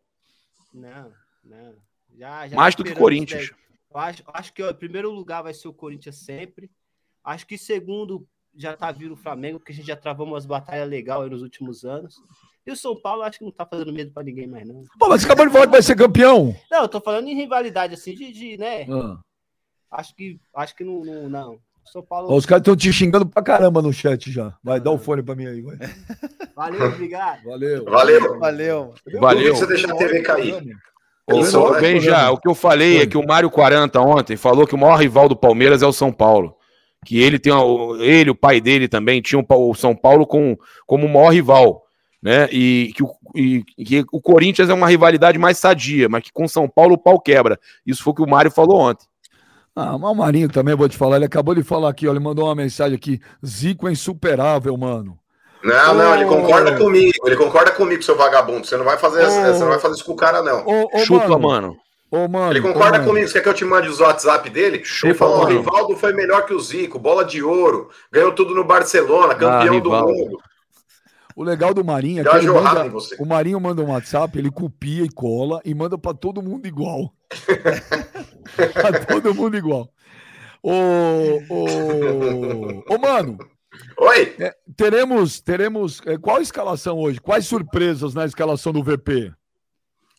[0.74, 1.12] Não,
[1.46, 1.74] não.
[2.18, 3.52] Já, já Mais do que Corinthians.
[3.90, 6.70] Eu acho, acho que o primeiro lugar vai ser o Corinthians sempre.
[7.24, 8.28] Acho que segundo
[8.58, 11.86] já tá vindo o Flamengo, porque a gente já travou umas batalhas legais nos últimos
[11.86, 12.16] anos.
[12.66, 14.84] E o São Paulo acho que não tá fazendo medo pra ninguém mais, não.
[15.00, 16.56] Pô, mas você acabou de falar que vai ser campeão.
[16.70, 18.86] Não, eu tô falando em rivalidade, assim, de, de né?
[18.90, 19.20] Ah.
[19.92, 21.60] Acho que, acho que não, não, não.
[21.86, 22.28] São Paulo.
[22.30, 24.54] Ó, Os caras estão te xingando pra caramba no chat já.
[24.62, 25.62] Vai, dá o fone pra mim aí.
[25.62, 25.78] Vai.
[26.54, 27.44] Valeu, obrigado.
[27.44, 27.86] Valeu.
[27.86, 28.40] Valeu.
[28.40, 28.94] Valeu.
[29.20, 29.56] Valeu.
[29.56, 30.56] Você deixar a TV cair.
[31.30, 31.80] Ô, né?
[31.80, 34.78] bem já, o que eu falei é que o Mário 40 ontem falou que o
[34.78, 36.57] maior rival do Palmeiras é o São Paulo.
[37.08, 41.06] Que ele tem o- ele, o pai dele também tinham o São Paulo com, como
[41.06, 41.86] o maior rival,
[42.22, 42.50] né?
[42.52, 46.46] E que, o, e que o Corinthians é uma rivalidade mais sadia, mas que com
[46.50, 47.58] São Paulo o pau quebra.
[47.86, 49.06] Isso foi o que o Mário falou ontem.
[49.74, 51.16] Ah, mas o Marinho também, vou te falar.
[51.16, 52.12] Ele acabou de falar aqui, ó.
[52.12, 53.22] Ele mandou uma mensagem aqui.
[53.46, 55.18] Zico é insuperável, mano.
[55.64, 57.14] Não, não, ele concorda comigo.
[57.26, 58.68] Ele concorda comigo, seu vagabundo.
[58.68, 59.30] Você não vai fazer, Ô.
[59.30, 60.66] você não vai fazer isso com o cara, não.
[60.68, 61.40] Ô, ô, Chupa, mano.
[61.40, 61.78] mano.
[62.10, 62.54] Ô, mano.
[62.54, 63.28] Ele concorda ô, comigo.
[63.28, 64.84] Você quer que eu te mande os WhatsApp dele?
[64.84, 65.46] Chupa, ele falou: o.
[65.46, 69.90] Rivaldo foi melhor que o Zico, bola de ouro, ganhou tudo no Barcelona, campeão do
[69.90, 70.14] Rivaldo.
[70.14, 70.38] mundo.
[71.36, 75.04] O legal do Marinho é que ele manda, o Marinho manda um WhatsApp, ele copia
[75.04, 77.14] e cola e manda pra todo mundo igual.
[78.74, 79.88] pra todo mundo igual.
[80.64, 80.72] Ô,
[81.48, 83.38] ô, ô, mano,
[84.00, 84.36] Oi?
[84.76, 86.02] teremos, teremos.
[86.08, 87.22] eh, Qual a escalação hoje?
[87.22, 89.32] Quais surpresas na escalação do VP?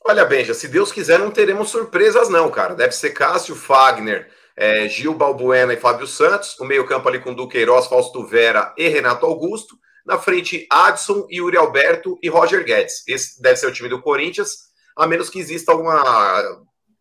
[0.09, 2.75] Olha, Benja, se Deus quiser, não teremos surpresas, não, cara.
[2.75, 6.59] Deve ser Cássio, Fagner, eh, Gil Balbuena e Fábio Santos.
[6.59, 9.77] O meio-campo ali com Duqueiroz, Fausto Vera e Renato Augusto.
[10.07, 13.07] Na frente, Adson, Yuri Alberto e Roger Guedes.
[13.07, 14.57] Esse deve ser o time do Corinthians,
[14.97, 16.03] a menos que exista alguma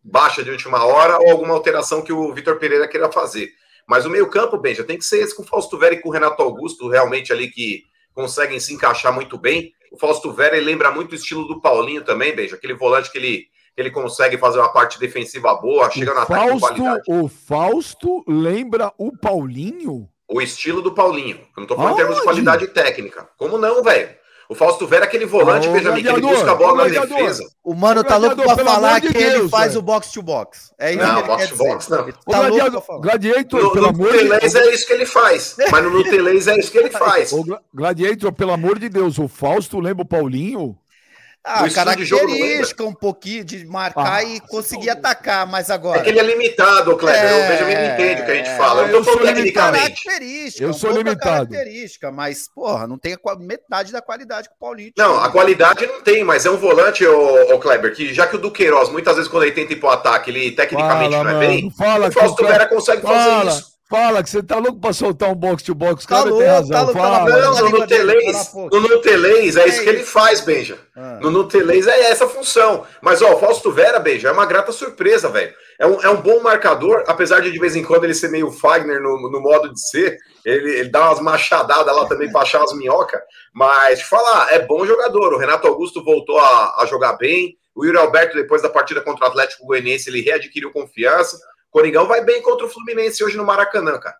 [0.04, 3.48] baixa de última hora ou alguma alteração que o Vitor Pereira queira fazer.
[3.88, 6.12] Mas o meio-campo, Benja, tem que ser esse com o Fausto Vera e com o
[6.12, 9.72] Renato Augusto, realmente ali que conseguem se encaixar muito bem.
[9.92, 13.18] O Fausto Vera ele lembra muito o estilo do Paulinho também, Benja, aquele volante que
[13.18, 17.02] ele, ele consegue fazer uma parte defensiva boa, chega O Fausto, qualidade.
[17.08, 20.08] o Fausto lembra o Paulinho?
[20.28, 21.38] O estilo do Paulinho.
[21.56, 22.42] Eu não tô falando em termos de Aonde?
[22.42, 23.28] qualidade técnica.
[23.38, 24.14] Como não, velho?
[24.48, 27.44] O Fausto Vera é aquele volante, Benjamin, que ele busca a bola na defesa.
[27.62, 29.80] O mano tá louco pra falar que ele Deus, faz velho.
[29.80, 30.72] o box to box.
[30.78, 31.68] É isso Não, que ele box quer to dizer.
[31.68, 32.12] box, não.
[32.32, 33.00] Tá louco.
[33.02, 35.56] Gladiator, No, pelo no amor de Telês é isso que ele faz.
[35.70, 37.30] Mas no Nutelês é isso que ele faz.
[37.74, 40.74] Gladiator, pelo amor de Deus, o Fausto lembra o Paulinho?
[41.44, 46.00] Ah, O não característica um pouquinho de marcar Ah, e conseguir atacar, mas agora.
[46.00, 47.18] É que ele é limitado, Kleber.
[47.24, 48.82] É, o Benjamin não entende o que a gente fala.
[48.82, 50.04] Eu eu não sou tecnicamente.
[50.04, 50.64] característica.
[50.64, 51.48] Eu um sou limitado.
[51.48, 55.24] característica, mas, porra, não tem a metade da qualidade que o Paulinho Não, tinha.
[55.26, 58.38] a qualidade não tem, mas é um volante, ô, ô Kleber, que já que o
[58.38, 61.70] Duqueiroz, muitas vezes quando ele tenta ir pro ataque, ele tecnicamente Fala, não é bem,
[61.70, 63.77] fala o Fausto o Vera consegue fazer Fala, isso.
[63.88, 66.06] Fala que você tá louco pra soltar um box to box.
[66.06, 66.70] Tá Cara, tem louco, razão.
[66.70, 67.18] tá louco, fala.
[67.18, 70.78] tá Não, na no Nutelês, fala no Nutelês é isso que ele faz, Benja.
[70.94, 71.18] Ah.
[71.20, 72.84] No Nutelês é essa a função.
[73.00, 75.54] Mas, ó, o Fausto Vera, Benja, é uma grata surpresa, velho.
[75.78, 78.50] É um, é um bom marcador, apesar de de vez em quando ele ser meio
[78.50, 80.18] Fagner no, no modo de ser.
[80.44, 83.20] Ele, ele dá umas machadadas lá também pra achar as minhocas.
[83.54, 85.32] Mas, te falar, é bom jogador.
[85.32, 87.56] O Renato Augusto voltou a, a jogar bem.
[87.74, 91.38] O Yuri Alberto, depois da partida contra o Atlético Goianiense, ele readquiriu confiança.
[91.70, 94.16] Coringão vai bem contra o Fluminense hoje no Maracanã, cara.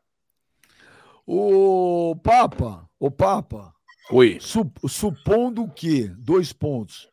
[1.26, 3.74] O Papa, o Papa,
[4.10, 4.38] Oi.
[4.40, 7.10] su- supondo que, dois pontos,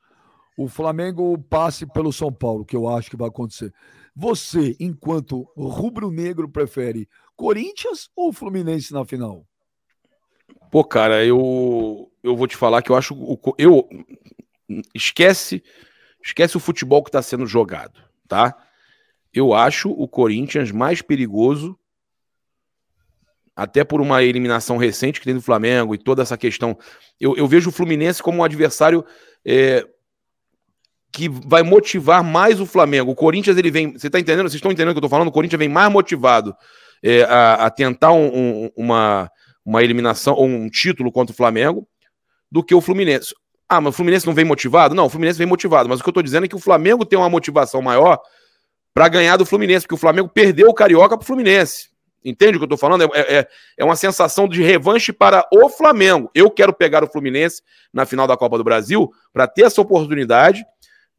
[0.58, 3.74] o Flamengo passe pelo São Paulo, que eu acho que vai acontecer.
[4.16, 9.46] Você, enquanto rubro-negro, prefere Corinthians ou Fluminense na final?
[10.72, 13.14] Pô, cara, eu, eu vou te falar que eu acho.
[13.14, 13.88] O, eu
[14.94, 15.62] esquece,
[16.24, 18.56] esquece o futebol que está sendo jogado, tá?
[19.36, 21.78] Eu acho o Corinthians mais perigoso,
[23.56, 26.78] até por uma eliminação recente que tem do Flamengo e toda essa questão.
[27.20, 29.06] Eu, eu vejo o Fluminense como um adversário
[29.46, 29.86] é,
[31.12, 33.12] que vai motivar mais o Flamengo.
[33.12, 33.94] O Corinthians, ele vem.
[33.94, 34.44] Você tá entendendo?
[34.50, 35.28] Vocês estão entendendo o que eu tô falando?
[35.28, 36.56] O Corinthians vem mais motivado
[37.04, 39.30] é, a, a tentar um- um- uma
[39.68, 41.88] uma eliminação ou um título contra o Flamengo
[42.52, 43.34] do que o Fluminense.
[43.68, 44.94] Ah, mas o Fluminense não vem motivado?
[44.94, 47.04] Não, o Fluminense vem motivado, mas o que eu tô dizendo é que o Flamengo
[47.04, 48.20] tem uma motivação maior
[48.96, 51.89] para ganhar do Fluminense, porque o Flamengo perdeu o Carioca pro Fluminense.
[52.24, 53.04] Entende o que eu tô falando?
[53.04, 56.32] É, é, é uma sensação de revanche para o Flamengo.
[56.34, 57.62] Eu quero pegar o Fluminense
[57.93, 60.66] na final da Copa do Brasil para ter essa oportunidade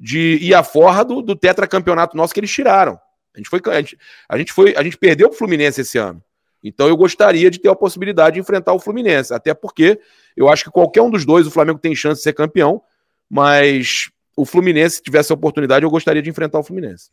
[0.01, 2.99] de ir à forra do, do tetracampeonato nosso que eles tiraram.
[3.35, 6.23] A gente, foi, a, gente, a, gente foi, a gente perdeu pro Fluminense esse ano.
[6.65, 10.01] Então eu gostaria de ter a possibilidade de enfrentar o Fluminense, até porque
[10.35, 12.83] eu acho que qualquer um dos dois, o Flamengo tem chance de ser campeão,
[13.29, 17.11] mas o Fluminense, se tivesse a oportunidade, eu gostaria de enfrentar o Fluminense.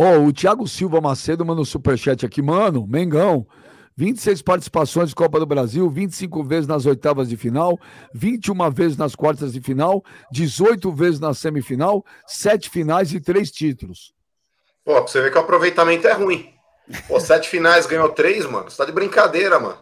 [0.00, 3.44] Ó, o Thiago Silva Macedo manda um superchat aqui, mano, Mengão.
[3.96, 7.76] 26 participações de Copa do Brasil, 25 vezes nas oitavas de final,
[8.14, 14.14] 21 vezes nas quartas de final, 18 vezes na semifinal, 7 finais e 3 títulos.
[14.84, 16.48] Pô, pra você ver que o aproveitamento é ruim.
[17.06, 18.70] Pô, sete finais ganhou três, mano.
[18.70, 19.78] Você tá de brincadeira, mano.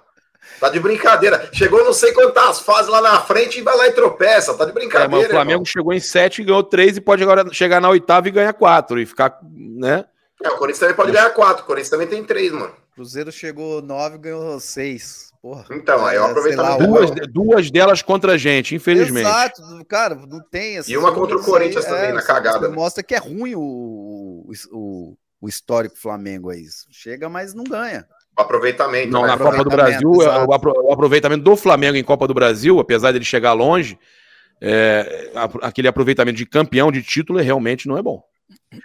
[0.60, 1.48] Tá de brincadeira.
[1.52, 4.54] Chegou não sei quantas fases lá na frente e vai lá e tropeça.
[4.54, 5.08] Tá de É, brincadeira.
[5.10, 5.64] mas o Flamengo irmão.
[5.64, 9.00] chegou em sete, ganhou três e pode agora chegar na oitava e ganhar quatro.
[9.00, 10.04] E ficar, né?
[10.42, 11.62] É, o Corinthians também pode ganhar quatro.
[11.64, 12.72] O Corinthians também tem três, mano.
[12.94, 15.26] Cruzeiro chegou 9 ganhou 6.
[15.42, 15.64] Porra.
[15.70, 16.86] Então, aí é o sei aproveitamento lá.
[16.86, 19.26] Duas, duas delas contra a gente, infelizmente.
[19.28, 20.92] Exato, cara, não tem assim.
[20.92, 22.68] E uma contra o Corinthians também, na isso- cagada?
[22.68, 26.64] Mostra que é ruim o, o, o histórico Flamengo aí.
[26.90, 28.06] Chega, mas não ganha.
[28.36, 29.10] Aproveitamento.
[29.10, 29.28] Não, né?
[29.28, 30.50] na Copa do Brasil, exato.
[30.50, 33.98] o apro- o aproveitamento do Flamengo em Copa do Brasil, apesar dele chegar longe,
[34.60, 35.30] é,
[35.62, 38.22] aquele aproveitamento de campeão de título realmente não é bom.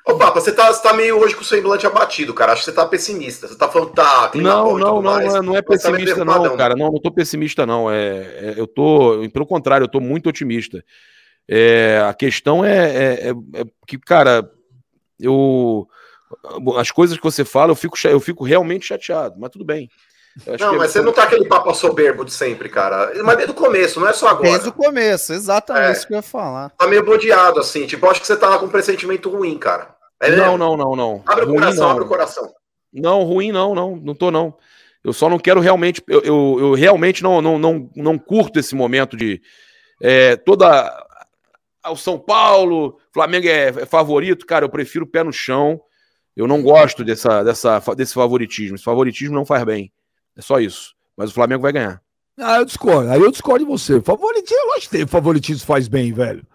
[0.08, 2.54] Ô, Papa, você tá, você tá meio hoje com o semblante abatido, cara.
[2.54, 3.48] Acho que você tá pessimista.
[3.48, 5.34] Você tá falando, tá, Não, não, não, mais.
[5.44, 6.58] não é, é tá pessimista, não, preocupadão.
[6.58, 6.76] cara.
[6.76, 7.92] Não, não tô pessimista, não.
[7.92, 10.84] É, é- eu tô, pelo contrário, eu tô muito otimista.
[11.48, 14.50] É, a questão é, é- é- é que, cara,
[15.20, 15.88] eu.
[16.78, 19.90] As coisas que você fala, eu fico, eu fico realmente chateado, mas tudo bem.
[20.60, 23.12] Não, que- mas você não tá aquele papo soberbo de sempre, cara.
[23.24, 24.50] Mas desde o começo, não é só agora.
[24.50, 25.92] Desde o começo, exatamente É.
[25.92, 26.70] isso que eu ia falar.
[26.78, 27.86] Tá meio bodeado, assim.
[27.86, 29.94] Tipo, acho que você tá com um pressentimento ruim, cara.
[30.22, 30.58] É Não, mesmo?
[30.58, 31.24] não, não, não.
[31.26, 31.92] Abre o Ruim, coração, não.
[31.92, 32.54] abre o coração.
[32.94, 34.54] Não, ruim não, não, não tô não.
[35.04, 38.76] Eu só não quero realmente, eu, eu, eu realmente não, não, não, não curto esse
[38.76, 39.42] momento de
[40.02, 41.06] é, toda
[41.90, 45.82] o São Paulo, Flamengo é, é favorito, cara, eu prefiro o pé no chão.
[46.36, 48.76] Eu não gosto dessa, dessa, desse favoritismo.
[48.76, 49.92] Esse favoritismo não faz bem.
[50.36, 50.96] É só isso.
[51.16, 52.02] Mas o Flamengo vai ganhar.
[52.38, 53.10] Ah, eu discordo.
[53.12, 54.02] Aí eu discordo de você.
[54.02, 56.46] Favoritismo, eu acho que favoritismo faz bem, velho.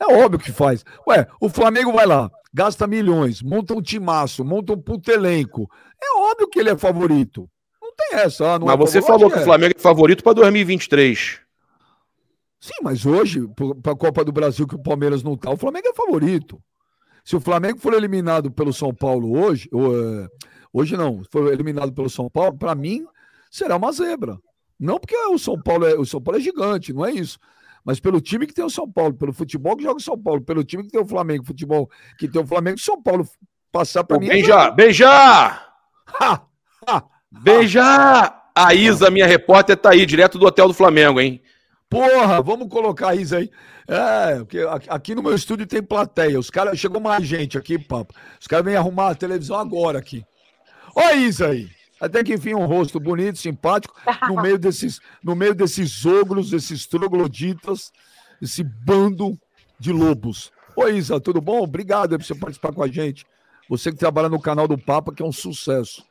[0.00, 0.84] É óbvio que faz.
[1.08, 5.68] Ué, o Flamengo vai lá, gasta milhões, monta um timaço, monta um puto elenco.
[6.00, 7.50] É óbvio que ele é favorito.
[7.82, 8.54] Não tem essa.
[8.54, 9.44] Ah, não Mas é você falou que o é.
[9.44, 11.40] Flamengo é favorito para 2023.
[12.60, 13.48] Sim, mas hoje,
[13.82, 16.60] para a Copa do Brasil, que o Palmeiras não tá, o Flamengo é favorito.
[17.28, 20.28] Se o Flamengo for eliminado pelo São Paulo hoje, é,
[20.72, 23.04] hoje não, for eliminado pelo São Paulo, para mim
[23.50, 24.38] será uma zebra.
[24.80, 27.38] Não porque o São Paulo é o São Paulo é gigante, não é isso.
[27.84, 30.40] Mas pelo time que tem o São Paulo, pelo futebol que joga o São Paulo,
[30.40, 33.28] pelo time que tem o Flamengo, futebol que tem o Flamengo, o São Paulo
[33.70, 34.28] passar para mim.
[34.28, 35.10] é Beija, beija!
[35.10, 36.46] Ha!
[36.88, 37.04] Ha!
[37.30, 38.42] Beija!
[38.54, 41.42] A Isa, minha repórter, tá aí, direto do hotel do Flamengo, hein?
[41.88, 43.50] Porra, vamos colocar isso aí.
[43.86, 44.58] É, porque
[44.88, 46.38] aqui- no meu estúdio tem plateia.
[46.38, 48.12] Os caras, chegou mais gente aqui, papo.
[48.38, 50.24] Os caras vêm arrumar a televisão agora aqui.
[50.94, 51.68] Olha isso aí.
[52.00, 53.94] Até que enfim, um rosto bonito, simpático,
[54.28, 57.90] no meio desses, no meio desses ogros, desses trogloditas,
[58.40, 59.36] esse bando
[59.80, 60.52] de lobos.
[60.76, 61.60] Oi, Isa, tudo bom?
[61.62, 63.24] Obrigado por você participar com a gente.
[63.68, 66.04] Você que trabalha no canal do Papa, que é um sucesso.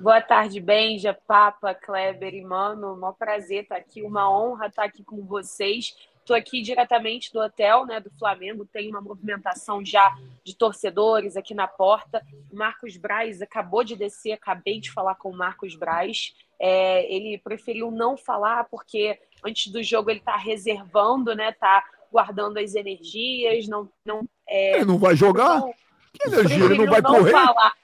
[0.00, 2.94] Boa tarde, Benja, Papa, Kleber e Mano.
[2.94, 5.94] Um prazer estar aqui, uma honra estar aqui com vocês.
[6.20, 11.54] Estou aqui diretamente do hotel né, do Flamengo, tem uma movimentação já de torcedores aqui
[11.54, 12.24] na porta.
[12.50, 16.34] O Marcos Braz acabou de descer, acabei de falar com o Marcos Braz.
[16.58, 21.52] É, ele preferiu não falar porque antes do jogo ele está reservando, né?
[21.52, 25.60] Tá guardando as energias, não, não é, Ele não vai jogar?
[25.60, 25.74] não-
[26.12, 26.64] Que energia?
[26.64, 27.32] Ele não vai correr?
[27.32, 27.74] falar.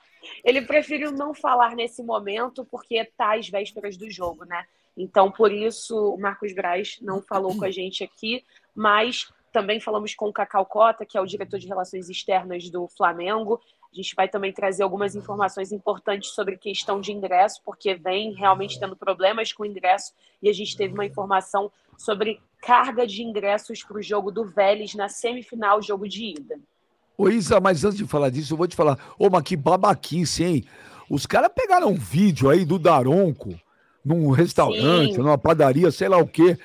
[0.45, 4.67] Ele preferiu não falar nesse momento porque tá às vésperas do jogo, né?
[4.97, 10.15] Então, por isso, o Marcos Braz não falou com a gente aqui, mas também falamos
[10.15, 13.61] com o Cacau Cota, que é o diretor de Relações Externas do Flamengo.
[13.93, 18.79] A gente vai também trazer algumas informações importantes sobre questão de ingresso, porque vem realmente
[18.79, 20.13] tendo problemas com ingresso,
[20.43, 24.95] e a gente teve uma informação sobre carga de ingressos para o jogo do Vélez
[24.95, 26.59] na semifinal, jogo de ida.
[27.17, 28.99] Ô, Isa, mas antes de falar disso, eu vou te falar.
[29.19, 30.65] Ô, mas que babaquice, hein?
[31.09, 33.55] Os caras pegaram um vídeo aí do Daronco
[34.05, 35.19] num restaurante, Sim.
[35.19, 36.59] numa padaria, sei lá o quê,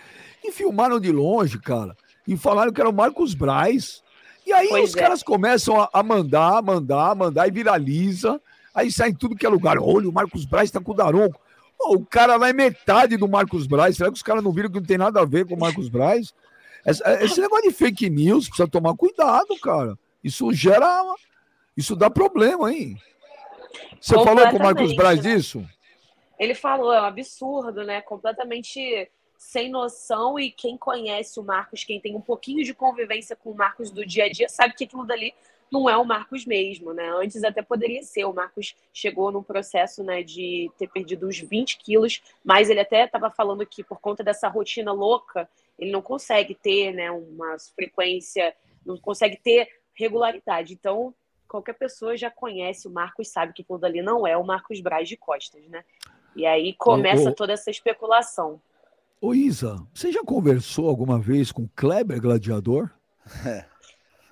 [0.44, 1.95] e filmaram de longe, cara.
[2.28, 4.02] E falaram que era o Marcos Braz.
[4.45, 4.99] E aí Pois os é.
[4.99, 8.40] caras começam a, a mandar, mandar, mandar e viraliza.
[8.73, 9.78] Aí sai em tudo que é lugar.
[9.80, 11.40] Olha, o Marcos Braz tá com o Daronco.
[11.78, 13.98] Pô, o cara lá é metade do Marcos Braz.
[13.98, 15.90] Será que os caras não viram que não tem nada a ver com o Marcos
[15.90, 16.34] Braz?
[16.86, 19.98] Esse negócio de fake news precisa tomar cuidado, cara.
[20.23, 21.03] Isso gera.
[21.76, 22.98] Isso dá problema, hein?
[23.99, 25.65] Você falou com o Marcos Braz disso?
[26.38, 28.02] Ele falou, é um absurdo, né?
[28.02, 30.39] Completamente sem noção.
[30.39, 34.06] E quem conhece o Marcos, quem tem um pouquinho de convivência com o Marcos do
[34.06, 35.34] dia a dia, sabe que aquilo dali
[35.72, 37.10] não é o Marcos mesmo, né?
[37.15, 38.26] Antes até poderia ser.
[38.26, 43.06] O Marcos chegou num processo né, de ter perdido uns 20 quilos, mas ele até
[43.06, 45.49] estava falando que por conta dessa rotina louca,
[45.80, 48.53] ele não consegue ter né, uma frequência,
[48.85, 50.73] não consegue ter regularidade.
[50.73, 51.13] Então,
[51.47, 55.07] qualquer pessoa já conhece o Marcos, sabe que aquilo dali não é o Marcos Braz
[55.07, 55.84] de Costas, né?
[56.35, 57.35] E aí começa Ô, ô.
[57.35, 58.61] toda essa especulação.
[59.19, 62.89] Ô, Isa, você já conversou alguma vez com Kleber Gladiador?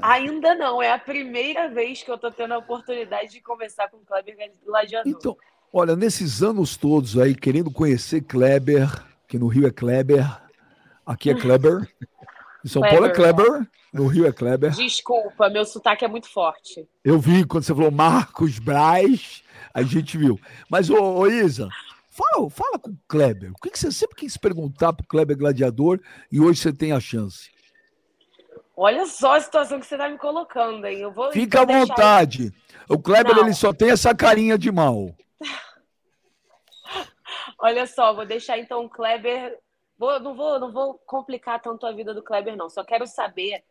[0.02, 3.98] Ainda não, é a primeira vez que eu tô tendo a oportunidade de conversar com
[3.98, 5.12] o Kleber Gladiador.
[5.12, 5.38] Então,
[5.72, 8.90] Olha, nesses anos todos aí, querendo conhecer Kleber,
[9.28, 10.26] que no Rio é Kleber,
[11.06, 11.88] aqui é Kleber,
[12.64, 14.72] em São Paulo é Kleber, no Rio é Kleber.
[14.72, 16.88] Desculpa, meu sotaque é muito forte.
[17.04, 20.40] Eu vi quando você falou Marcos Braz, a gente viu.
[20.70, 21.70] Mas, ô, ô Isa,
[22.10, 23.52] fala, fala com o Kleber.
[23.52, 26.00] O que, que você sempre quis perguntar pro Kleber Gladiador
[26.32, 27.50] e hoje você tem a chance?
[28.76, 31.00] Olha só a situação que você está me colocando, hein?
[31.00, 32.44] Eu vou, Fica à vontade.
[32.44, 32.54] Ele...
[32.90, 33.44] O Kleber, Não.
[33.44, 35.14] ele só tem essa carinha de mal.
[37.60, 39.58] Olha só, vou deixar então o Kleber.
[40.00, 42.70] Vou, não, vou, não vou complicar tanto a vida do Kleber, não.
[42.70, 43.62] Só quero saber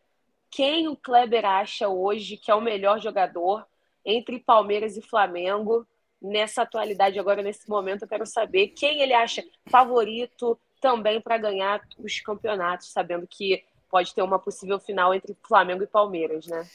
[0.50, 3.66] quem o Kleber acha hoje que é o melhor jogador
[4.04, 5.86] entre Palmeiras e Flamengo
[6.20, 8.02] nessa atualidade agora nesse momento.
[8.02, 14.14] Eu quero saber quem ele acha favorito também para ganhar os campeonatos sabendo que pode
[14.14, 16.68] ter uma possível final entre Flamengo e Palmeiras né?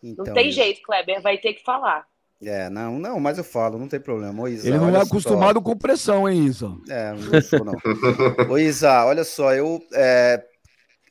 [0.00, 1.20] Então, não tem jeito Kleber.
[1.20, 2.06] Vai ter que falar
[2.42, 4.42] é, não, não, mas eu falo, não tem problema.
[4.42, 5.60] Ô, Isa, Ele não é acostumado só.
[5.60, 6.74] com pressão, hein, Isa?
[6.88, 7.74] É, não sou, não.
[8.50, 10.44] Ô, Isa, olha só, eu, é,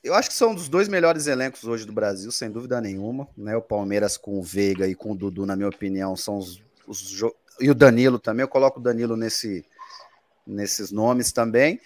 [0.03, 3.27] eu acho que são dos dois melhores elencos hoje do Brasil, sem dúvida nenhuma.
[3.37, 3.55] Né?
[3.55, 7.23] O Palmeiras com o Veiga e com o Dudu, na minha opinião, são os, os
[7.59, 8.43] e o Danilo também.
[8.43, 9.63] Eu coloco o Danilo nesse,
[10.45, 11.79] nesses nomes também.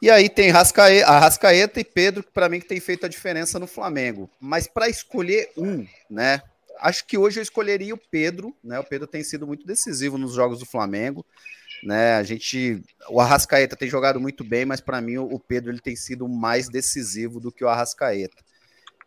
[0.00, 3.68] E aí tem Rascaeta e Pedro, que para mim que tem feito a diferença no
[3.68, 4.28] Flamengo.
[4.40, 6.42] Mas para escolher um, né?
[6.78, 8.78] Acho que hoje eu escolheria o Pedro, né?
[8.78, 11.24] O Pedro tem sido muito decisivo nos jogos do Flamengo,
[11.82, 12.14] né?
[12.14, 15.96] A gente, o Arrascaeta tem jogado muito bem, mas para mim o Pedro ele tem
[15.96, 18.42] sido mais decisivo do que o Arrascaeta.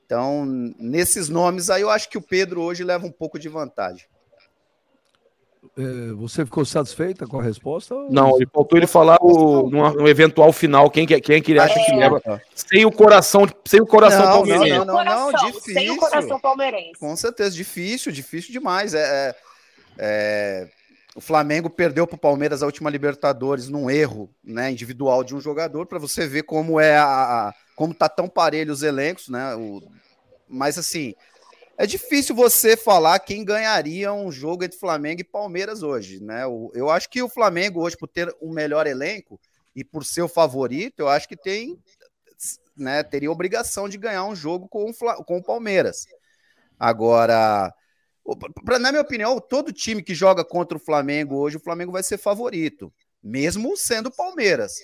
[0.06, 0.46] Então,
[0.80, 4.06] nesses nomes aí, eu acho que o Pedro hoje leva um pouco de vantagem.
[5.78, 7.96] É, você ficou satisfeita com a resposta?
[8.10, 11.80] Não, ele faltou ele falar o, no, eventual final quem, quem é que ele acha
[11.80, 11.86] é.
[11.86, 12.42] que leva.
[12.54, 14.70] Sem o coração, sem o coração não, palmeirense.
[14.70, 15.74] Não, não, não, não, difícil.
[15.74, 17.00] Sem o coração palmeirense.
[17.00, 18.94] Com certeza, difícil, difícil demais.
[18.94, 19.36] É, é,
[19.98, 20.68] é
[21.16, 25.40] o Flamengo perdeu para o Palmeiras a última Libertadores num erro né, individual de um
[25.40, 29.56] jogador, para você ver como é a, a, como tá tão parelho os elencos, né?
[29.56, 29.82] O,
[30.48, 31.16] mas assim,
[31.78, 36.44] é difícil você falar quem ganharia um jogo entre Flamengo e Palmeiras hoje, né?
[36.74, 39.40] Eu acho que o Flamengo hoje, por ter um melhor elenco
[39.76, 41.78] e por ser o favorito, eu acho que tem,
[42.78, 46.06] né, teria obrigação de ganhar um jogo com o, com o Palmeiras.
[46.80, 47.74] Agora,
[48.64, 52.04] pra, na minha opinião, todo time que joga contra o Flamengo hoje, o Flamengo vai
[52.04, 52.92] ser favorito,
[53.22, 54.76] mesmo sendo o Palmeiras.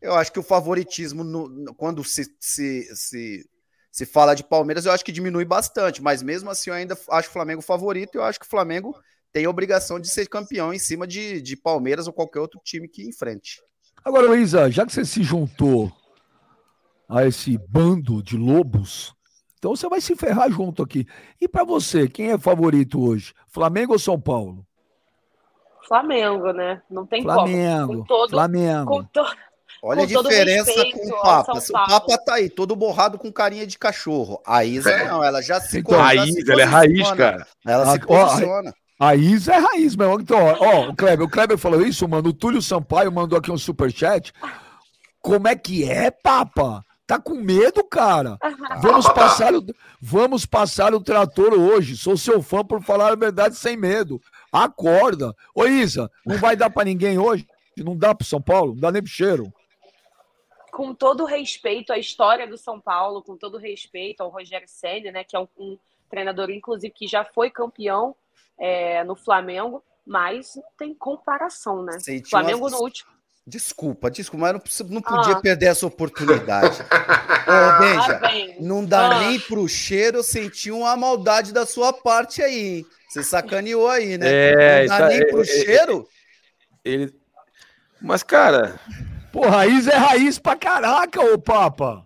[0.00, 3.44] Eu acho que o favoritismo, no, quando se, se, se
[3.90, 7.28] se fala de Palmeiras, eu acho que diminui bastante, mas mesmo assim eu ainda acho
[7.28, 8.94] o Flamengo favorito e eu acho que o Flamengo
[9.32, 12.88] tem a obrigação de ser campeão em cima de, de Palmeiras ou qualquer outro time
[12.88, 13.60] que enfrente.
[14.04, 15.92] Agora, Luísa, já que você se juntou
[17.08, 19.14] a esse bando de lobos,
[19.58, 21.06] então você vai se ferrar junto aqui.
[21.40, 23.34] E para você, quem é favorito hoje?
[23.48, 24.64] Flamengo ou São Paulo?
[25.86, 26.82] Flamengo, né?
[26.88, 27.98] Não tem Flamengo, como.
[28.00, 28.86] Com todo, Flamengo.
[28.86, 29.24] Com to...
[29.82, 31.52] Olha a diferença com o Papa.
[31.52, 34.40] O Papa tá aí, todo borrado com carinha de cachorro.
[34.44, 35.08] A Isa é.
[35.08, 37.46] não, ela já se então, Raiz, se ela é raiz, cara.
[37.64, 38.74] Ela a, se posiciona.
[38.98, 40.20] a Isa é raiz, meu.
[40.20, 42.30] Então, ó, o Kleber, o Kleber falou isso, mano.
[42.30, 44.32] O Túlio Sampaio mandou aqui um superchat.
[45.20, 46.84] Como é que é, Papa?
[47.06, 48.36] Tá com medo, cara?
[48.82, 49.64] Vamos passar o,
[50.00, 51.96] vamos passar o trator hoje.
[51.96, 54.20] Sou seu fã por falar a verdade sem medo.
[54.52, 55.32] Acorda.
[55.54, 57.46] Ô, Isa, não vai dar para ninguém hoje?
[57.78, 58.74] Não dá pro São Paulo?
[58.74, 59.52] Não dá nem pro cheiro
[60.78, 65.24] com todo respeito à história do São Paulo, com todo respeito ao Rogério Senna, né,
[65.24, 65.76] que é um, um,
[66.08, 68.14] treinador, inclusive, que já foi campeão
[68.56, 71.98] é, no Flamengo, mas tem comparação, né?
[71.98, 72.70] Sentiu Flamengo uma...
[72.70, 73.10] no último.
[73.44, 75.40] Desculpa, desculpa, mas não, não podia ah.
[75.40, 76.80] perder essa oportunidade.
[76.80, 79.18] Ô, Benja, ah, não dá ah.
[79.18, 82.86] nem pro cheiro sentir uma maldade da sua parte aí.
[83.08, 84.28] Você sacaneou aí, né?
[84.28, 86.08] É, não dá nem é, pro é, cheiro.
[86.84, 87.12] Ele.
[88.00, 88.78] Mas, cara,
[89.32, 92.04] Pô, raiz é raiz pra caraca, ô Papa.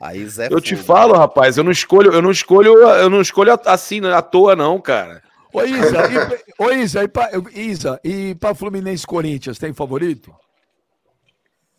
[0.00, 3.58] Raiz é Eu te falo, rapaz, eu não escolho, eu não escolho, eu não escolho
[3.66, 5.22] assim à toa, não, cara.
[5.52, 10.34] Ô, Isa, e, ô, Isa, e pra, Isa, e pra Fluminense Corinthians, tem favorito?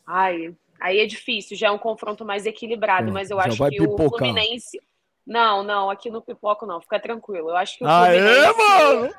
[0.07, 3.77] Ai, aí é difícil, já é um confronto mais equilibrado, é, mas eu acho que
[3.77, 4.05] pipocar.
[4.05, 4.79] o Fluminense.
[5.25, 7.49] Não, não, aqui no pipoco não, fica tranquilo.
[7.49, 8.27] Eu acho que o Fluminense.
[8.27, 9.13] Aê, mano!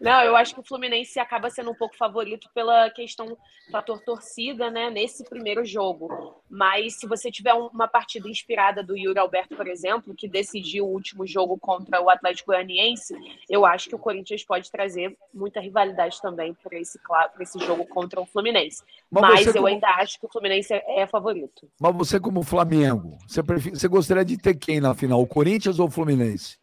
[0.00, 3.36] Não, eu acho que o Fluminense acaba sendo um pouco favorito pela questão
[3.70, 6.08] fator torcida, né, nesse primeiro jogo.
[6.48, 10.92] Mas se você tiver uma partida inspirada do Yuri Alberto, por exemplo, que decidiu o
[10.92, 13.14] último jogo contra o Atlético Goianiense,
[13.48, 16.98] eu acho que o Corinthians pode trazer muita rivalidade também para esse,
[17.40, 18.82] esse jogo contra o Fluminense.
[19.10, 19.66] Mas, Mas eu como...
[19.66, 21.68] ainda acho que o Fluminense é, é favorito.
[21.80, 23.76] Mas você, como Flamengo, você, prefere...
[23.76, 26.58] você gostaria de ter quem na final, o Corinthians ou o Fluminense?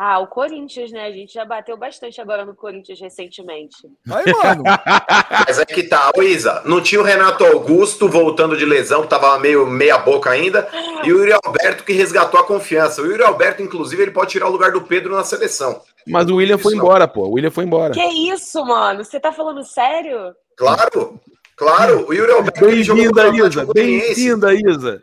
[0.00, 1.06] Ah, o Corinthians, né?
[1.06, 3.76] A gente já bateu bastante agora no Corinthians recentemente.
[4.08, 4.62] Aí, mano.
[5.44, 9.08] Mas é que tá, ô Isa, não tinha o Renato Augusto voltando de lesão, que
[9.08, 10.68] tava meio meia boca ainda,
[11.02, 13.02] e o Yuri Alberto que resgatou a confiança.
[13.02, 15.80] O Yuri Alberto, inclusive, ele pode tirar o lugar do Pedro na seleção.
[16.06, 17.22] Mas o William foi embora, pô.
[17.22, 17.92] O William foi embora.
[17.92, 19.04] Que isso, mano?
[19.04, 20.32] Você tá falando sério?
[20.56, 21.20] Claro,
[21.56, 22.06] claro.
[22.08, 23.66] O Yuri Alberto Bem-vinda, Isa.
[23.74, 25.02] Bem-vinda, Isa.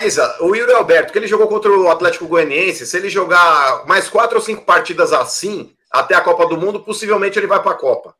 [0.00, 4.08] Isa, o Yuri Alberto, que ele jogou contra o Atlético Goianiense, se ele jogar mais
[4.08, 8.14] quatro ou cinco partidas assim, até a Copa do Mundo, possivelmente ele vai pra Copa.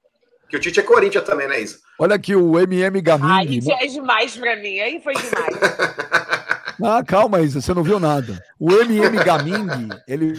[0.48, 1.78] Que o Tite é Corinthians também, né, Isa?
[1.98, 3.58] Olha aqui o MM Ai, Gaming.
[3.58, 4.80] isso é demais pra mim.
[4.80, 5.56] Aí foi demais.
[6.84, 8.42] Ah, calma, Isa, você não viu nada.
[8.58, 10.34] O MM Gaming, ele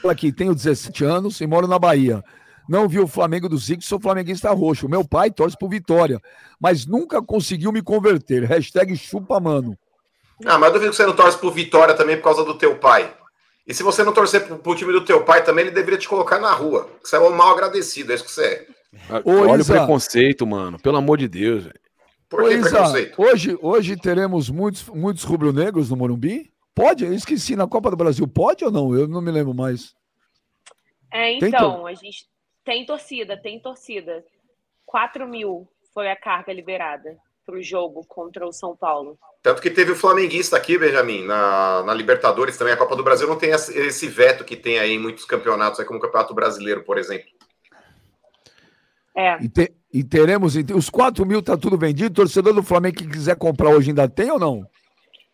[0.00, 2.22] fala que tenho 17 anos e moro na Bahia.
[2.68, 4.88] Não vi o Flamengo do Zico, sou flamenguista roxo.
[4.88, 6.20] Meu pai torce por Vitória,
[6.60, 8.44] mas nunca conseguiu me converter.
[8.44, 9.76] Hashtag chupa, mano.
[10.44, 12.76] Ah, mas eu duvido que você não torce por Vitória também por causa do teu
[12.78, 13.12] pai.
[13.66, 16.08] E se você não torcer pro, pro time do teu pai também, ele deveria te
[16.08, 16.90] colocar na rua.
[17.02, 19.20] Você é um mal agradecido, é isso que você é.
[19.24, 19.72] Ô, Olha Isa.
[19.72, 20.78] o preconceito, mano.
[20.78, 21.64] Pelo amor de Deus.
[21.64, 21.80] velho.
[22.28, 23.22] Por Ô, que Isa, preconceito?
[23.22, 26.52] hoje, hoje teremos muitos, muitos rubro-negros no Morumbi?
[26.74, 27.04] Pode?
[27.04, 28.94] Eu esqueci, na Copa do Brasil pode ou não?
[28.94, 29.94] Eu não me lembro mais.
[31.12, 32.26] É, Tem então, a gente
[32.64, 34.24] tem torcida, tem torcida.
[34.84, 39.18] 4 mil foi a carga liberada pro jogo contra o São Paulo.
[39.42, 42.72] Tanto que teve o flamenguista aqui, Benjamin, na, na Libertadores também.
[42.72, 45.86] A Copa do Brasil não tem esse veto que tem aí em muitos campeonatos, aí
[45.86, 47.28] como o Campeonato Brasileiro, por exemplo.
[49.16, 50.56] É, E, te- e teremos.
[50.56, 52.14] e te- Os 4 mil tá tudo vendido.
[52.14, 54.66] Torcedor do Flamengo que quiser comprar hoje ainda tem ou não?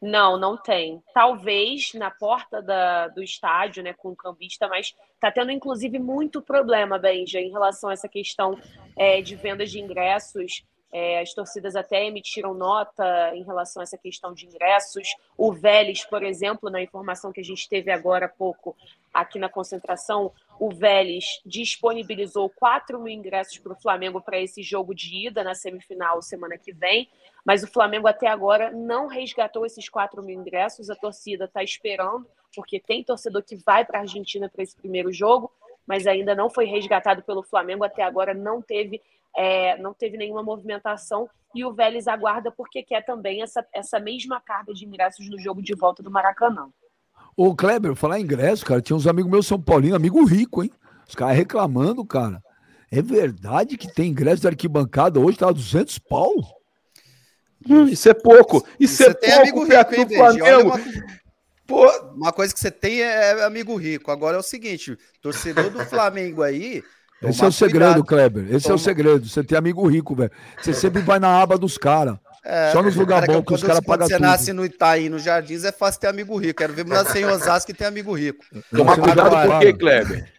[0.03, 1.03] não, não tem.
[1.12, 6.41] Talvez na porta da- do estádio, né, com o cambista, mas tá tendo inclusive muito
[6.41, 8.59] problema, Benja, em relação a essa questão
[8.97, 10.65] é, de vendas de ingressos.
[10.93, 15.09] É, as torcidas até emitiram nota em relação a essa questão de ingressos.
[15.37, 18.77] O Vélez, por exemplo, na informação que a gente teve agora há pouco
[19.15, 24.95] aqui na concentração, o Vélez disponibilizou 4 mil ingressos para o Flamengo para esse jogo
[24.95, 27.09] de ida na semifinal semana que vem.
[27.45, 30.91] Mas o Flamengo até agora não resgatou esses 4 mil ingressos.
[30.91, 35.12] A torcida está esperando, porque tem torcedor que vai para a Argentina para esse primeiro
[35.12, 35.51] jogo,
[35.87, 37.83] mas ainda não foi resgatado pelo Flamengo.
[37.83, 39.01] Até agora não teve,
[39.36, 41.28] é, não teve nenhuma movimentação.
[41.55, 45.61] E o Vélez aguarda porque quer também essa, essa mesma carga de ingressos no jogo
[45.62, 46.69] de volta do Maracanã.
[47.36, 50.70] Ô, Kleber, falar em ingresso, cara, tinha uns amigos meus São Paulinos, amigo rico, hein?
[51.09, 52.40] Os caras reclamando, cara.
[52.90, 56.32] É verdade que tem ingresso da arquibancada hoje, tá 200 pau?
[57.69, 58.66] Hum, isso é pouco.
[58.78, 60.70] Isso Você é tem amigo pouco rico, hein, Flamengo.
[60.70, 60.81] uma-
[61.66, 64.11] Pô, Uma coisa que você tem é amigo rico.
[64.11, 66.82] Agora é o seguinte: torcedor do Flamengo aí.
[67.22, 68.05] Esse tomar é o segredo, cuidado.
[68.05, 68.44] Kleber.
[68.55, 69.26] Esse é o Toma- segredo.
[69.28, 70.30] Você tem amigo rico, velho.
[70.60, 72.16] Você sempre vai na aba dos caras.
[72.42, 74.22] É, Só nos lugares cara, bons que os caras Quando pagam você tudo.
[74.22, 76.59] nasce no Itaí, no Jardins, é fácil ter amigo rico.
[76.59, 78.42] Quero ver nascer em Osasco e ter amigo rico.
[78.74, 80.32] tomar Você cuidado por quê, Kleber?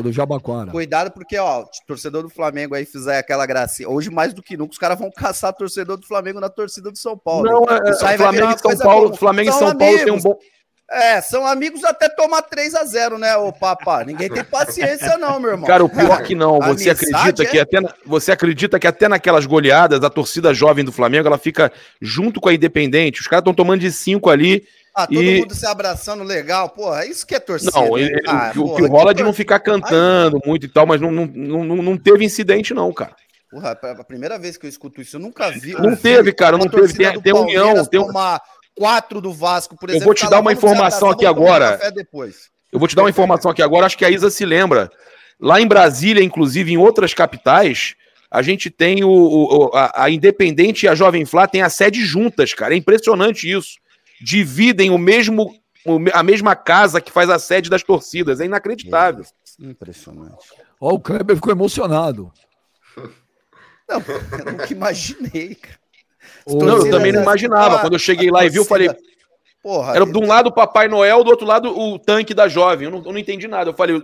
[0.00, 0.70] Do Jabaquara.
[0.70, 3.88] Cuidado, porque, ó, torcedor do Flamengo aí fizer aquela gracinha.
[3.88, 6.96] Hoje, mais do que nunca, os caras vão caçar torcedor do Flamengo na torcida do
[6.98, 7.44] São Paulo.
[7.44, 9.16] Não, é, Isso aí vai virar Flamengo e São Paulo.
[9.16, 10.38] Flamengo e São São Paulo tem um bom.
[10.88, 14.04] É, são amigos até tomar 3 a 0 né, ô papá?
[14.04, 15.66] Ninguém tem paciência, não, meu irmão.
[15.66, 19.08] Cara, o pior que não, você acredita é- que até na- você acredita que até
[19.08, 23.20] naquelas goleadas a torcida jovem do Flamengo ela fica junto com a Independente.
[23.20, 24.62] Os caras estão tomando de cinco ali.
[24.94, 27.72] Ah, todo e- mundo se abraçando legal, porra, isso que é torcida.
[27.74, 28.02] Não, né?
[28.02, 30.66] ele- Ah, o, que- o porra, que rola é de tor- não ficar cantando muito
[30.66, 33.14] e tal, mas não, não, não, não teve incidente não, cara.
[33.50, 35.72] Porra, é a primeira vez que eu escuto isso, eu nunca vi.
[35.72, 36.92] Não teve, cara, uma não teve.
[36.94, 38.40] Tem, tem união, tem um- tomar
[38.76, 40.04] quatro do Vasco, por Eu exemplo.
[40.06, 41.78] vou te tá dar uma informação aqui agora.
[41.92, 42.50] depois.
[42.72, 44.90] Eu vou te dar uma informação aqui agora, acho que a Isa se lembra.
[45.40, 47.94] Lá em Brasília, inclusive em outras capitais,
[48.30, 52.04] a gente tem o, o- a, a Independente e a Jovem Flá tem a sede
[52.04, 52.74] juntas, cara.
[52.74, 53.76] É impressionante isso.
[54.20, 55.54] Dividem o mesmo
[56.12, 58.40] a mesma casa que faz a sede das torcidas.
[58.40, 59.24] É inacreditável.
[59.60, 60.48] Impressionante.
[60.80, 62.32] Ó, o Kleber ficou emocionado.
[63.88, 64.02] Não,
[64.38, 65.78] eu nunca imaginei, cara.
[66.46, 67.80] Não, eu também não imaginava.
[67.80, 68.88] Quando eu cheguei lá e vi, eu falei,
[69.62, 72.86] Porra, era de um lado o Papai Noel, do outro lado o tanque da Jovem.
[72.86, 73.70] Eu não, eu não entendi nada.
[73.70, 74.02] Eu falei,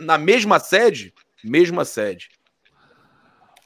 [0.00, 1.14] na mesma sede?
[1.42, 2.28] Mesma sede.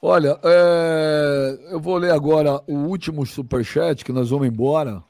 [0.01, 5.03] Olha, é, eu vou ler agora o último superchat, que nós vamos embora.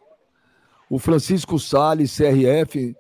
[0.90, 2.96] O Francisco Salles, CRF.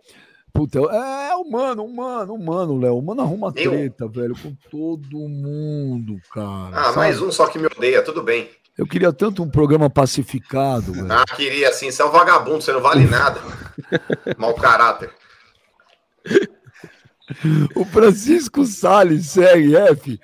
[0.53, 2.97] Puta, é humano, humano, humano, Léo.
[2.97, 3.71] O mano arruma Eu?
[3.71, 6.75] treta, velho, com todo mundo, cara.
[6.75, 6.97] Ah, sabe?
[6.97, 8.49] mais um só que me odeia, tudo bem.
[8.79, 11.11] Eu queria tanto um programa pacificado, velho.
[11.11, 13.41] Ah, queria assim, você é um vagabundo, você não vale nada.
[14.39, 15.11] Mau caráter.
[17.75, 20.17] O Francisco Salles, CRF.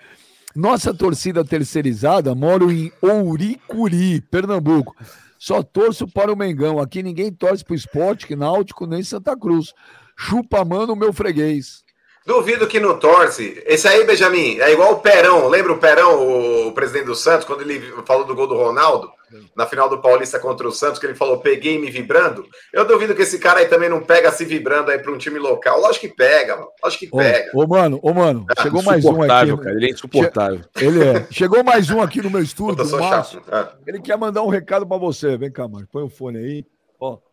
[0.56, 4.96] Nossa torcida terceirizada mora em Ouricuri, Pernambuco.
[5.38, 6.80] Só torço para o Mengão.
[6.80, 9.74] Aqui ninguém torce para o esporte, que Náutico nem Santa Cruz.
[10.18, 11.84] Chupa, mano, meu freguês.
[12.26, 13.62] Duvido que não torce.
[13.68, 15.48] Esse aí, Benjamin, é igual o Perão.
[15.48, 19.12] Lembra o Perão, o presidente do Santos, quando ele falou do gol do Ronaldo,
[19.56, 22.44] na final do Paulista contra o Santos, que ele falou, peguei me vibrando?
[22.74, 25.38] Eu duvido que esse cara aí também não pega se vibrando aí para um time
[25.38, 25.80] local.
[25.80, 26.70] Lógico que pega, mano.
[26.84, 27.52] Lógico que Ô, pega.
[27.54, 29.18] ô, mano, ô, mano, Ah, chegou mais um aqui.
[29.20, 29.76] Insuportável, cara.
[29.76, 30.62] Ele é insuportável.
[30.82, 31.28] Ele é.
[31.30, 33.40] Chegou mais um aqui no meu estúdio, Puta, Márcio.
[33.46, 33.54] chato.
[33.54, 33.72] Ah.
[33.86, 35.38] Ele quer mandar um recado pra você.
[35.38, 35.88] Vem cá, mano.
[35.92, 36.66] Põe o fone aí.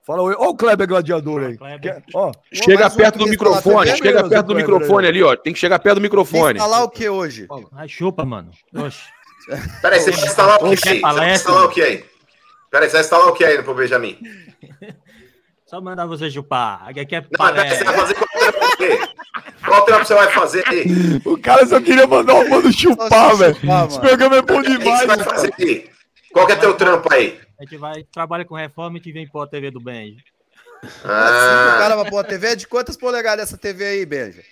[0.07, 0.35] Fala oi.
[0.37, 1.57] Ó o Kleber Gladiador aí.
[1.57, 1.81] Kleber.
[1.81, 5.37] Quer- ó, Chega mais perto do microfone, chega perto do Kleber, microfone ali, ó.
[5.37, 6.55] Tem que chegar perto do microfone.
[6.55, 7.47] Vem falar o que hoje?
[7.73, 8.51] Ai, chupa, mano.
[8.75, 9.01] Oxe.
[9.83, 11.01] Peraí, você vai instalar o que aí?
[11.01, 12.05] Você vai instalar o que aí?
[12.71, 14.19] Peraí, você vai instalar o que aí pro Benjamin?
[15.67, 16.87] Só mandar você chupar.
[16.87, 18.99] Aqui é Não, peraí, você vai fazer qual trampo o quê?
[19.65, 20.85] Qual trampo você vai fazer aí?
[21.25, 23.57] o cara só queria mandar o mano chupar, velho.
[23.89, 25.91] Esse programa é bom O que demais, você vai fazer aí?
[26.31, 27.41] Qual que é teu trampo aí?
[27.63, 30.17] A gente vai, trabalha com reforma e te vem pôr a TV do Benji.
[30.83, 32.57] Assim, o Ah, cara vai pôr a TV?
[32.57, 34.43] De quantas polegadas essa TV aí, Benja?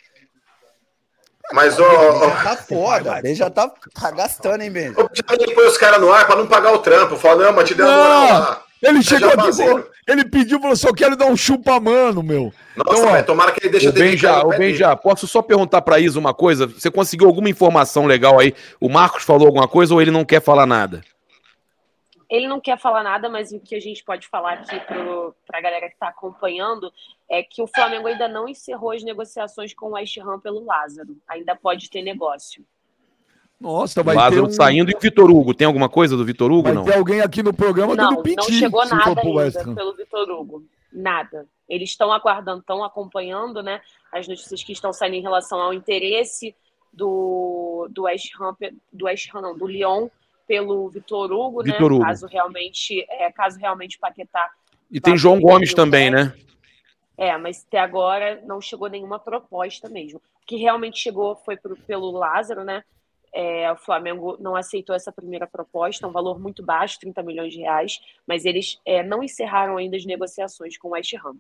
[1.53, 3.19] mas ô, ô, Tá foda.
[3.19, 4.95] O Benja já tá, tá gastando, hein, Benja?
[5.01, 7.17] ô, já põe os caras no ar pra não pagar o trampo.
[7.17, 8.63] Fala, não, mas te deu uma moral lá.
[8.81, 12.55] Ele chegou aqui, falou, ele pediu, falou, só quero dar um chupa mano, meu.
[12.77, 14.57] Nossa, Então, ó, tomara que ele deixe TV Benja, dele.
[14.57, 16.69] Benja, posso só perguntar pra Isa uma coisa?
[16.69, 18.55] Você conseguiu alguma informação legal aí?
[18.79, 21.03] O Marcos falou alguma coisa ou ele não quer falar nada?
[22.31, 25.61] Ele não quer falar nada, mas o que a gente pode falar aqui para a
[25.61, 26.93] galera que está acompanhando
[27.29, 31.17] é que o Flamengo ainda não encerrou as negociações com o West Ham pelo Lázaro.
[31.27, 32.65] Ainda pode ter negócio.
[33.61, 34.53] Nossa, vai Lázaro ter um...
[34.53, 35.53] saindo e o Vitor Hugo.
[35.53, 36.63] Tem alguma coisa do Vitor Hugo?
[36.63, 36.85] Vai Não.
[36.85, 40.65] ter alguém aqui no programa Não, dando não piti, chegou nada ainda pelo Vitor Hugo.
[40.93, 41.47] Nada.
[41.69, 43.81] Eles estão aguardando, estão acompanhando, né?
[44.13, 46.55] As notícias que estão saindo em relação ao interesse
[46.93, 48.57] do, do West Ham,
[48.93, 50.09] do West Ham, não, do Lyon
[50.51, 51.97] pelo Vitor Hugo, Vitor né?
[51.97, 52.05] Hugo.
[52.05, 54.51] Caso realmente, é, caso realmente Paquetá
[54.91, 56.35] E tem João Gomes também, né?
[57.17, 60.19] É, mas até agora não chegou nenhuma proposta mesmo.
[60.19, 62.83] O que realmente chegou foi pro- pelo Lázaro, né?
[63.33, 67.61] É, o Flamengo não aceitou essa primeira proposta, um valor muito baixo, 30 milhões de
[67.61, 71.37] reais, mas eles é, não encerraram ainda as negociações com o West Ham.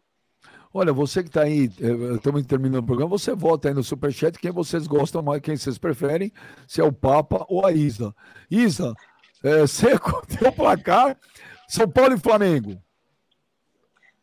[0.72, 4.38] Olha, você que está aí, eh, estamos terminando o programa, você vota aí no Superchat
[4.38, 6.32] quem vocês gostam mais, quem vocês preferem,
[6.66, 8.14] se é o Papa ou a Isa.
[8.48, 8.94] Isa,
[9.42, 11.18] eh, seco, teu placar,
[11.68, 12.80] São Paulo e Flamengo.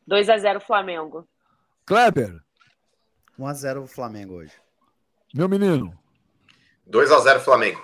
[0.07, 1.27] 2 a 0 Flamengo.
[1.85, 2.41] Kleber,
[3.37, 4.53] 1x0 o Flamengo hoje.
[5.33, 5.93] meu menino,
[6.89, 7.83] 2x0 Flamengo.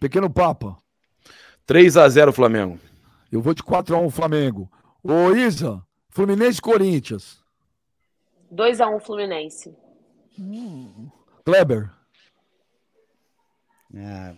[0.00, 0.74] pequeno Papa,
[1.66, 2.80] 3 a 0 Flamengo.
[3.30, 4.70] eu vou de 4x1 Flamengo.
[5.02, 7.43] Ô Isa, Fluminense e Corinthians.
[8.54, 9.74] 2 a 1 Fluminense.
[11.44, 11.90] Kleber,
[13.96, 14.34] É,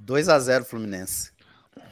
[0.00, 1.32] 2x0 Fluminense.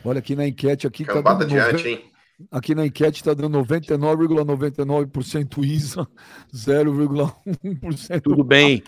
[0.05, 2.13] olha aqui na enquete, aqui tá dando noven- adiante, hein?
[2.53, 6.07] Aqui na enquete está dando 99,99% Isa,
[6.55, 8.85] 0,1% Tudo bem.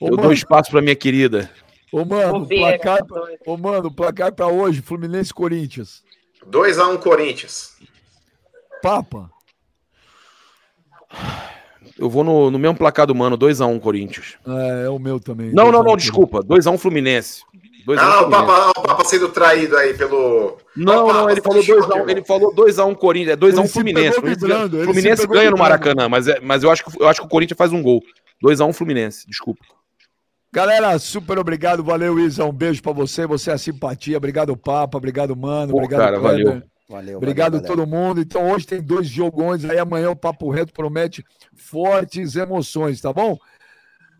[0.00, 1.50] Ô, Eu mano, dou espaço pra minha querida.
[1.92, 3.00] Ô, mano, placar,
[3.44, 6.04] ô, mano, placar pra hoje, Fluminense e Corinthians.
[6.46, 7.76] 2x1 Corinthians.
[8.80, 9.28] Papa,
[12.02, 14.34] Eu vou no, no mesmo placar do Mano, 2x1 Corinthians.
[14.46, 15.52] é, é o meu também.
[15.52, 16.42] Não, não, 2 a 1 não, desculpa.
[16.42, 17.42] 2x1 Fluminense.
[17.86, 18.46] 2x1 Ah, o Fluminense.
[18.46, 20.56] Papa, o Papa sendo traído aí pelo.
[20.76, 22.08] Não, Opa, não, ele falou deixou, 2x1 irmão.
[22.10, 24.20] ele falou 2x1 Corinthians, é 2x1 Ele se Fluminense.
[24.20, 25.56] vibrando, ganha- Fluminense ganha no.
[25.58, 28.02] Maracanã, mas, é, mas eu, acho que, eu acho que o Corinthians faz um gol.
[28.44, 29.60] 2x1 Fluminense, desculpa.
[30.52, 34.98] Galera, super obrigado, valeu, Isa, um beijo pra você, você é a simpatia, obrigado, Papa,
[34.98, 36.44] obrigado, Mano, Pô, obrigado, cara, Kleber.
[36.46, 36.62] valeu.
[36.88, 38.20] Valeu, Obrigado a valeu, todo mundo.
[38.20, 39.78] Então hoje tem dois jogões aí.
[39.78, 43.38] Amanhã o Papo Reto promete fortes emoções, tá bom?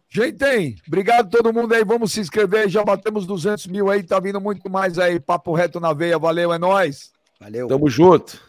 [0.08, 1.84] Gente, obrigado a todo mundo aí.
[1.84, 2.68] Vamos se inscrever.
[2.68, 4.02] Já batemos 200 mil aí.
[4.02, 5.18] Tá vindo muito mais aí.
[5.18, 6.18] Papo Reto na veia.
[6.18, 7.12] Valeu, é nóis.
[7.40, 7.66] Valeu.
[7.66, 8.40] Tamo junto.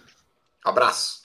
[0.64, 1.23] Abraço.